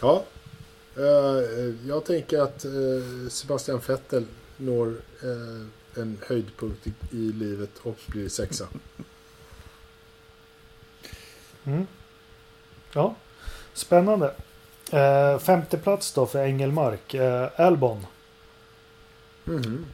[0.00, 0.24] Ja.
[0.96, 4.24] Eh, jag tänker att eh, Sebastian Vettel
[4.56, 4.88] når
[5.22, 8.68] eh, en höjdpunkt i, i livet och blir sexa.
[11.64, 11.86] mm.
[12.92, 13.14] ja.
[13.72, 14.34] spännande.
[14.92, 17.14] Eh, femte plats då för Engelmark.
[17.14, 18.06] Eh, Albon.
[19.50, 19.86] Mhm.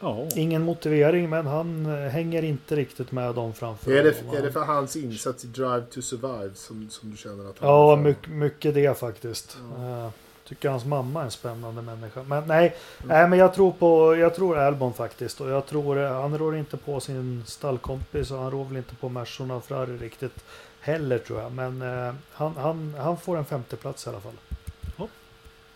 [0.00, 4.36] Ja, Ingen motivering, men han eh, hänger inte riktigt med dem framför Är, det, honom.
[4.36, 7.68] är det för hans insats i Drive to Survive som, som du känner att han
[7.68, 9.58] Ja, mycket, mycket det faktiskt.
[9.78, 10.04] Ja.
[10.06, 10.10] Eh,
[10.48, 12.22] tycker hans mamma är en spännande människa.
[12.22, 15.40] Men nej, nej men jag tror på jag tror Albon faktiskt.
[15.40, 18.94] Och jag tror eh, han rår inte på sin stallkompis och han rår väl inte
[18.94, 20.44] på Mersorna och Ferrari riktigt
[20.80, 21.52] heller tror jag.
[21.52, 24.32] Men eh, han, han, han får en femteplats i alla fall.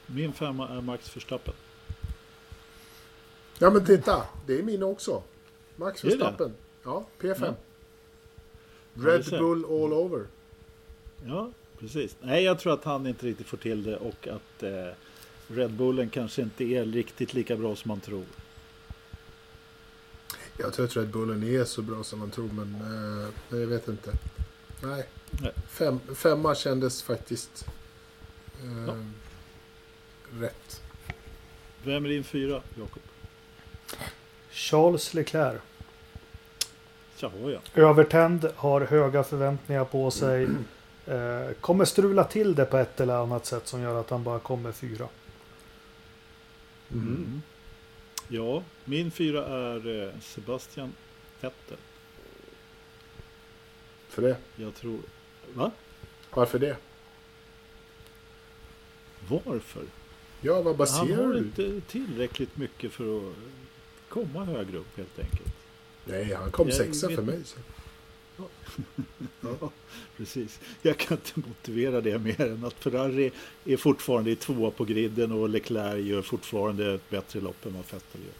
[0.07, 1.55] min femma är Max Verstappen.
[3.59, 5.23] Ja men titta, det är min också.
[5.77, 6.05] Max?
[6.05, 6.55] Verstappen.
[6.85, 7.45] Ja, P5.
[7.45, 7.55] Ja.
[8.95, 9.25] Red.
[9.31, 10.27] Bull all over.
[11.27, 12.17] Ja, precis.
[12.21, 14.89] Nej, jag tror att han inte riktigt får till det och att eh,
[15.49, 18.25] Red Bullen kanske inte är riktigt lika bra som man tror.
[20.59, 23.89] Jag tror att Red Bullen är så bra som man tror men eh, jag vet
[23.89, 24.13] inte.
[24.83, 25.07] Nej.
[25.43, 25.53] Nej.
[25.69, 27.67] Fem, femma kändes faktiskt
[28.63, 28.95] eh, Ja.
[30.41, 30.83] rätt.
[31.85, 33.03] Vem är din fyra, Jakob?
[34.51, 35.61] Charles Leclerc.
[37.21, 37.83] Jaha, ja.
[37.83, 40.49] Övertänd, har höga förväntningar på sig.
[41.07, 44.39] Eh, kommer strula till det på ett eller annat sätt som gör att han bara
[44.39, 45.09] kommer fyra.
[46.93, 47.43] Mm.
[48.29, 50.93] Ja, min fyra är eh, Sebastian
[51.41, 51.77] Vettel.
[54.09, 54.37] För det.
[54.57, 54.99] Jag tror...
[55.55, 55.71] Va?
[56.35, 56.77] Varför det?
[59.29, 59.83] Varför?
[60.41, 61.39] Ja, vad Han baserar har du?
[61.39, 63.35] inte tillräckligt mycket för att
[64.09, 65.55] komma högre upp helt enkelt.
[66.05, 67.39] Nej, han kom Jag sexa vet för mig.
[67.45, 67.59] Så.
[69.41, 69.71] Ja,
[70.17, 70.61] precis.
[70.83, 73.31] Jag kan inte motivera det mer än att Ferrari
[73.65, 77.83] är fortfarande i tvåa på griden och Leclerc gör fortfarande ett bättre lopp än vad
[77.85, 78.35] Vettel gör.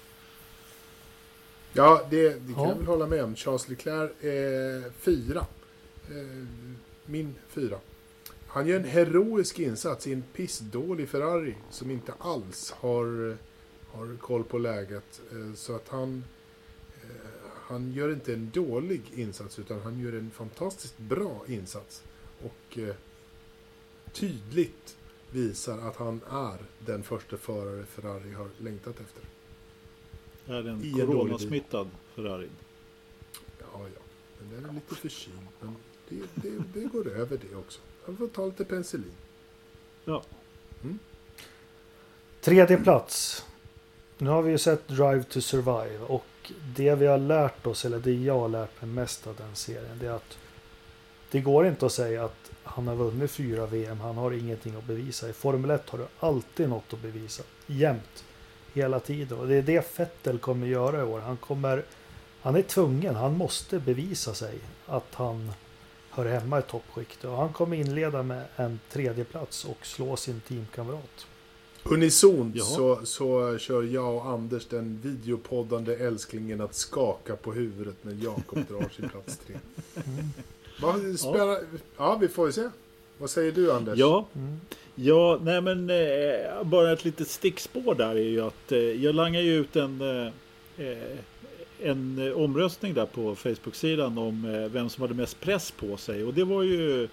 [1.73, 2.69] Ja, det, det kan Ja.
[2.69, 3.37] jag väl hålla med om.
[3.37, 5.47] Charles Leclerc är fyra.
[6.11, 6.47] Eh,
[7.07, 7.79] min fyra.
[8.47, 13.37] Han gör en heroisk insats i en pissdålig Ferrari som inte alls har,
[13.99, 15.21] har koll på läget.
[15.33, 16.25] Eh, så att han,
[17.03, 17.11] eh,
[17.67, 22.03] han gör inte en dålig insats utan han gör en fantastiskt bra insats.
[22.45, 22.95] Och eh,
[24.13, 24.97] tydligt
[25.31, 29.23] visar att han är den första förare Ferrari har längtat efter.
[30.47, 32.49] Är det en I coronasmittad Ferrari?
[33.59, 34.01] Ja, ja.
[34.39, 35.37] Men den är lite förkyld.
[35.61, 35.77] Men
[36.09, 37.81] det, det, det går över det också.
[38.07, 39.13] Han får ta lite penicillin.
[40.05, 40.23] Ja.
[42.41, 43.45] Tredje plats.
[44.21, 47.99] Nu har vi ju sett Drive to Survive och det vi har lärt oss, eller
[47.99, 50.39] det jag har lärt mig mest av den serien, det är att
[51.31, 54.85] det går inte att säga att han har vunnit fyra VM, han har ingenting att
[54.85, 55.29] bevisa.
[55.29, 58.25] I Formel 1 har du alltid något att bevisa, jämt,
[58.73, 59.39] hela tiden.
[59.39, 61.21] Och det är det Vettel kommer göra i år.
[61.21, 61.85] Han kommer,
[62.41, 65.53] han är tvungen, han måste bevisa sig att han
[66.11, 67.25] hör hemma i toppskiktet.
[67.25, 71.27] Och han kommer inleda med en tredje plats och slå sin teamkamrat.
[71.85, 72.67] Unisont Jaha.
[72.67, 78.59] så, så kör jag och Anders den videopoddande älsklingen att skaka på huvudet när Jakob
[78.69, 79.57] drar sin plats tre.
[80.81, 81.59] Vad spelar...
[81.97, 82.19] Ja.
[82.21, 82.69] vi får ju se.
[83.19, 83.99] Vad säger du Anders?
[83.99, 84.61] Ja, Mm.
[84.95, 89.41] ja nej men eh, bara ett litet stickspår där är ju att eh, jag langar
[89.41, 91.19] ju ut en, eh, eh,
[91.83, 96.25] en omröstning där på Facebook-sidan om eh, vem som hade mest press på sig.
[96.25, 97.09] Och det var ju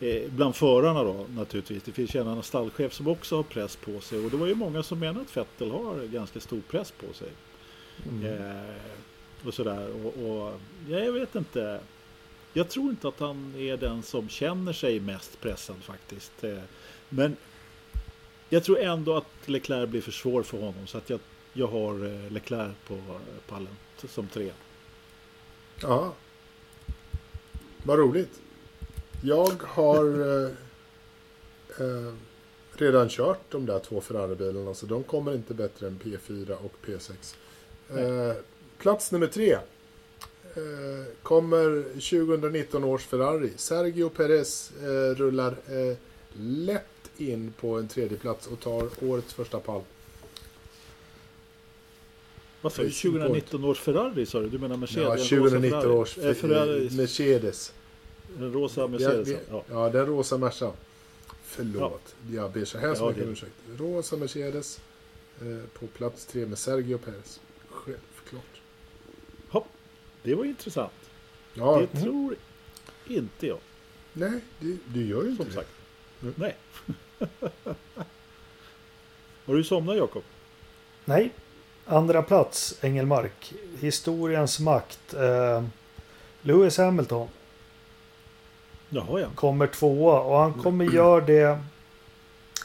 [0.00, 1.82] eh, bland förarna då naturligtvis.
[1.82, 4.24] Det finns ju en annan stallchef som också har press på sig.
[4.24, 7.28] Och det var ju många som menar att Vettel har ganska stor press på sig.
[8.08, 8.26] Mm.
[8.26, 8.74] Eh,
[9.46, 9.88] och sådär.
[10.04, 11.80] Och, och ja, jag vet inte.
[12.52, 16.44] Jag tror inte att han är den som känner sig mest pressad faktiskt.
[16.44, 16.58] Eh,
[17.08, 17.36] men
[18.48, 20.86] jag tror ändå att Leclerc blir för svår för honom.
[20.86, 21.20] Så att jag,
[21.52, 23.00] jag har eh, Leclerc på
[23.48, 23.76] pallen
[24.08, 24.50] som tre.
[25.80, 26.14] Ja.
[27.82, 28.40] Vad roligt.
[29.26, 30.04] Jag har
[30.44, 30.50] eh,
[31.80, 32.12] eh,
[32.72, 37.34] redan kört de där två Ferrari-bilarna så de kommer inte bättre än P4 och P6.
[37.98, 38.36] Eh,
[38.78, 39.60] plats nummer tre eh,
[41.22, 43.50] kommer 2019 års Ferrari.
[43.56, 45.96] Sergio Perez eh, rullar eh,
[46.40, 46.84] lätt
[47.16, 49.82] in på en tredje plats och tar årets första pall.
[52.60, 52.88] Vad sa du?
[52.88, 54.48] Racing 2019 års Ferrari sa du?
[54.48, 55.30] Du menar Mercedes?
[55.30, 55.96] Ja, Den rosa 2019 Ferrari.
[55.96, 57.72] års Ferrari, Mercedes.
[58.38, 59.28] Den rosa Vi- Mercedes.
[59.28, 59.64] vi- Ja.
[59.70, 60.72] Ja, den rosa Mercan.
[61.42, 63.52] Förlåt, jag ber så hemskt Ja, mycket om ursäkt.
[63.76, 64.80] Rosa Mercedes
[65.40, 67.40] eh, på plats tre med Sergio Perez.
[67.68, 68.60] Självklart.
[69.48, 69.66] Hopp,
[70.22, 70.92] det var intressant.
[71.54, 72.36] Ja, Det tror
[73.06, 73.58] inte jag.
[74.12, 75.54] nej, du, du gör ju inte Som det.
[75.56, 75.70] sagt.
[76.22, 76.34] Mm.
[76.36, 76.56] Nej.
[79.46, 80.22] Har du somnat Jakob?
[81.04, 81.32] Nej.
[81.86, 83.54] Andra plats, Engelmark.
[83.80, 85.14] Historiens makt.
[85.14, 85.64] Eh,
[86.42, 87.28] Lewis Hamilton
[88.94, 89.26] Jaha ja.
[89.34, 91.58] kommer tvåa och han kommer göra det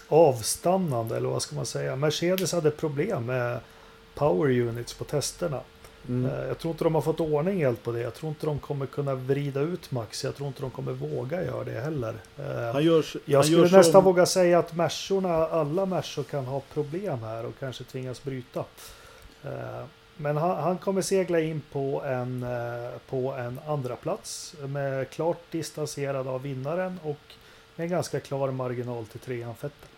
[0.08, 1.96] avstannande eller vad ska man säga.
[1.96, 3.60] Mercedes hade problem med
[4.16, 5.60] power units på testerna.
[6.08, 6.32] Mm.
[6.32, 8.00] Eh, Jag tror inte de har fått ordning helt på det.
[8.02, 10.24] Jag tror inte de kommer kunna vrida ut Max.
[10.24, 12.14] Jag tror inte de kommer våga göra det heller.
[12.38, 16.62] Eh, Han gör, Jag skulle nästan som- våga säga att Mersorna, alla Mersor kan ha
[16.74, 18.66] problem här och kanske tvingas bryta.
[20.22, 25.42] Men han, han kommer segla in på en, eh, på en andra plats med klart
[25.52, 27.18] distanserad av vinnaren och
[27.76, 29.90] med en ganska klar marginal till trean Vettel.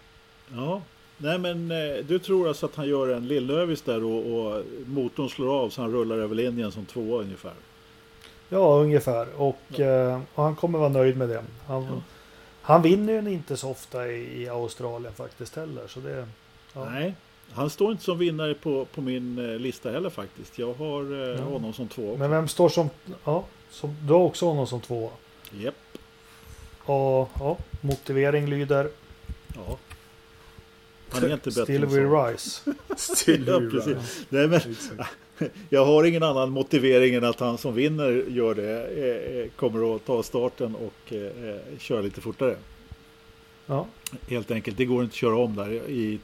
[0.55, 0.81] Ja.
[1.17, 4.17] Nej men eh, du tror alltså att han gör en lillövis där och,
[4.47, 7.53] och motorn slår av så han rullar över linjen som tvåa ungefär.
[8.49, 9.27] Ja, ungefär.
[9.41, 11.43] Och, eh, och han kommer vara nöjd med det.
[11.67, 12.01] Han, Ja.
[12.61, 15.87] han vinner ju inte så ofta i, i Australien faktiskt heller.
[15.87, 16.27] Så det,
[16.73, 16.85] ja.
[16.85, 17.15] Nej.
[17.53, 20.59] Han står inte som vinnare på, på min eh, lista heller faktiskt.
[20.59, 22.17] Jag har eh, honom som två.
[22.17, 22.89] Men vem står som...
[23.23, 25.09] Ja, som, du har också honom som tvåa.
[25.51, 25.75] Japp.
[26.83, 28.89] Och ja, motivering lyder
[29.55, 29.77] Ja.
[31.09, 32.27] Han är inte bättre Still we så.
[32.27, 32.73] rise.
[33.15, 33.87] Still precis.
[33.87, 34.25] right.
[34.29, 34.61] Nej, men
[35.69, 38.87] jag har ingen annan motivering än att han som vinner gör det.
[38.87, 42.55] Eh, eh, kommer att ta starten och eh, eh, köra lite fortare.
[43.65, 43.87] Ja.
[44.27, 46.19] Helt enkelt, det går inte att köra om där i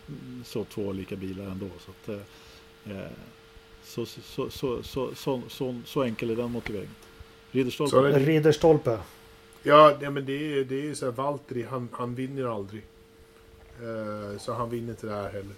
[0.45, 1.69] så två olika bilar ändå.
[1.79, 3.11] Så, att, eh, eh
[3.83, 6.95] så, så, så, så, så, så, så, enkel är den motiveringen.
[7.51, 8.19] Ridderstolpe.
[8.19, 8.99] Ridderstolpe.
[9.63, 12.83] Ja, nej, men det är ju det är så här, Valtteri, han, han vinner aldrig.
[13.81, 15.55] Eh, så han vinner inte det här heller.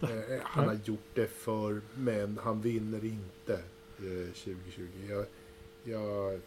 [0.00, 3.54] Eh, eh han har gjort det för men han vinner inte
[3.98, 4.82] eh, 2020.
[5.08, 5.24] Jag,
[5.84, 6.40] jag,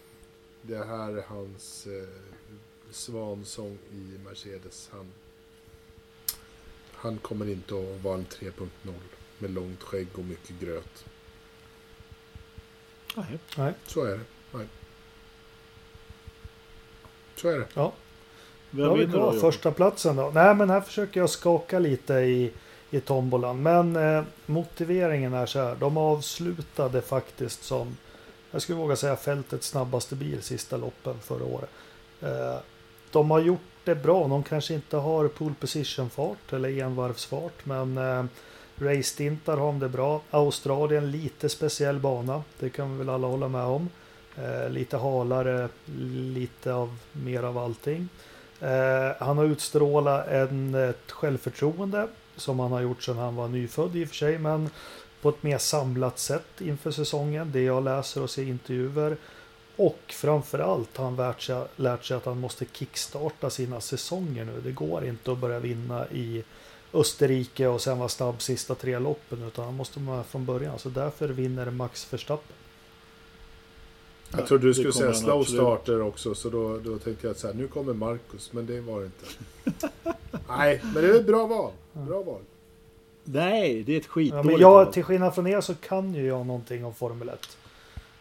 [0.62, 2.10] det här är hans eh,
[2.96, 4.90] svansång i Mercedes.
[4.94, 5.06] Han,
[6.94, 8.68] han kommer inte att vara en 3.0
[9.40, 11.06] med långt skägg och mycket gröt.
[13.16, 13.40] Nej.
[13.58, 14.20] Nej, Så är det.
[14.52, 14.68] Nej.
[17.36, 17.68] Så är det.
[17.74, 17.94] ja.
[18.72, 19.34] Vem Då har vi då?
[19.34, 20.32] första platsen då.
[20.34, 22.52] Nej, men här försöker jag skaka lite i,
[22.92, 23.64] i tombolan.
[23.64, 25.76] Men eh, motiveringen är så här.
[25.76, 27.98] De avslutade faktiskt som,
[28.52, 31.70] jag skulle våga säga fältets snabbaste bil sista loppen förra året.
[32.22, 32.58] Eh,
[33.16, 34.28] de har gjort det bra.
[34.28, 37.66] De kanske inte har pole position fart eller envarvsfart.
[37.66, 38.26] Men eh,
[38.78, 40.22] race-stintar har de det bra.
[40.32, 42.44] Australien lite speciell bana.
[42.60, 43.90] Det kan vi väl alla hålla med om.
[44.38, 45.70] Eh, lite halare,
[46.36, 48.10] lite av mer av allting.
[48.60, 53.96] Eh, han har utstrålat en, ett självförtroende som han har gjort sedan han var nyfödd
[53.96, 54.38] i och för sig.
[54.38, 54.70] Men
[55.22, 57.52] på ett mer samlat sätt inför säsongen.
[57.52, 59.18] Det jag läser och ser intervjuer.
[59.78, 64.62] Och framförallt har han lärt sig, lärt sig att han måste kickstarta sina säsonger nu.
[64.64, 66.44] Det går inte att börja vinna i
[66.94, 69.44] Österrike och sen vara snabb sista tre loppen.
[69.44, 70.80] Utan han måste vara med från början.
[70.80, 72.56] Så därför vinner Max Verstappen.
[74.38, 75.62] Jag trodde du skulle säga slow absolut.
[75.62, 78.82] starter också, så då, då tänkte jag att så här, nu kommer Marcus, men det
[78.82, 79.90] var det inte.
[80.48, 81.72] Nej, men det är ett bra val.
[81.94, 82.42] Bra val.
[83.24, 84.94] Nej, det är ett Ja, skitdåligt men jag, val.
[84.94, 87.58] till skillnad från er så kan ju jag någonting om Formel 1.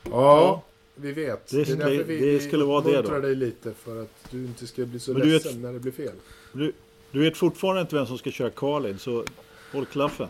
[0.02, 0.62] Ja,
[0.94, 1.46] vi vet.
[1.50, 3.18] Det- Det, vi, det skulle vara det då.
[3.18, 5.78] dig lite, för att du inte ska bli så Men du vet- ledsen när det
[5.80, 6.12] blir fel.
[6.52, 6.72] Du,
[7.10, 9.24] du vet fortfarande inte vem som ska köra Carlin, så
[9.72, 10.28] håll klaffen.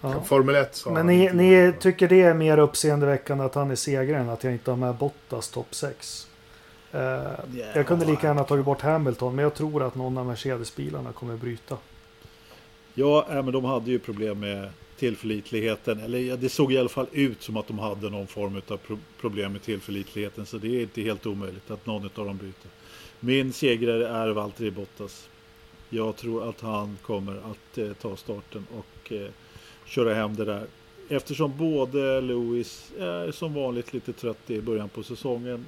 [0.00, 0.22] Ja.
[0.22, 4.20] Formel 1 sa Men ni, ni tycker det är mer uppseendeväckande att han är segrare
[4.20, 6.28] än att jag inte har med Bottas topp 6?
[6.92, 7.00] Eh,
[7.74, 11.36] jag kunde lika gärna tagit bort Hamilton, men jag tror att någon av Mercedes-bilarna kommer
[11.36, 11.76] bryta.
[12.94, 14.68] Ja, äh, men de hade ju problem med
[14.98, 16.00] tillförlitligheten.
[16.00, 18.76] Eller ja, det såg i alla fall ut som att de hade någon form av
[18.76, 20.46] pro problem med tillförlitligheten.
[20.46, 22.70] Så det är inte helt omöjligt att någon av dem byter.
[23.20, 25.28] Min segrare är Valtteri Bottas.
[25.90, 29.28] Jag tror att han kommer att eh, ta starten och eh,
[29.86, 30.66] köra hem det där.
[31.08, 35.64] Eftersom både Lewis är som vanligt lite trött i början på säsongen.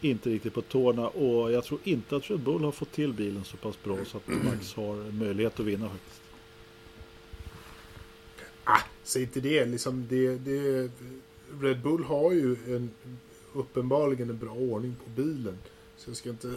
[0.00, 3.44] Inte riktigt på tårna och jag tror inte att Red Bull har fått till bilen
[3.44, 6.21] så pass bra så att Max har möjlighet att vinna faktiskt.
[8.64, 9.64] Ah, säg inte det.
[9.64, 10.90] Liksom det, det.
[11.60, 12.90] Red Bull har ju en,
[13.52, 15.58] uppenbarligen en bra ordning på bilen.
[15.96, 16.54] Så jag ska inte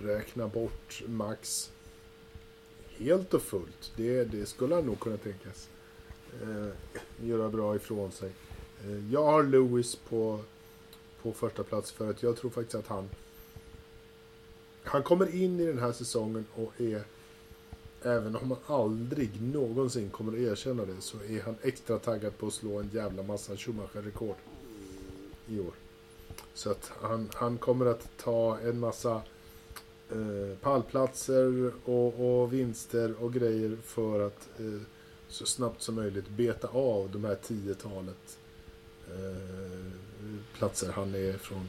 [0.00, 1.70] räkna bort Max
[2.88, 3.92] helt och fullt.
[3.96, 5.68] Det, det skulle han nog kunna tänkas
[6.42, 6.68] eh,
[7.26, 8.30] göra bra ifrån sig.
[8.84, 10.40] Eh, jag har Lewis på,
[11.22, 13.08] på första plats för att jag tror faktiskt att han
[14.84, 17.04] han kommer in i den här säsongen och är
[18.06, 22.46] Även om han aldrig någonsin kommer att erkänna det så är han extra taggad på
[22.46, 24.36] att slå en jävla massa Schumacher-rekord
[25.48, 25.72] i år.
[26.54, 29.22] Så att han, han kommer att ta en massa
[30.10, 34.80] eh, pallplatser och, och vinster och grejer för att eh,
[35.28, 38.38] så snabbt som möjligt beta av de här tiotalet
[39.08, 39.90] eh,
[40.58, 41.66] platser han är från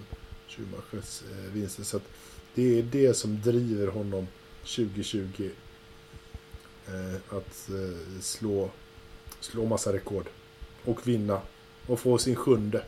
[0.47, 1.83] Schumachers eh, vinster.
[1.83, 2.07] Så att
[2.55, 4.27] det är det som driver honom
[4.61, 5.49] 2020
[7.29, 8.69] att eh, slå,
[9.39, 10.25] slå massa rekord.
[10.85, 11.41] Och vinna.
[11.87, 12.83] Och få sin sjunde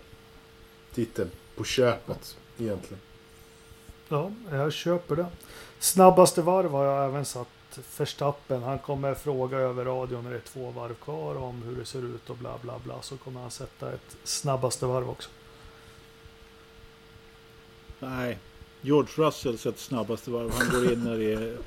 [0.94, 3.02] titel på köpet egentligen.
[4.10, 5.28] Ja, jag köper det.
[5.80, 7.48] Snabbaste varv har jag även satt
[7.98, 8.64] Verstappen.
[8.64, 12.04] Han kommer fråga över radion när det är två varv kvar om hur det ser
[12.04, 13.02] ut och bla bla bla.
[13.02, 15.30] Så kommer han sätta ett snabbaste varv också.
[18.00, 18.38] Nej,
[18.82, 20.52] George Russell sätter snabbaste varv.
[20.52, 21.58] Han går in när det är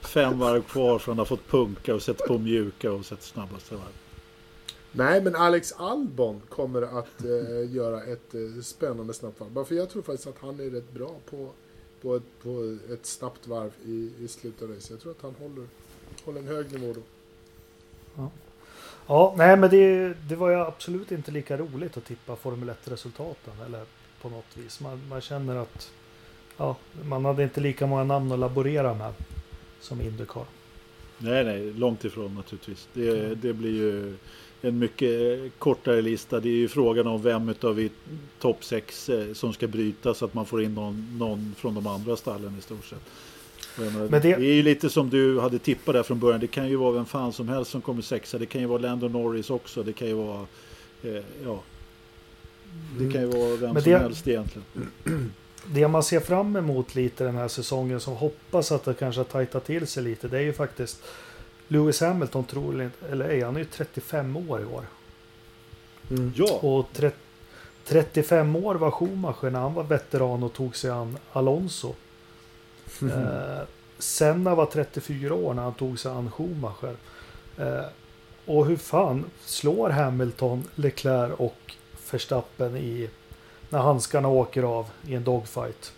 [0.00, 3.74] fem varv kvar för han har fått punka och sätter på mjuka och sätter snabbaste
[3.74, 3.92] varv.
[4.92, 9.50] Nej, men Alex Albon kommer att eh, göra ett eh, spännande snabbt varv.
[9.50, 11.50] Bara för jag tror faktiskt att han är rätt bra på,
[12.02, 14.90] på, ett, på ett snabbt varv i, i slutet av racet.
[14.90, 15.66] Jag tror att han håller,
[16.24, 17.00] håller en hög nivå då.
[19.06, 23.54] Ja, nej men det, det var ju absolut inte lika roligt att tippa Formel 1-resultaten.
[23.66, 23.84] Eller
[24.22, 24.80] på något vis.
[24.80, 25.92] Man, man känner att
[26.60, 29.12] ja, man hade inte lika många namn att laborera med
[29.80, 30.44] som Indycar.
[31.18, 32.88] Nej, nej, långt ifrån naturligtvis.
[32.92, 34.14] Det, det blir ju
[34.62, 36.40] en mycket kortare lista.
[36.40, 37.90] Det är ju frågan om vem utav i
[38.38, 42.16] topp 6 som ska bryta så att man får in någon, någon från de andra
[42.16, 43.02] stallen i stort sett.
[43.78, 44.32] Men det- det...
[44.32, 46.40] är ju lite som du hade tippat där från början.
[46.40, 48.38] Det kan ju vara vem fan som helst som kommer sexa.
[48.38, 49.82] Det kan ju vara Lando Norris också.
[49.82, 50.46] Det kan ju vara
[51.02, 51.60] eh, ja,
[52.98, 54.66] det kan ju vara vem Men som det- helst egentligen.
[55.66, 59.24] Det man ser fram emot lite den här säsongen som hoppas att det kanske har
[59.24, 60.28] tajtat till sig lite.
[60.28, 61.02] Det är ju faktiskt
[61.68, 64.84] Lewis Hamilton troligen, eller ej, han är ju 35 år i år.
[66.34, 67.10] Ja, Och tre,
[67.84, 71.94] 35 år var Schumacher när han var veteran och tog sig an Alonso.
[73.02, 73.62] Eh,
[73.98, 76.96] Senna var 34 år när han tog sig an Schumacher.
[77.58, 77.84] Eh,
[78.46, 81.74] och hur fan slår Hamilton, Leclerc och
[82.10, 83.10] Verstappen i
[83.70, 85.92] när handskarna åker av i en dogfight?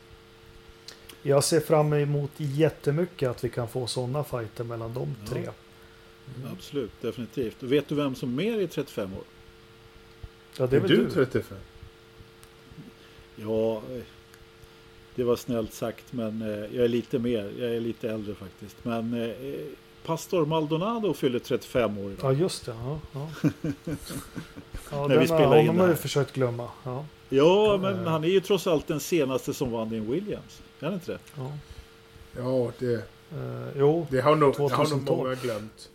[1.22, 5.30] Jag ser fram emot jättemycket att vi kan få sådana fighter mellan de Ja.
[5.30, 5.48] tre.
[6.52, 7.62] absolut, definitivt.
[7.62, 9.24] Och vet du vem som mer är 35 år?
[10.58, 11.10] Ja, det Är är du du.
[11.10, 11.58] 35?
[13.36, 14.02] Ja, eh,
[15.14, 17.52] det var snällt sagt, men eh, jag är lite mer.
[17.58, 18.76] Jag är lite äldre faktiskt.
[18.82, 19.30] Men eh,
[20.04, 22.32] Pastor Maldonado fyller 35 år idag.
[22.34, 22.72] Ja, just det.
[22.84, 23.28] Ja, ja.
[24.90, 26.68] ja När vi spelar har in honom det har vi försökt glömma.
[26.84, 27.04] Ja,
[27.36, 30.62] Ja, men han är ju trots allt den senaste som vann i en Williams.
[30.80, 31.18] Är han inte det?
[31.36, 31.52] ja.
[32.36, 33.04] Ja, det,
[33.36, 35.18] Eh, jo, det, har nog, det har nog 2012.
[35.18, 35.90] många glömt.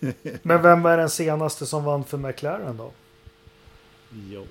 [0.42, 2.90] men vem är den senaste som vann för McLaren då?
[4.32, 4.42] Ja,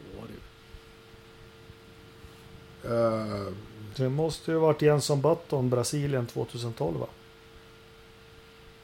[2.81, 2.95] det.
[2.95, 3.53] Eh,
[3.95, 7.07] Det måste ju varit Jenson Button, Brasilien 2012 va?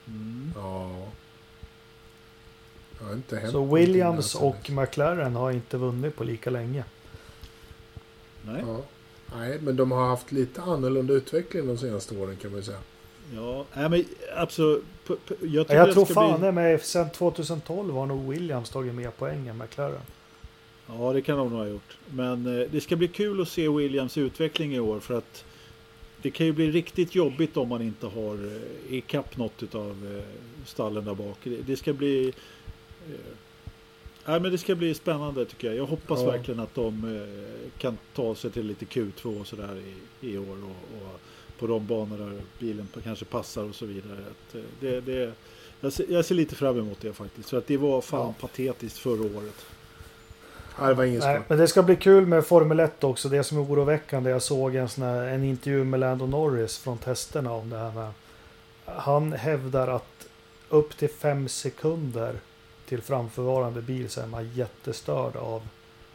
[0.07, 0.53] Mm.
[0.55, 0.91] ja.
[2.99, 4.69] Det har inte hänt Så Williams och.
[4.69, 6.83] McLaren har inte vunnit på lika länge.
[8.47, 8.63] Nej.
[8.67, 8.81] Ja.
[9.37, 12.77] Nej, men de har haft lite annorlunda utveckling de senaste åren kan man ju säga.
[13.35, 14.83] Ja, nej, men absolut.
[15.07, 16.45] p- Jag, Ja, tycker jag tror fan bli...
[16.47, 20.01] det med sen 2012 har nog Williams tagit mer poäng än McLaren.
[20.87, 21.97] Ja, det kan de nog ha gjort.
[22.09, 25.43] Men eh, det ska bli kul att se Williams utveckling i år för att
[26.21, 30.23] det kan ju bli riktigt jobbigt om man inte har eh, ikapp något av eh,
[30.65, 31.37] stallen där bak.
[31.43, 32.27] Det, det ska bli...
[33.07, 33.13] Eh,
[34.27, 35.75] nej, men det ska bli spännande tycker jag.
[35.75, 36.31] Jag hoppas Ja.
[36.31, 39.77] verkligen att de eh, kan ta sig till lite Q2 och sådär
[40.21, 40.57] i, i år.
[40.63, 41.19] Och, och
[41.59, 44.17] på de banor där bilen kanske passar och så vidare.
[44.31, 45.31] Att, eh, det, det,
[45.81, 47.49] jag, ser, jag ser lite fram emot det faktiskt.
[47.49, 49.65] För att det var fan patetiskt förra året.
[50.79, 53.29] Nej, det var ingen Nej, men det ska bli kul med Formel 1 också.
[53.29, 54.29] Det som är oroväckande.
[54.29, 57.91] Jag såg en, sån här, en intervju med Lando Norris från testerna om det här
[57.91, 58.11] med.
[58.85, 60.27] Han hävdar att
[60.69, 62.35] upp till fem sekunder
[62.87, 65.61] till framförvarande bil så är man jättestörd av,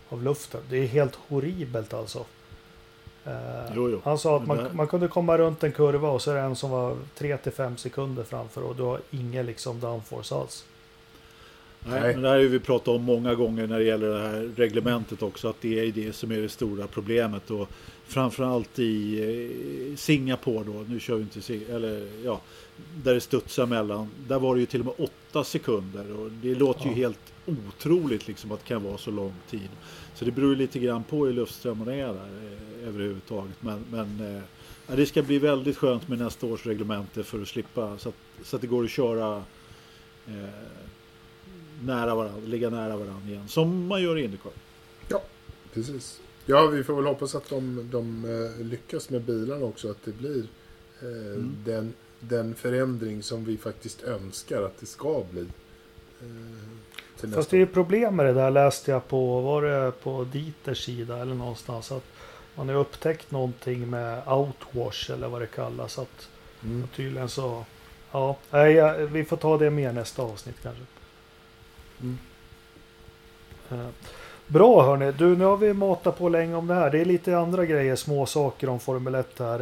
[0.09, 0.61] av luften.
[0.70, 2.25] Det är helt horribelt alltså.
[3.25, 3.33] Eh,
[3.75, 4.01] Jo, jo.
[4.05, 6.57] Han sa att man, man kunde komma runt en kurva och så är det en
[6.57, 10.64] som var 3 till 5 sekunder framför och du har ingen liksom downforce alls.
[11.87, 12.12] Nej, Nej.
[12.14, 15.23] men det här har vi pratat om många gånger när det gäller det här reglementet
[15.23, 15.49] också.
[15.49, 17.51] Att det är det som är det stora problemet.
[17.51, 17.68] Och
[18.07, 19.20] framförallt i
[19.91, 20.85] eh, Singapore då.
[20.89, 22.41] Nu kör vi inte eller ja,
[23.05, 24.09] där det studsar mellan.
[24.28, 26.16] Där var det ju till och med åtta sekunder.
[26.16, 26.97] Och det låter ju Ja.
[26.97, 29.68] helt otroligt liksom att det kan vara så lång tid.
[30.14, 32.28] Så det beror ju lite grann på hur luftströmmarna är där
[32.83, 33.55] eh, överhuvudtaget.
[33.61, 34.43] Men, men eh,
[34.87, 38.14] ja, det ska bli väldigt skönt med nästa års reglemente för att slippa så att,
[38.45, 39.37] så att det går att köra
[40.26, 40.35] eh,
[41.83, 43.49] nära varandra, ligga nära varandra igen.
[43.49, 44.53] Som man gör i Indycar.
[45.74, 46.20] Precis.
[46.47, 49.91] Ja, vi får väl hoppas att de, de eh, lyckas med bilarna också.
[49.91, 51.55] Att det blir eh, Mm.
[51.64, 51.93] den,
[52.29, 55.47] den förändring som vi faktiskt önskar att det ska bli.
[56.20, 60.25] Eh, Fast det är ju problem med det där läste jag på, var det på
[60.25, 61.93] Dieters sida eller någonstans.
[61.93, 62.05] Att
[62.55, 65.99] man har upptäckt någonting med outwash eller vad det kallas.
[65.99, 66.29] Att
[66.64, 66.89] Mm.
[66.97, 67.64] tydligen så,
[68.12, 70.83] ja, nej, vi får ta det med nästa avsnitt kanske.
[72.01, 72.18] Mm.
[73.70, 73.89] Eh,
[74.53, 76.90] Bra hörni, du nu har vi matat på länge om det här.
[76.90, 79.61] Det är lite andra grejer, små saker om Formel 1 här.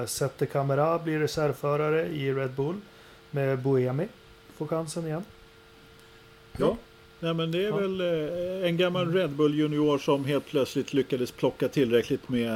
[0.00, 2.74] Eh, Sette Camara blir reservförare i Red Bull
[3.30, 4.08] med Buemi.
[4.56, 5.24] Får chansen igen.
[6.58, 6.76] Ja.
[7.20, 7.76] Nej, men det är Ja.
[7.76, 12.54] väl eh, en gammal Red Bull junior som helt plötsligt lyckades plocka tillräckligt med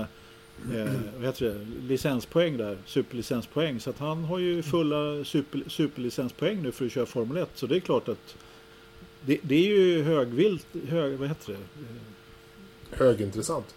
[0.75, 1.57] eh, vad heter det?
[1.89, 3.81] licenspoäng där, superlicenspoäng.
[3.81, 7.49] Så att han har ju fulla super, superlicenspoäng nu för att köra Formel 1.
[7.55, 8.37] Så det är klart att
[9.27, 11.59] det, det är ju högvilt, hög, vad heter det?
[11.59, 13.75] Eh, Högintressant.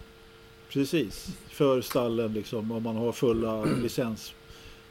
[0.68, 4.32] Precis, för stallen liksom om man har fulla licens,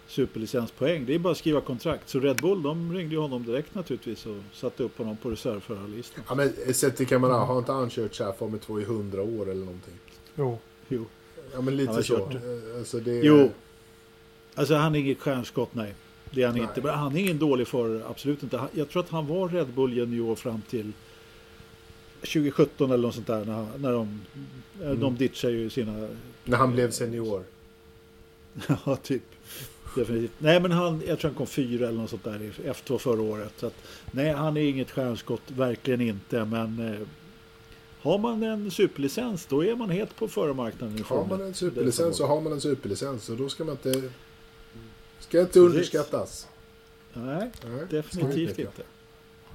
[0.08, 1.06] superlicenspoäng.
[1.06, 2.10] Det är bara att skriva kontrakt.
[2.10, 6.24] Så Red Bull de ringde ju honom direkt naturligtvis och satte upp honom på reservförarlistan.
[6.28, 7.08] Ja, men sett till
[7.46, 9.94] har inte han kört så här Formel 2 i 100 år eller någonting?
[10.36, 10.60] Jo.
[10.88, 11.06] Jo.
[11.54, 12.16] Ja, men lite så.
[12.18, 13.52] Eh, Alltså det, Jo.
[14.56, 15.94] Alltså han är inget stjärnskott, nej.
[16.36, 16.64] Det är han Nej.
[16.64, 16.82] inte.
[16.82, 18.62] Men han är ingen dålig förare, absolut inte.
[18.72, 20.92] Jag tror att han var Red Bull junior fram till
[22.22, 23.46] 2017 eller något sånt där.
[23.46, 24.22] När, när de,
[24.82, 25.00] Mm.
[25.00, 26.08] de ditchar ju sina
[26.44, 27.44] När han blev senior.
[28.86, 29.24] Ja, typ.
[29.96, 30.32] Definitivt.
[30.38, 33.22] Nej, men han, jag tror han kom fyra eller något sånt där i F2 förra
[33.22, 33.54] året.
[33.58, 33.76] Så att,
[34.12, 36.46] nej, han är inget stjärnskott, verkligen inte.
[36.46, 37.08] Men eh,
[38.02, 41.04] har man en superlicens, då är man het på förarmarknaden.
[41.08, 41.48] Har man 1.
[41.48, 43.30] en superlicens så har man en superlicens.
[43.30, 44.10] Och då ska man inte...
[45.28, 46.48] Ska inte underskattas.
[47.14, 48.84] Nej, Nej, definitivt inte.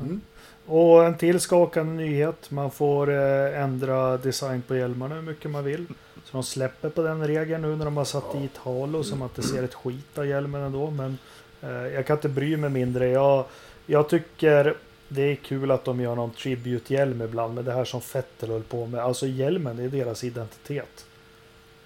[0.00, 0.20] Mm.
[0.66, 2.50] Och en till skakande nyhet.
[2.50, 5.86] Man får eh, ändra design på hjälmarna hur mycket man vill.
[6.24, 8.40] Så de släpper på den regeln nu när de har satt Ja.
[8.40, 10.90] dit halo så man inte ser ett skit av hjälmen ändå.
[10.90, 11.18] Men
[11.62, 13.08] eh, jag kan inte bry mig mindre.
[13.08, 13.44] Jag,
[13.86, 14.76] jag tycker
[15.08, 17.54] det är kul att de gör någon tribute-hjälm ibland.
[17.54, 19.00] Men det här som Fettel höll på med.
[19.00, 21.06] Alltså hjälmen, det är deras identitet.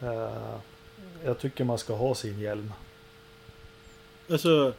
[0.02, 0.54] Eh,
[1.24, 2.72] jag tycker man ska ha sin hjälm.
[4.28, 4.72] Alltså,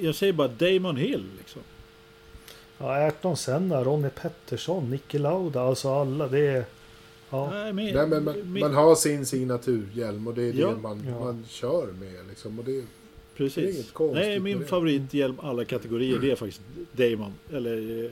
[0.00, 1.24] jag säger bara Damon Hill.
[1.38, 1.62] Liksom.
[2.78, 6.28] Ja, Ayrton Senna, Ronnie Pettersson, Niki Lauda, alltså alla.
[6.28, 6.64] Det är...
[7.30, 7.50] Ja.
[7.50, 10.76] Nej, men, Nej, men man, man har sin signaturhjälm och det är det Ja.
[10.82, 11.24] man, Ja.
[11.24, 12.26] man kör med.
[12.28, 12.58] Liksom.
[12.58, 13.74] Och det, Det är Precis.
[13.74, 14.66] inget konstigt Nej, min det.
[14.66, 16.60] favorithjälm alla kategorier det är faktiskt
[16.92, 17.32] Damon.
[17.52, 18.10] Eller, eh,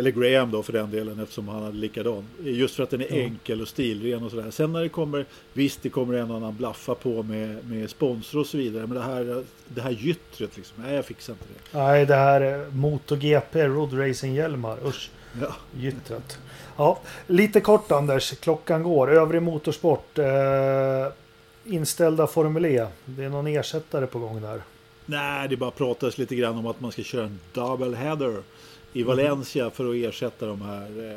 [0.00, 2.24] eller Graham då för den delen eftersom han hade likadan.
[2.42, 3.16] Just för att den är Ja.
[3.16, 4.50] enkel och stilren och sådär.
[4.50, 8.46] Sen när det kommer, visst det kommer en annan blaffa på med, med sponsor och
[8.46, 8.86] så vidare.
[8.86, 10.82] Men det här, det här gyttret liksom.
[10.84, 11.78] Nej, jag fixar inte det.
[11.78, 14.76] Nej, det här är MotoGP Road Racing-hjälmar.
[14.86, 15.54] Usch, Ja.
[15.78, 16.38] gyttret.
[16.76, 19.10] Ja, lite kort Anders, klockan går.
[19.12, 20.18] Övrig motorsport.
[20.18, 20.26] Eh,
[21.64, 22.86] inställda Formel E.
[23.04, 24.62] Det är någon ersättare på gång där.
[25.06, 28.42] Nej, det bara pratas lite grann om att man ska köra en double header
[28.92, 31.10] i Valencia för att ersätta de här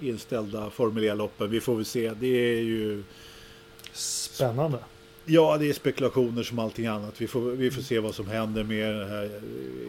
[0.00, 1.50] eh, inställda Formel E-loppen.
[1.50, 2.12] Vi får väl se.
[2.20, 3.02] Det är ju...
[3.92, 4.78] Spännande.
[5.28, 7.20] Ja, det är spekulationer som allting annat.
[7.20, 9.30] Vi får, vi får se vad som händer med det här eh,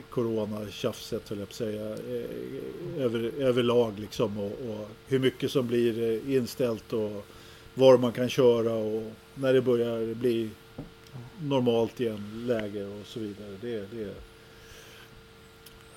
[0.10, 1.90] corona-tjafset, höll jag på att säga.
[1.90, 4.38] eh, Över, överlag liksom.
[4.40, 7.26] Och, och hur mycket som blir inställt och
[7.74, 10.50] var man kan köra och när det börjar bli
[11.42, 13.50] normalt igen, läge och så vidare.
[13.62, 14.14] Det, det,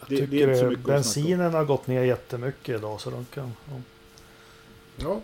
[0.01, 3.11] Jag det, det är tycker inte så mycket bensinen har gått ner jättemycket idag så
[3.11, 3.53] de kan...
[3.71, 3.81] Ja.
[4.97, 5.21] Ja.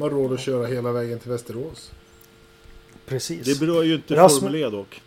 [0.00, 1.92] Har råd att köra hela vägen till Västerås.
[3.06, 3.46] Precis.
[3.46, 5.02] Det berör ju inte Rasmus- Formel E dock.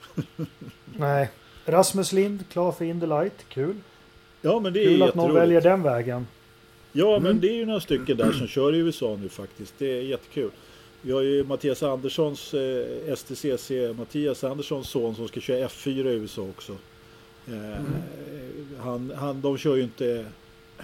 [0.97, 1.29] Nej.
[1.65, 3.45] Rasmus Lind, klar för Indy Light.
[3.49, 3.75] Kul.
[4.41, 6.27] Ja, men det är Kul att någon väljer den vägen.
[6.91, 7.39] Ja, men Mm.
[7.41, 9.73] det är ju några stycken där som kör i USA nu faktiskt.
[9.77, 10.51] Det är jättekul.
[11.01, 16.13] Vi har ju Mattias Anderssons, eh, STCC, Mattias Anderssons son som ska köra F4 i
[16.13, 16.75] USA också.
[17.49, 17.81] Eh,
[18.79, 20.25] han, han, de kör ju inte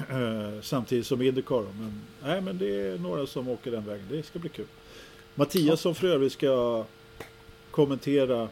[0.09, 4.05] eh, samtidigt som Indycar men, nej, men det är några som åker den vägen.
[4.09, 4.65] Det ska bli kul.
[5.35, 6.85] Mattias som för övrigt ska
[7.71, 8.49] kommentera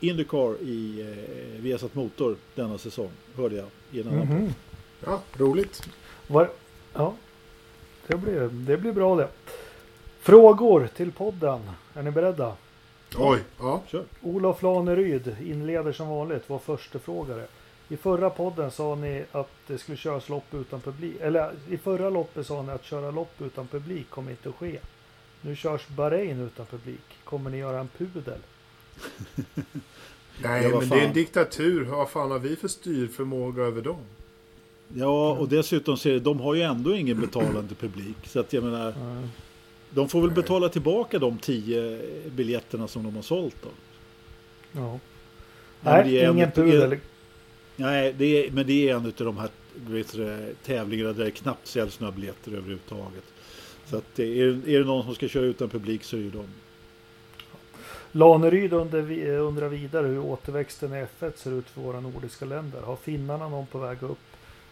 [0.00, 4.36] Indycar i eh, Viasat Motor denna säsong, hörde jag i en annan podd.
[4.36, 4.54] Mhm.
[5.04, 5.88] Ja, roligt.
[6.26, 6.50] Var,
[6.94, 7.14] ja,
[8.06, 9.28] det blir, det blir bra det.
[10.20, 11.60] Frågor till podden.
[11.94, 12.56] Är ni beredda?
[13.18, 13.82] Oj, ja.
[13.88, 14.04] Kör.
[14.22, 17.46] Olof Laneryd inleder som vanligt, vår första frågare.
[17.88, 21.16] I förra podden sa ni att det skulle köras lopp utan publik.
[21.20, 24.78] Eller i förra loppet sa ni att köra lopp utan publik kommer inte att ske.
[25.40, 27.00] Nu körs Bahrain utan publik.
[27.24, 28.38] Kommer ni göra en pudel?
[30.42, 31.84] Nej, Ja, men det är en diktatur.
[31.84, 34.00] Vad fan har vi för styrförmåga över dem?
[34.94, 38.16] Ja, och dessutom det, de har ju ändå ingen betalande publik.
[38.26, 39.28] Så att jag menar, Mm.
[39.90, 43.68] De får väl betala tillbaka de tio biljetterna som de har sålt då.
[44.72, 44.98] Ja.
[45.80, 46.96] men det Nej, är en- ingen pudel.
[47.76, 51.30] Nej, det är, men det är en av de här vet du, tävlingarna där det
[51.30, 53.24] knappt säljs några biljetter överhuvudtaget.
[53.86, 56.30] Så att det är, är det någon som ska köra utan publik så är det
[56.30, 56.44] de.
[58.12, 62.82] Laneryd undrar vidare hur återväxten i F1 ser ut för våra nordiska länder.
[62.82, 64.18] Har finnarna någon på väg upp?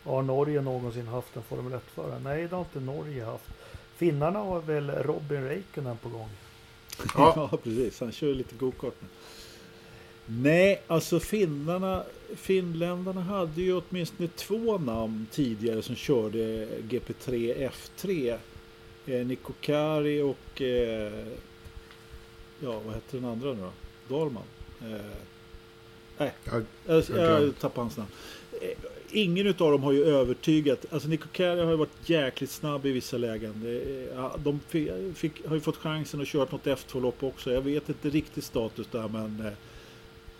[0.04, 2.20] Har Norge någonsin haft en Formel 1-förare?
[2.24, 3.50] Nej, det har inte Norge haft.
[3.98, 6.28] Finnarna har väl Robin Räikkönen på gång?
[7.14, 7.48] Ja.
[7.52, 8.00] Ja, precis.
[8.00, 9.08] Han kör lite gokart nu.
[10.26, 12.04] Nej, alltså finnarna,
[12.36, 18.38] finländarna hade ju åtminstone två namn tidigare som körde GP3 F3.
[19.06, 21.12] Eh, Niko Kari och eh,
[22.60, 23.72] ja, vad hette den andra nu då?
[24.16, 24.42] Dahlman.
[24.82, 25.00] Eh,
[26.18, 26.52] nej, Ja,
[26.86, 27.04] jag, jag
[27.40, 27.60] glömt.
[27.60, 28.10] tappade hans namn.
[29.12, 30.84] Ingen utav dem har ju övertygat.
[30.90, 33.80] Alltså Nico Kari har ju varit jäkligt snabb i vissa lägen.
[34.38, 37.52] De fick, fick, har ju fått chansen att köra något F2-lopp också.
[37.52, 39.46] Jag vet inte riktigt status där men eh,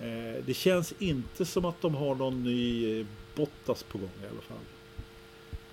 [0.09, 4.27] eh, det känns inte som att de har någon ny eh, Bottas på gång i
[4.31, 4.65] alla fall.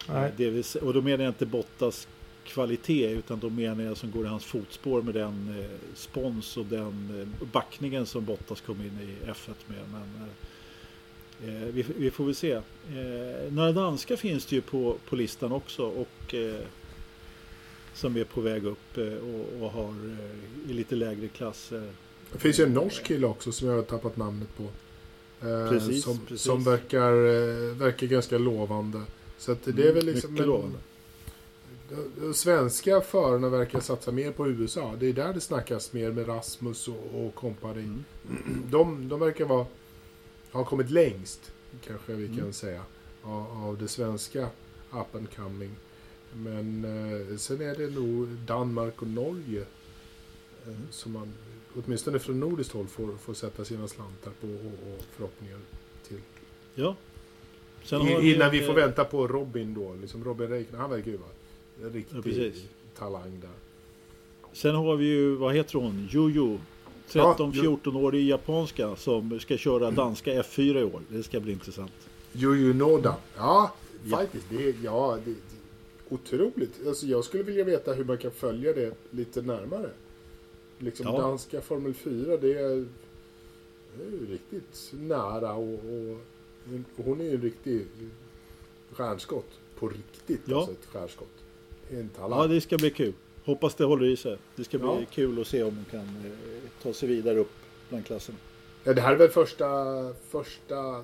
[0.09, 0.31] Nej.
[0.37, 2.07] Det vill, och då menar jag inte Bottas
[2.45, 6.65] kvalitet utan då menar jag som går i hans fotspår med den eh, spons och
[6.65, 9.89] den eh, backningen som Bottas kom in i F1 med.
[9.91, 10.33] Men, eh,
[11.43, 12.51] vi, vi får väl se.
[12.51, 12.61] Eh,
[13.51, 16.59] några danska finns det ju på, på listan också och eh,
[17.93, 21.71] som är på väg upp eh, och, och har eh, i lite lägre klass.
[21.71, 21.81] Eh,
[22.31, 24.63] Det finns ju en norsk kille också som jag har tappat namnet på.
[25.47, 26.41] Eh, Precis, som, precis.
[26.41, 29.01] som verkar, eh, verkar ganska lovande.
[29.37, 30.33] Så att det är väl liksom...
[30.33, 30.77] mycket lovande.
[31.89, 34.93] de, de svenska förarna verkar satsa mer på USA.
[34.99, 37.81] Det är där det snackas mer med Rasmus och, och kompani.
[37.83, 38.03] Mm.
[38.69, 39.65] De, de verkar vara,
[40.55, 41.51] ha kommit längst,
[41.87, 42.53] kanske vi kan Mm.
[42.53, 42.81] säga,
[43.23, 44.43] av, av det svenska
[44.91, 45.71] up and coming.
[46.33, 46.85] Men
[47.31, 49.65] eh, sen är det nog Danmark och Norge eh,
[50.67, 50.77] Mm.
[50.91, 51.33] som man,
[51.75, 55.59] åtminstone från nordiskt håll, får, får sätta sina slantar på och, och förhoppningar
[56.07, 56.19] till.
[56.75, 56.95] Ja.
[57.91, 61.11] I, har innan vi eh, får vänta på Robin då, liksom Robin Räikkönen, han verkar
[61.11, 61.29] ju vara
[61.83, 63.49] en riktig Ja, talang där.
[64.53, 66.59] Sen har vi ju, vad heter hon, Jojo.
[67.13, 71.01] Ja, 13-14-årig japanska som ska köra danska F4 i år.
[71.09, 71.91] Det ska bli intressant.
[72.31, 73.15] Juju Noda.
[73.37, 73.73] Ja,
[74.11, 74.45] faktiskt.
[74.49, 75.35] Det, är- ja, det, det,
[76.15, 76.87] otroligt.
[76.87, 79.89] Alltså, jag skulle vilja veta hur man kan följa det lite närmare.
[80.79, 81.17] Liksom Ja.
[81.21, 82.85] danska Formel 4, det är,
[83.97, 86.17] det är ju riktigt nära och, och,
[86.97, 87.85] och hon är ju en riktig
[88.91, 89.49] stjärnskott.
[89.79, 90.57] På riktigt Ja.
[90.57, 91.27] alltså ett stjärnskott.
[91.91, 92.39] En talang.
[92.41, 93.13] Ja, det ska bli kul.
[93.45, 94.37] Hoppas det håller i sig.
[94.55, 95.01] Det ska bli Ja.
[95.11, 96.31] kul att se om hon kan eh,
[96.83, 97.51] ta sig vidare upp
[97.89, 98.37] bland klasserna.
[98.83, 99.65] Ja, det här är väl första,
[100.29, 101.03] första eh,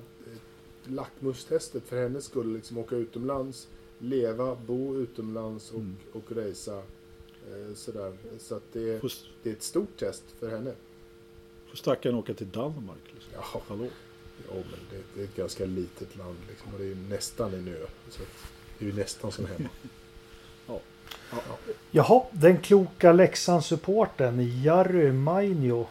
[0.84, 2.54] lackmustestet för hennes skull.
[2.54, 5.96] Liksom åka utomlands, leva, bo utomlands och, Mm.
[6.12, 6.78] och racea.
[6.78, 8.16] Eh, sådär.
[8.38, 9.12] Så att det, Får,
[9.42, 10.72] det är ett stort test för henne.
[11.70, 13.00] får stackaren åka till Danmark.
[13.14, 13.32] Liksom.
[13.34, 13.86] Ja, Hallå.
[14.48, 17.68] ja men det, det är ett ganska litet land liksom, och det är nästan en
[17.68, 17.86] ö.
[18.10, 18.20] Så
[18.78, 19.68] Det är ju nästan som hemma.
[21.32, 21.38] Ja.
[21.48, 21.72] Ja.
[21.90, 25.86] Jaha, den kloka Leksandssupporten Jari Mainio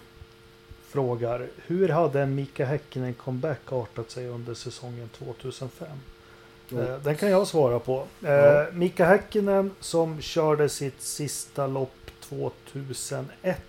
[0.88, 5.88] frågar hur hade en Mika Häkkinen comeback artat sig under säsongen 2005?
[6.69, 6.80] Ja.
[6.81, 8.03] Eh, Den kan jag svara på.
[8.19, 8.65] Ja.
[8.73, 13.61] Mika Häkkinen som körde sitt sista lopp 2001.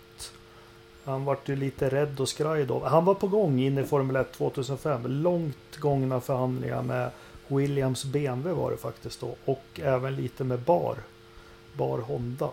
[1.04, 2.84] Han vart ju lite rädd och skraj då.
[2.84, 5.02] Han var på gång in i Formel 1 2005.
[5.06, 7.10] Långt gångna förhandlingar med
[7.48, 9.34] Williams BMW var det faktiskt då.
[9.44, 10.96] Och även lite med Bar.
[11.76, 12.50] Bar Honda.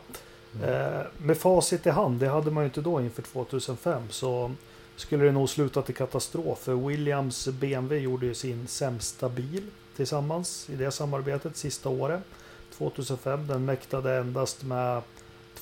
[0.64, 4.04] Eh, med facit i hand, det hade man ju inte då inför 2005.
[4.10, 4.52] Så
[4.96, 6.60] skulle det nog sluta till katastrof.
[6.60, 9.64] För Williams BMW gjorde ju sin sämsta bil
[9.96, 12.22] tillsammans i det samarbetet sista året.
[12.78, 13.48] 2005.
[13.48, 15.02] Den mäktade endast med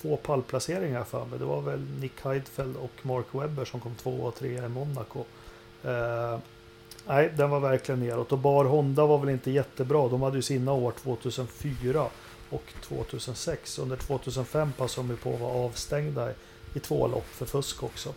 [0.01, 1.39] två pallplaceringar för mig.
[1.39, 5.19] Det var väl Nick Heidfeld och Mark Webber som kom två och tre i Monaco.
[5.83, 6.39] Eh,
[7.07, 8.31] nej, den var verkligen neråt.
[8.31, 10.07] Och Bar Honda var väl inte jättebra.
[10.07, 12.07] De hade ju sina år 2004
[12.49, 13.79] och 2006.
[13.79, 16.31] Under 2005 passade de på att vara avstängda
[16.73, 18.13] i, två lopp för fusk också.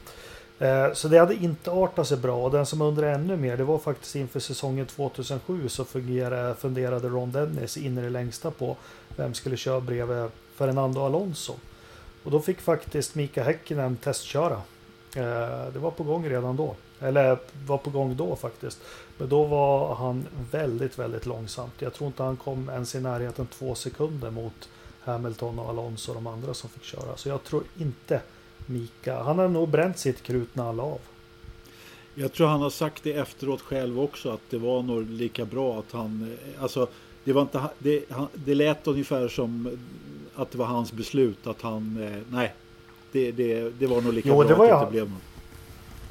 [0.59, 3.65] Eh, så det hade inte artat sig bra och den som undrar ännu mer det
[3.65, 8.77] var faktiskt inför säsongen 2007 så fungerade, funderade Ron Dennis in i det längsta på
[9.16, 11.55] vem skulle köra bredvid Fernando Alonso.
[12.24, 14.62] Och då fick faktiskt Mika Häkkinen testköra.
[15.16, 16.77] Eh, det var på gång redan då.
[17.01, 18.78] Eller var på gång då faktiskt.
[19.21, 21.73] Men då var han väldigt, väldigt långsamt.
[21.79, 24.69] Jag tror inte han kom ens i närheten två sekunder mot
[25.01, 27.17] Hamilton och Alonso och de andra som fick köra.
[27.17, 28.21] Så jag tror inte
[28.67, 29.23] Mika.
[29.23, 31.01] Han har nog bränt sitt krut när han la av.
[32.15, 35.79] Jag tror han har sagt det efteråt själv också att det var nog lika bra
[35.79, 36.89] att han, alltså
[37.25, 39.79] det var inte, det, han, det lät ungefär som
[40.35, 42.55] att det var hans beslut att han, eh, nej,
[43.13, 45.23] det, det, det var nog lika Jo, bra det var att det inte blev något.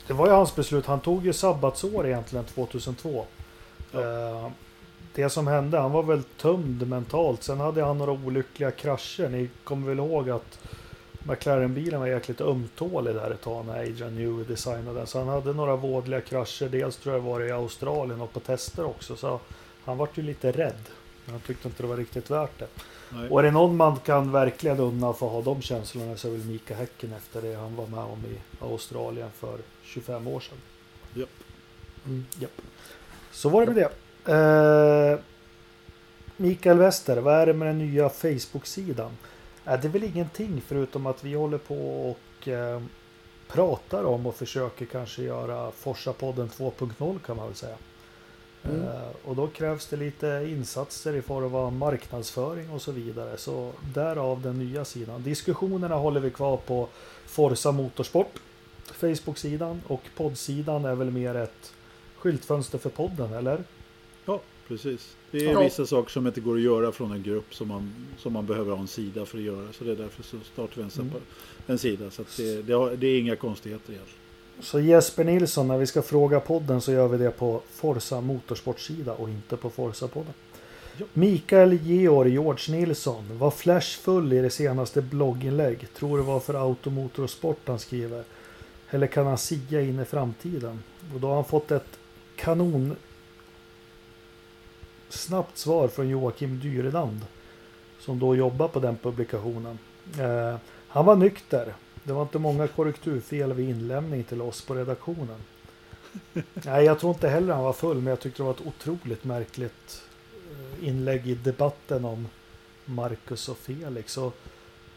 [0.09, 0.85] Det var ju hans beslut.
[0.85, 3.25] Han tog ju sabbatsår egentligen 2002.
[3.93, 4.49] Eh,
[5.15, 7.43] Det som hände, han var väl tömd mentalt.
[7.43, 9.29] Sen hade han några olyckliga krascher.
[9.29, 10.59] Ni kommer väl ihåg att
[11.19, 15.07] McLaren-bilen var jäkligt ömtålig där ett tag när Adrian Newey designade den.
[15.07, 16.69] Så han hade några vådliga krascher.
[16.69, 19.15] Dels tror jag var det i Australien och på tester också.
[19.15, 19.39] Så
[19.85, 20.83] han vart ju lite rädd.
[21.31, 22.67] Han tyckte inte det var riktigt värt det.
[23.09, 23.29] Nej.
[23.29, 26.31] Och är det någon man kan verkligen unna för att ha de känslorna så är
[26.31, 30.57] väl Mika Häcken efter det han var med om i Australien för 25 år sedan.
[31.13, 31.29] Japp.
[32.05, 32.61] Mm, japp.
[33.31, 33.89] Så var det med det.
[34.33, 35.19] Eh,
[36.37, 39.11] Mikael Wester, vad är det med den nya Facebook-sidan?
[39.65, 42.81] Eh, det är väl ingenting förutom att vi håller på och eh,
[43.47, 47.75] pratar om och försöker kanske göra Forsa-podden 2.0 kan man väl säga.
[48.63, 48.81] Mm.
[48.81, 53.37] Eh, och då krävs det lite insatser i form av marknadsföring och så vidare.
[53.37, 55.23] Så därav den nya sidan.
[55.23, 56.87] Diskussionerna håller vi kvar på
[57.25, 58.39] Forza Motorsport.
[58.93, 61.73] Facebook-sidan och poddsidan är väl mer ett
[62.17, 63.63] skyltfönster för podden, eller?
[64.25, 65.15] Ja, precis.
[65.31, 65.61] Det är Ja.
[65.63, 68.71] vissa saker som inte går att göra från en grupp som man, som man behöver
[68.71, 69.73] ha en sida för att göra.
[69.73, 71.21] Så det är därför så startar vi en, Mm.
[71.67, 72.11] en sida.
[72.11, 74.18] Så det, det, har, det är inga konstigheter egentligen.
[74.61, 79.13] Så Jesper Nilsson, när vi ska fråga podden så gör vi det på Forza Motorsportsida
[79.13, 80.33] och inte på Forza-podden.
[81.13, 85.87] Mikael Georg George Nilsson var flashfull i det senaste blogginlägg.
[85.93, 88.23] Tror det var för Automotor och Sport han skriver.
[88.89, 90.83] Eller kan han sia in i framtiden?
[91.13, 91.99] Och då har han fått ett
[92.35, 92.95] kanon
[95.09, 97.19] snabbt svar från Joakim Dyreland.
[97.99, 99.79] Som då jobbar på den publikationen.
[100.19, 100.55] Eh,
[100.87, 101.73] han var nykter.
[102.09, 105.35] Det var inte många korrekturfel vid inlämning till oss på redaktionen.
[106.53, 109.23] Nej, jag tror inte heller han var full, men jag tyckte det var ett otroligt
[109.23, 110.01] märkligt
[110.51, 112.27] eh, inlägg i debatten om
[112.85, 114.17] Marcus och Felix.
[114.17, 114.35] Och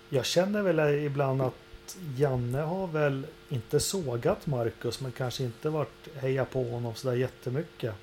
[0.09, 6.09] jag känner väl ibland att Janne har väl inte sågat Marcus, men kanske inte varit
[6.14, 7.94] heja på honom sådär jättemycket.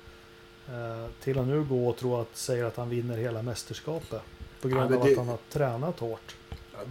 [0.68, 4.22] Eh, till att nu gå och tro att säger att han vinner hela mästerskapet.
[4.62, 6.36] På grund Ja, av det- att han har tränat hårt.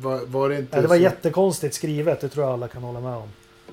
[0.02, 2.84] Var, var det inte Nej, det var så- jättekonstigt skrivet, det tror jag alla kan
[2.84, 3.30] hålla med om.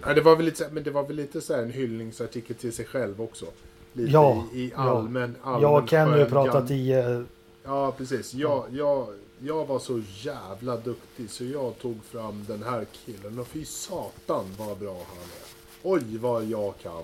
[0.07, 2.73] Ja, det var väl lite, men det var väl lite så här en hyllningsartikel till
[2.73, 3.47] sig själv också.
[3.93, 4.79] Lite Ja, i, i ja.
[4.83, 6.91] allmän, allmän Jag och Kenny har ju pratat i...
[6.93, 7.21] eh,
[7.65, 8.35] Ja, precis.
[8.35, 9.07] Jag, jag,
[9.39, 14.45] jag var så jävla duktig så jag tog fram den här killen och fy satan
[14.59, 15.47] vad bra han är.
[15.83, 17.03] Oj vad jag kan.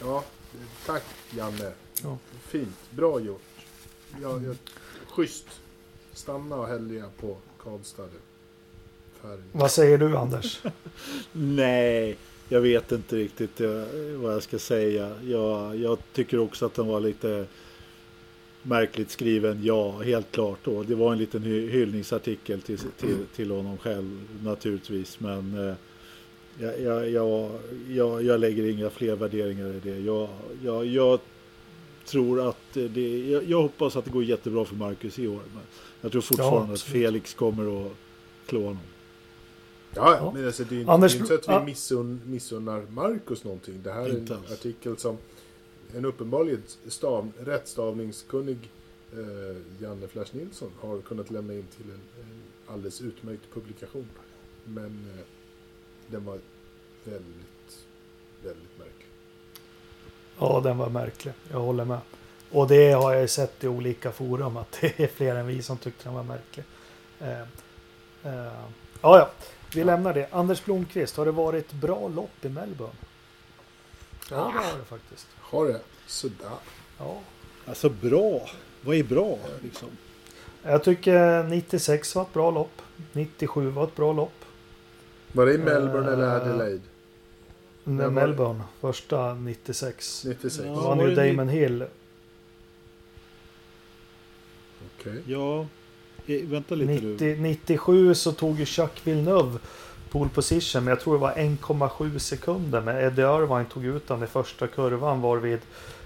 [0.00, 0.24] Ja,
[0.86, 1.02] tack
[1.36, 1.72] Janne.
[2.02, 2.18] Ja.
[2.48, 3.42] Fint, bra gjort.
[4.22, 4.56] Jag, jag,
[5.08, 5.46] schysst.
[6.20, 8.08] Stanna och hälja på Karlstad.
[9.22, 9.40] Färg.
[9.52, 10.62] Vad säger du Anders?
[11.32, 12.16] Nej,
[12.48, 13.84] jag vet inte riktigt eh,
[14.16, 15.12] vad jag ska säga.
[15.24, 17.46] Jag, jag tycker också att den var lite
[18.62, 19.64] märkligt skriven.
[19.64, 20.66] Ja, helt klart.
[20.66, 25.20] Och det var en liten hy- hyllningsartikel till, till, till honom själv naturligtvis.
[25.20, 25.74] Men eh,
[26.58, 27.50] jag, jag, jag,
[27.88, 29.98] jag, jag lägger inga fler värderingar i det.
[29.98, 30.28] Jag,
[30.64, 31.20] jag, jag
[32.10, 35.42] tror att det, jag, jag hoppas att det går jättebra för Marcus i år.
[35.54, 35.62] Men
[36.00, 36.80] jag tror fortfarande Ja, att.
[36.80, 37.92] Felix kommer att
[38.46, 38.78] klå honom.
[39.94, 40.32] Ja, Ja.
[40.34, 41.64] men alltså, det är ju inte, är inte så att vi ja.
[41.64, 43.80] missun, missunnar Marcus någonting.
[43.82, 44.52] Det här är Inte en alls.
[44.52, 45.18] artikel som
[45.96, 48.58] en uppenbarligen stav, rättstavningskunnig
[49.12, 52.42] eh, Janne Flash Nilsson har kunnat lämna in till en, en
[52.74, 54.08] alldeles utmärkt publikation.
[54.64, 54.84] Men
[55.18, 55.24] eh,
[56.06, 56.38] den var
[57.04, 57.86] väldigt,
[58.44, 58.99] väldigt märklig.
[60.40, 61.34] Ja, den var märklig.
[61.50, 61.98] Jag håller med.
[62.52, 65.62] Och det har jag ju sett i olika forum att det är fler än vi
[65.62, 66.64] som tyckte den var märklig.
[67.20, 67.40] Eh,
[68.24, 68.52] eh,
[69.02, 69.30] ja, ja,
[69.74, 70.28] vi lämnar det.
[70.30, 72.94] Anders Blomqvist, har det varit bra lopp i Melbourne?
[74.30, 75.26] Ja, det har det faktiskt.
[75.40, 75.80] Har det?
[76.06, 76.48] Sådär.
[76.98, 77.18] Ja.
[77.66, 78.48] Alltså bra.
[78.84, 79.88] Vad är bra liksom?
[80.62, 82.82] Jag tycker 96 var ett bra lopp.
[83.12, 84.44] 97 var ett bra lopp.
[85.32, 86.82] Var det i Melbourne eller Eh, Adelaide?
[87.96, 90.24] När var- Melbourne, första 96.
[90.24, 90.64] 96?
[90.66, 90.74] Ja.
[90.74, 91.84] Vann ju det ni- Damon Hill.
[95.00, 95.22] Okej.
[95.26, 95.66] Ja,
[96.26, 97.36] eh, vänta lite 90, nu.
[97.36, 99.58] 97 så tog ju Jacques Villeneuve
[100.10, 102.80] pole position, men jag tror det var 1,7 sekunder.
[102.80, 105.58] Men Eddie Irvine tog ut den i första kurvan varvid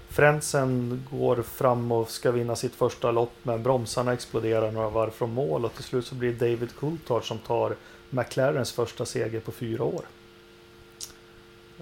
[0.09, 5.33] Frentzen går fram och ska vinna sitt första lopp men bromsarna exploderar några varv från
[5.33, 7.75] mål och till slut så blir det David Coulthard som tar
[8.09, 10.01] McLarens första seger på fyra år.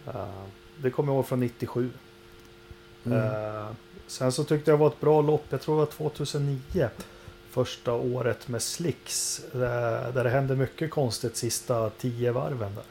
[0.07, 0.43] Eh,
[0.77, 1.89] det kommer jag ihåg från 97.
[3.05, 3.17] Mm.
[3.19, 3.67] Eh,
[4.07, 5.45] sen så tyckte jag det var ett bra lopp.
[5.49, 6.89] Jag tror det var 2009.
[7.49, 9.45] Första året med slicks.
[9.51, 12.83] Där, där det hände mycket konstigt sista tio varven där.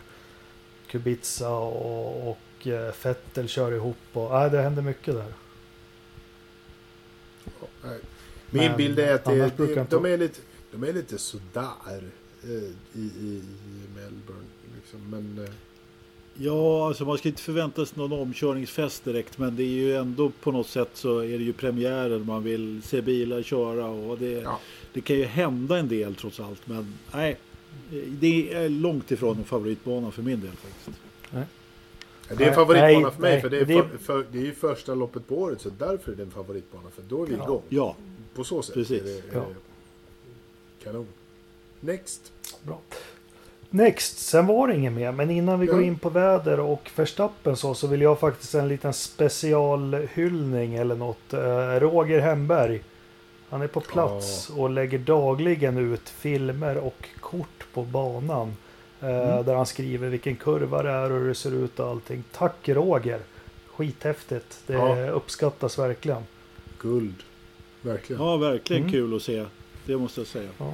[0.86, 3.96] Kubica och, och eh, Vettel kör ihop.
[4.12, 5.32] Och, nej, det hände mycket där.
[8.50, 10.40] Min Men bild är att det, det, inte- de, är lite,
[10.72, 12.02] de är lite sådär
[12.42, 14.46] eh, i, i, i Melbourne.
[14.76, 15.10] Liksom.
[15.10, 15.50] Men eh,
[16.34, 19.38] Ja, alltså man ska inte förvänta sig någon omkörningsfest direkt.
[19.38, 22.26] Men det är ju ändå på något sätt så är det ju premiären.
[22.26, 24.58] Man vill se bilar köra och det, Ja.
[24.92, 26.66] det kan ju hända en del trots allt.
[26.66, 27.36] Men nej,
[28.08, 31.00] det är långt ifrån en favoritbana för min del faktiskt.
[31.30, 31.38] Ja,
[32.28, 34.26] Det är en Nej, favoritbana nej, för mig, nej, för det är, det- för, för,
[34.32, 37.22] det är ju första loppet på året, så därför är det en favoritbana, för då
[37.22, 37.44] är vi Ja.
[37.44, 37.62] igång.
[37.68, 37.96] Ja,
[38.34, 39.00] På så sätt Precis.
[39.00, 39.46] är det, är Ja.
[40.84, 41.06] kanon.
[41.80, 42.32] Next.
[42.62, 42.80] Bra.
[43.74, 45.12] Next, sen var det inget mer.
[45.12, 45.72] Men innan vi Ja.
[45.72, 50.94] går in på väder och förstappen så, så vill jag faktiskt en liten specialhyllning eller
[50.96, 51.32] något.
[51.32, 52.82] Eh, Roger Hemberg.
[53.50, 58.56] Han är på plats och lägger dagligen ut filmer och kort på banan.
[59.00, 59.44] Eh, Mm.
[59.44, 62.24] Där han skriver vilken kurva det är och hur det ser ut och allting.
[62.32, 63.20] Tack Roger!
[63.76, 64.60] Skithäftigt.
[64.66, 65.10] Det Ja.
[65.10, 66.22] uppskattas verkligen.
[66.78, 67.14] Guld.
[67.82, 68.22] Verkligen.
[68.22, 68.92] ja verkligen Mm.
[68.92, 69.44] kul att se.
[69.86, 70.48] Det måste jag säga.
[70.60, 70.72] Eh,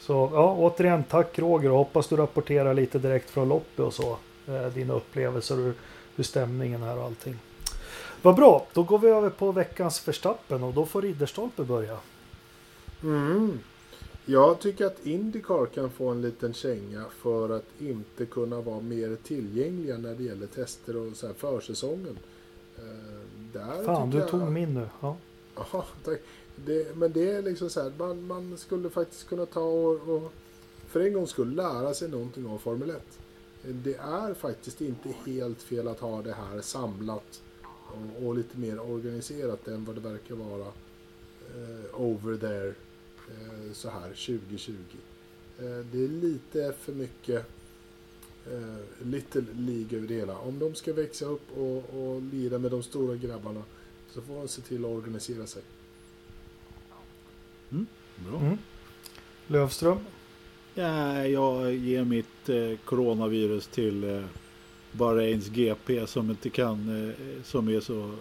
[0.00, 4.16] Så ja, återigen tack Roger och hoppas du rapporterar lite direkt från loppet och så.
[4.46, 5.74] Eh, Dina upplevelser och
[6.16, 7.38] hur, stämningen är och allting.
[8.22, 11.98] Vad bra, då går vi över på veckans förstappen och då får Ridderstolpe börja.
[13.02, 13.58] Mm.
[14.24, 19.16] Jag tycker att Indycar kan få en liten känga för att inte kunna vara mer
[19.24, 22.18] tillgängliga när det gäller tester och så här försäsongen.
[22.76, 22.82] Eh,
[23.52, 24.52] Där Fan, du tog jag...
[24.52, 24.88] min nu.
[25.00, 25.16] Ja.
[25.56, 26.18] Ja, tack.
[26.66, 30.32] Det, men det är liksom så här, man, man skulle faktiskt kunna ta och, och
[30.86, 33.18] för en gång skulle lära sig någonting av Formel 1.
[33.62, 38.80] Det är faktiskt inte helt fel att ha det här samlat och, och lite mer
[38.80, 40.66] organiserat än vad det verkar vara
[41.54, 44.72] eh, over there eh, så här 2020.
[45.58, 47.46] Eh, det är lite för mycket
[48.52, 50.38] eh, Little League över det hela.
[50.38, 53.62] Om de ska växa upp och, och lira med de stora grabbarna
[54.10, 55.62] så får de se till att organisera sig.
[57.68, 58.38] Bra.
[58.40, 58.58] Mm.
[59.46, 59.98] Lövström.
[60.74, 64.24] Ja, jag ger mitt eh, coronavirus till eh,
[64.92, 67.14] Bahrains GP som inte kan, eh,
[67.44, 68.14] som är så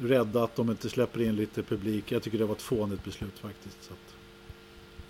[0.00, 2.12] rädda att de inte släpper in lite publik.
[2.12, 3.84] Jag tycker det var ett fånigt beslut faktiskt.
[3.84, 4.14] Så att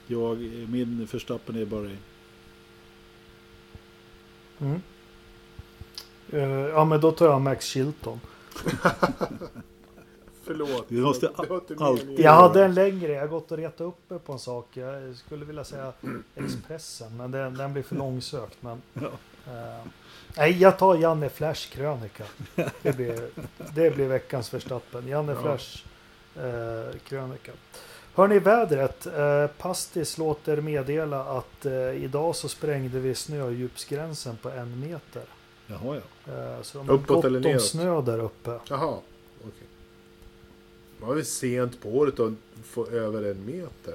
[0.06, 0.38] jag,
[0.68, 1.98] min förstappen är Bahrain.
[4.58, 4.82] Mm.
[6.30, 8.20] Eh, ja men då tar jag Max Chilton.
[10.44, 10.85] Förlåt.
[10.89, 12.20] Vi måste alltid-.
[12.20, 14.66] Jag hade en längre, jag har gått och retat upp mig på en sak.
[14.73, 15.93] Jag skulle vilja säga
[16.35, 18.56] Expressen, men den, den blir för långsökt.
[18.60, 19.01] Men, Ja.
[19.47, 19.86] eh,
[20.36, 22.24] nej, jag tar Janne Flash krönika.
[22.82, 23.28] Det blir,
[23.74, 25.09] det blir veckans förstappen.
[25.09, 25.40] Janne Ja.
[25.43, 25.85] Flash
[26.47, 27.52] eh, krönika.
[28.14, 29.06] Hörni, vädret.
[29.06, 31.73] Eh, Pastis låter meddela att eh,
[32.05, 35.23] idag så sprängde vi snödjupsgränsen på en meter.
[35.66, 36.32] Jaha ja.
[36.32, 37.62] Eh, så de har Uppåt gott eller om neråt?
[37.62, 38.59] snö där uppe.
[38.69, 38.97] Jaha,
[41.06, 42.32] var väl sent på året att
[42.64, 43.94] få över en meter.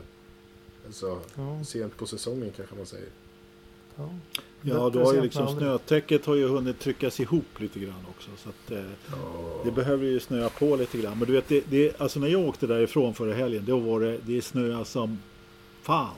[0.85, 3.09] Alltså, Ja, sent på säsongen kanske man säger.
[3.95, 4.09] ja.
[4.61, 8.29] Ja, då har ju liksom snötäcket har ju hunnit tryckas ihop lite grann också.
[8.37, 8.79] Så att, eh,
[9.13, 9.65] oh.
[9.65, 11.17] Det behöver ju snöa på lite grann.
[11.19, 14.17] Men du vet, det, det, alltså när jag åkte därifrån förra helgen, då var det,
[14.25, 15.19] det snöa som
[15.81, 16.15] fan.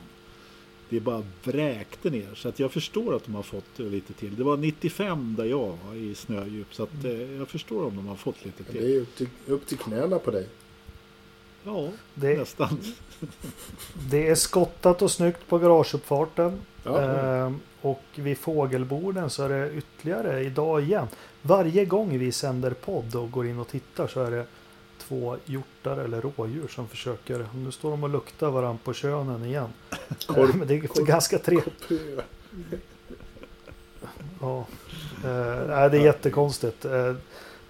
[0.90, 2.36] Det bara vräkte ner.
[2.36, 4.36] Så att jag förstår att de har fått lite till.
[4.36, 6.74] Det var 95 där jag var i snödjup.
[6.76, 8.82] Så att, eh, jag förstår om de har fått lite till.
[8.82, 10.48] Det är upp till, upp till knäna på dig.
[11.64, 12.80] Ja, det, nästan.
[14.10, 16.62] Det är skottat och snyggt på garageuppfarten.
[16.84, 17.02] Ja.
[17.02, 21.08] Ehm, och vid fågelborden så är det ytterligare idag igen.
[21.42, 24.46] Varje gång vi sänder podd och går in och tittar så är det
[24.98, 27.48] två hjortar eller rådjur som försöker.
[27.54, 29.70] Nu står de och luktar varandra på könen igen.
[30.28, 31.84] Korp, Men det är ganska trevligt.
[34.42, 34.66] Ja.
[35.24, 36.86] Eh, det är jättekonstigt.
[36.86, 37.16] Eh,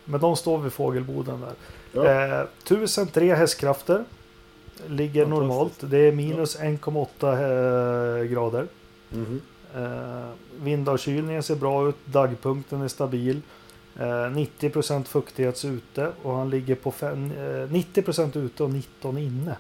[0.06, 1.54] men de står vid fågelboden där.
[1.92, 2.06] Ja.
[2.06, 4.04] Eh, 1003 hästkrafter.
[4.88, 5.74] Ligger normalt.
[5.82, 8.68] Det är minus 1,8 eh, grader.
[9.14, 9.42] Mm.
[9.76, 10.30] Eh,
[10.62, 11.96] vindavkylningen ser bra ut.
[12.06, 13.42] Dagpunkten är stabil.
[13.96, 19.58] Eh, 90% fuktighet ute och han ligger på fem, eh, 90% ute och 19 inne.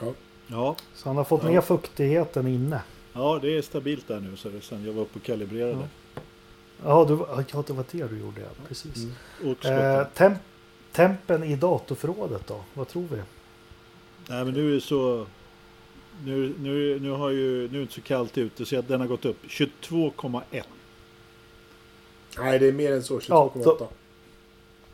[0.00, 0.12] Ja.
[0.46, 0.76] ja.
[0.94, 1.50] Så han har fått ja.
[1.50, 2.82] ner fuktigheten inne.
[3.12, 5.88] Ja, det är stabilt där nu så det sen jag var uppe och kalibrerade.
[6.14, 6.20] Ja,
[6.84, 8.40] ja, du, ja det var det du gjorde.
[8.40, 8.64] Ja.
[8.68, 9.06] Precis.
[9.42, 9.56] Mm.
[9.62, 10.38] Eh, temp
[10.96, 12.60] tempen i datorförrådet då?
[12.74, 13.16] Vad tror vi?
[14.28, 15.26] Nej, men nu är det så
[16.24, 19.06] nu, nu, nu, har ju, nu är det inte så kallt ute så den har
[19.06, 20.62] gått upp 22,1.
[22.38, 23.18] Nej, det är mer än så.
[23.18, 23.76] 22,8.
[23.80, 23.88] Ja,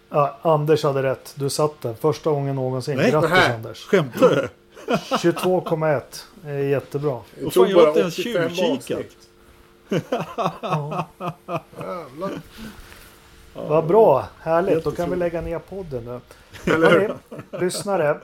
[0.08, 1.34] ja, Anders hade rätt.
[1.36, 2.96] Du satt den första gången någonsin.
[2.96, 3.52] Nej, Grattis nej.
[3.52, 3.84] Anders.
[3.84, 4.48] Skämtar du?
[4.96, 6.02] 22,1.
[6.44, 7.20] är jättebra.
[7.40, 9.06] Jag tror jag har inte ens tjuvkikat.
[10.60, 11.08] ja.
[13.54, 14.28] Vad bra.
[14.40, 14.84] Härligt.
[14.84, 16.20] Då kan vi lägga ner podden nu.
[16.72, 17.14] Hörrni,
[17.50, 18.20] lyssnare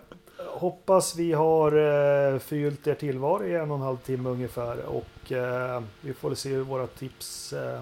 [0.59, 4.77] hoppas vi har eh, förgyllt er tillvaro i en och en halv timme ungefär.
[4.87, 7.81] Och eh, vi får se hur våra tips eh,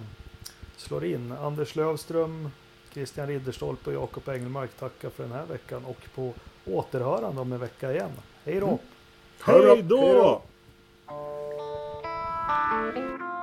[0.77, 1.32] slår in.
[1.32, 2.51] Anders Lövström,
[2.93, 5.85] Christian Ridderstolpe och Jakob Engelmark tackar för den här veckan.
[5.85, 6.32] Och på
[6.66, 8.10] återhörande om en vecka igen.
[8.44, 8.66] Hej då!
[8.66, 8.78] Mm.
[9.40, 10.43] Hej då!
[11.06, 11.20] Den
[13.01, 13.36] sista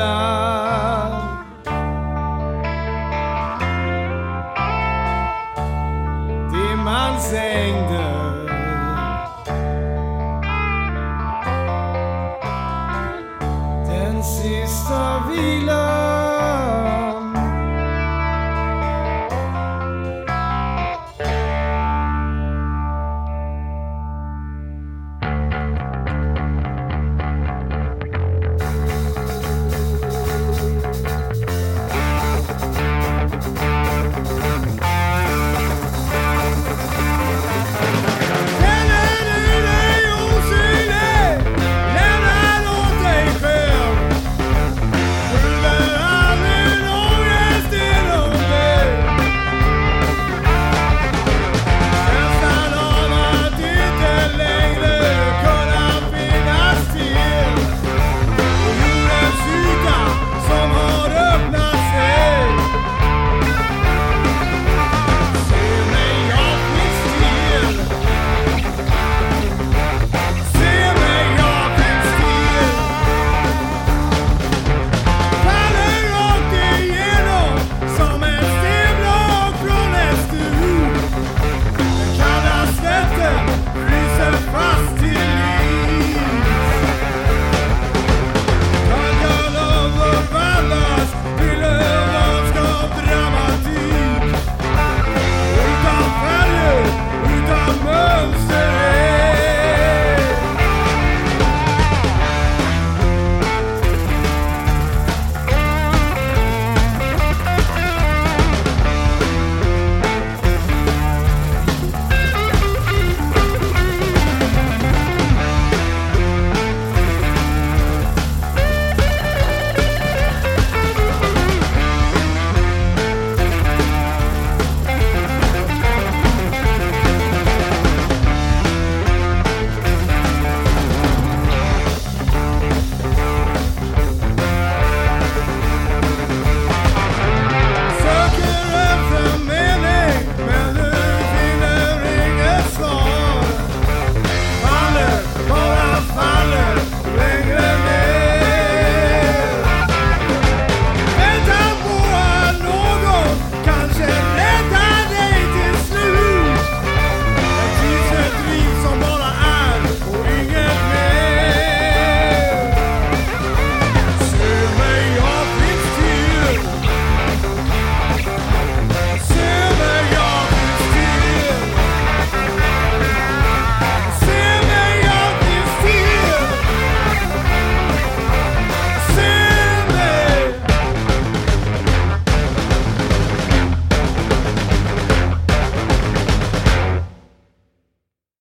[0.00, 0.49] now.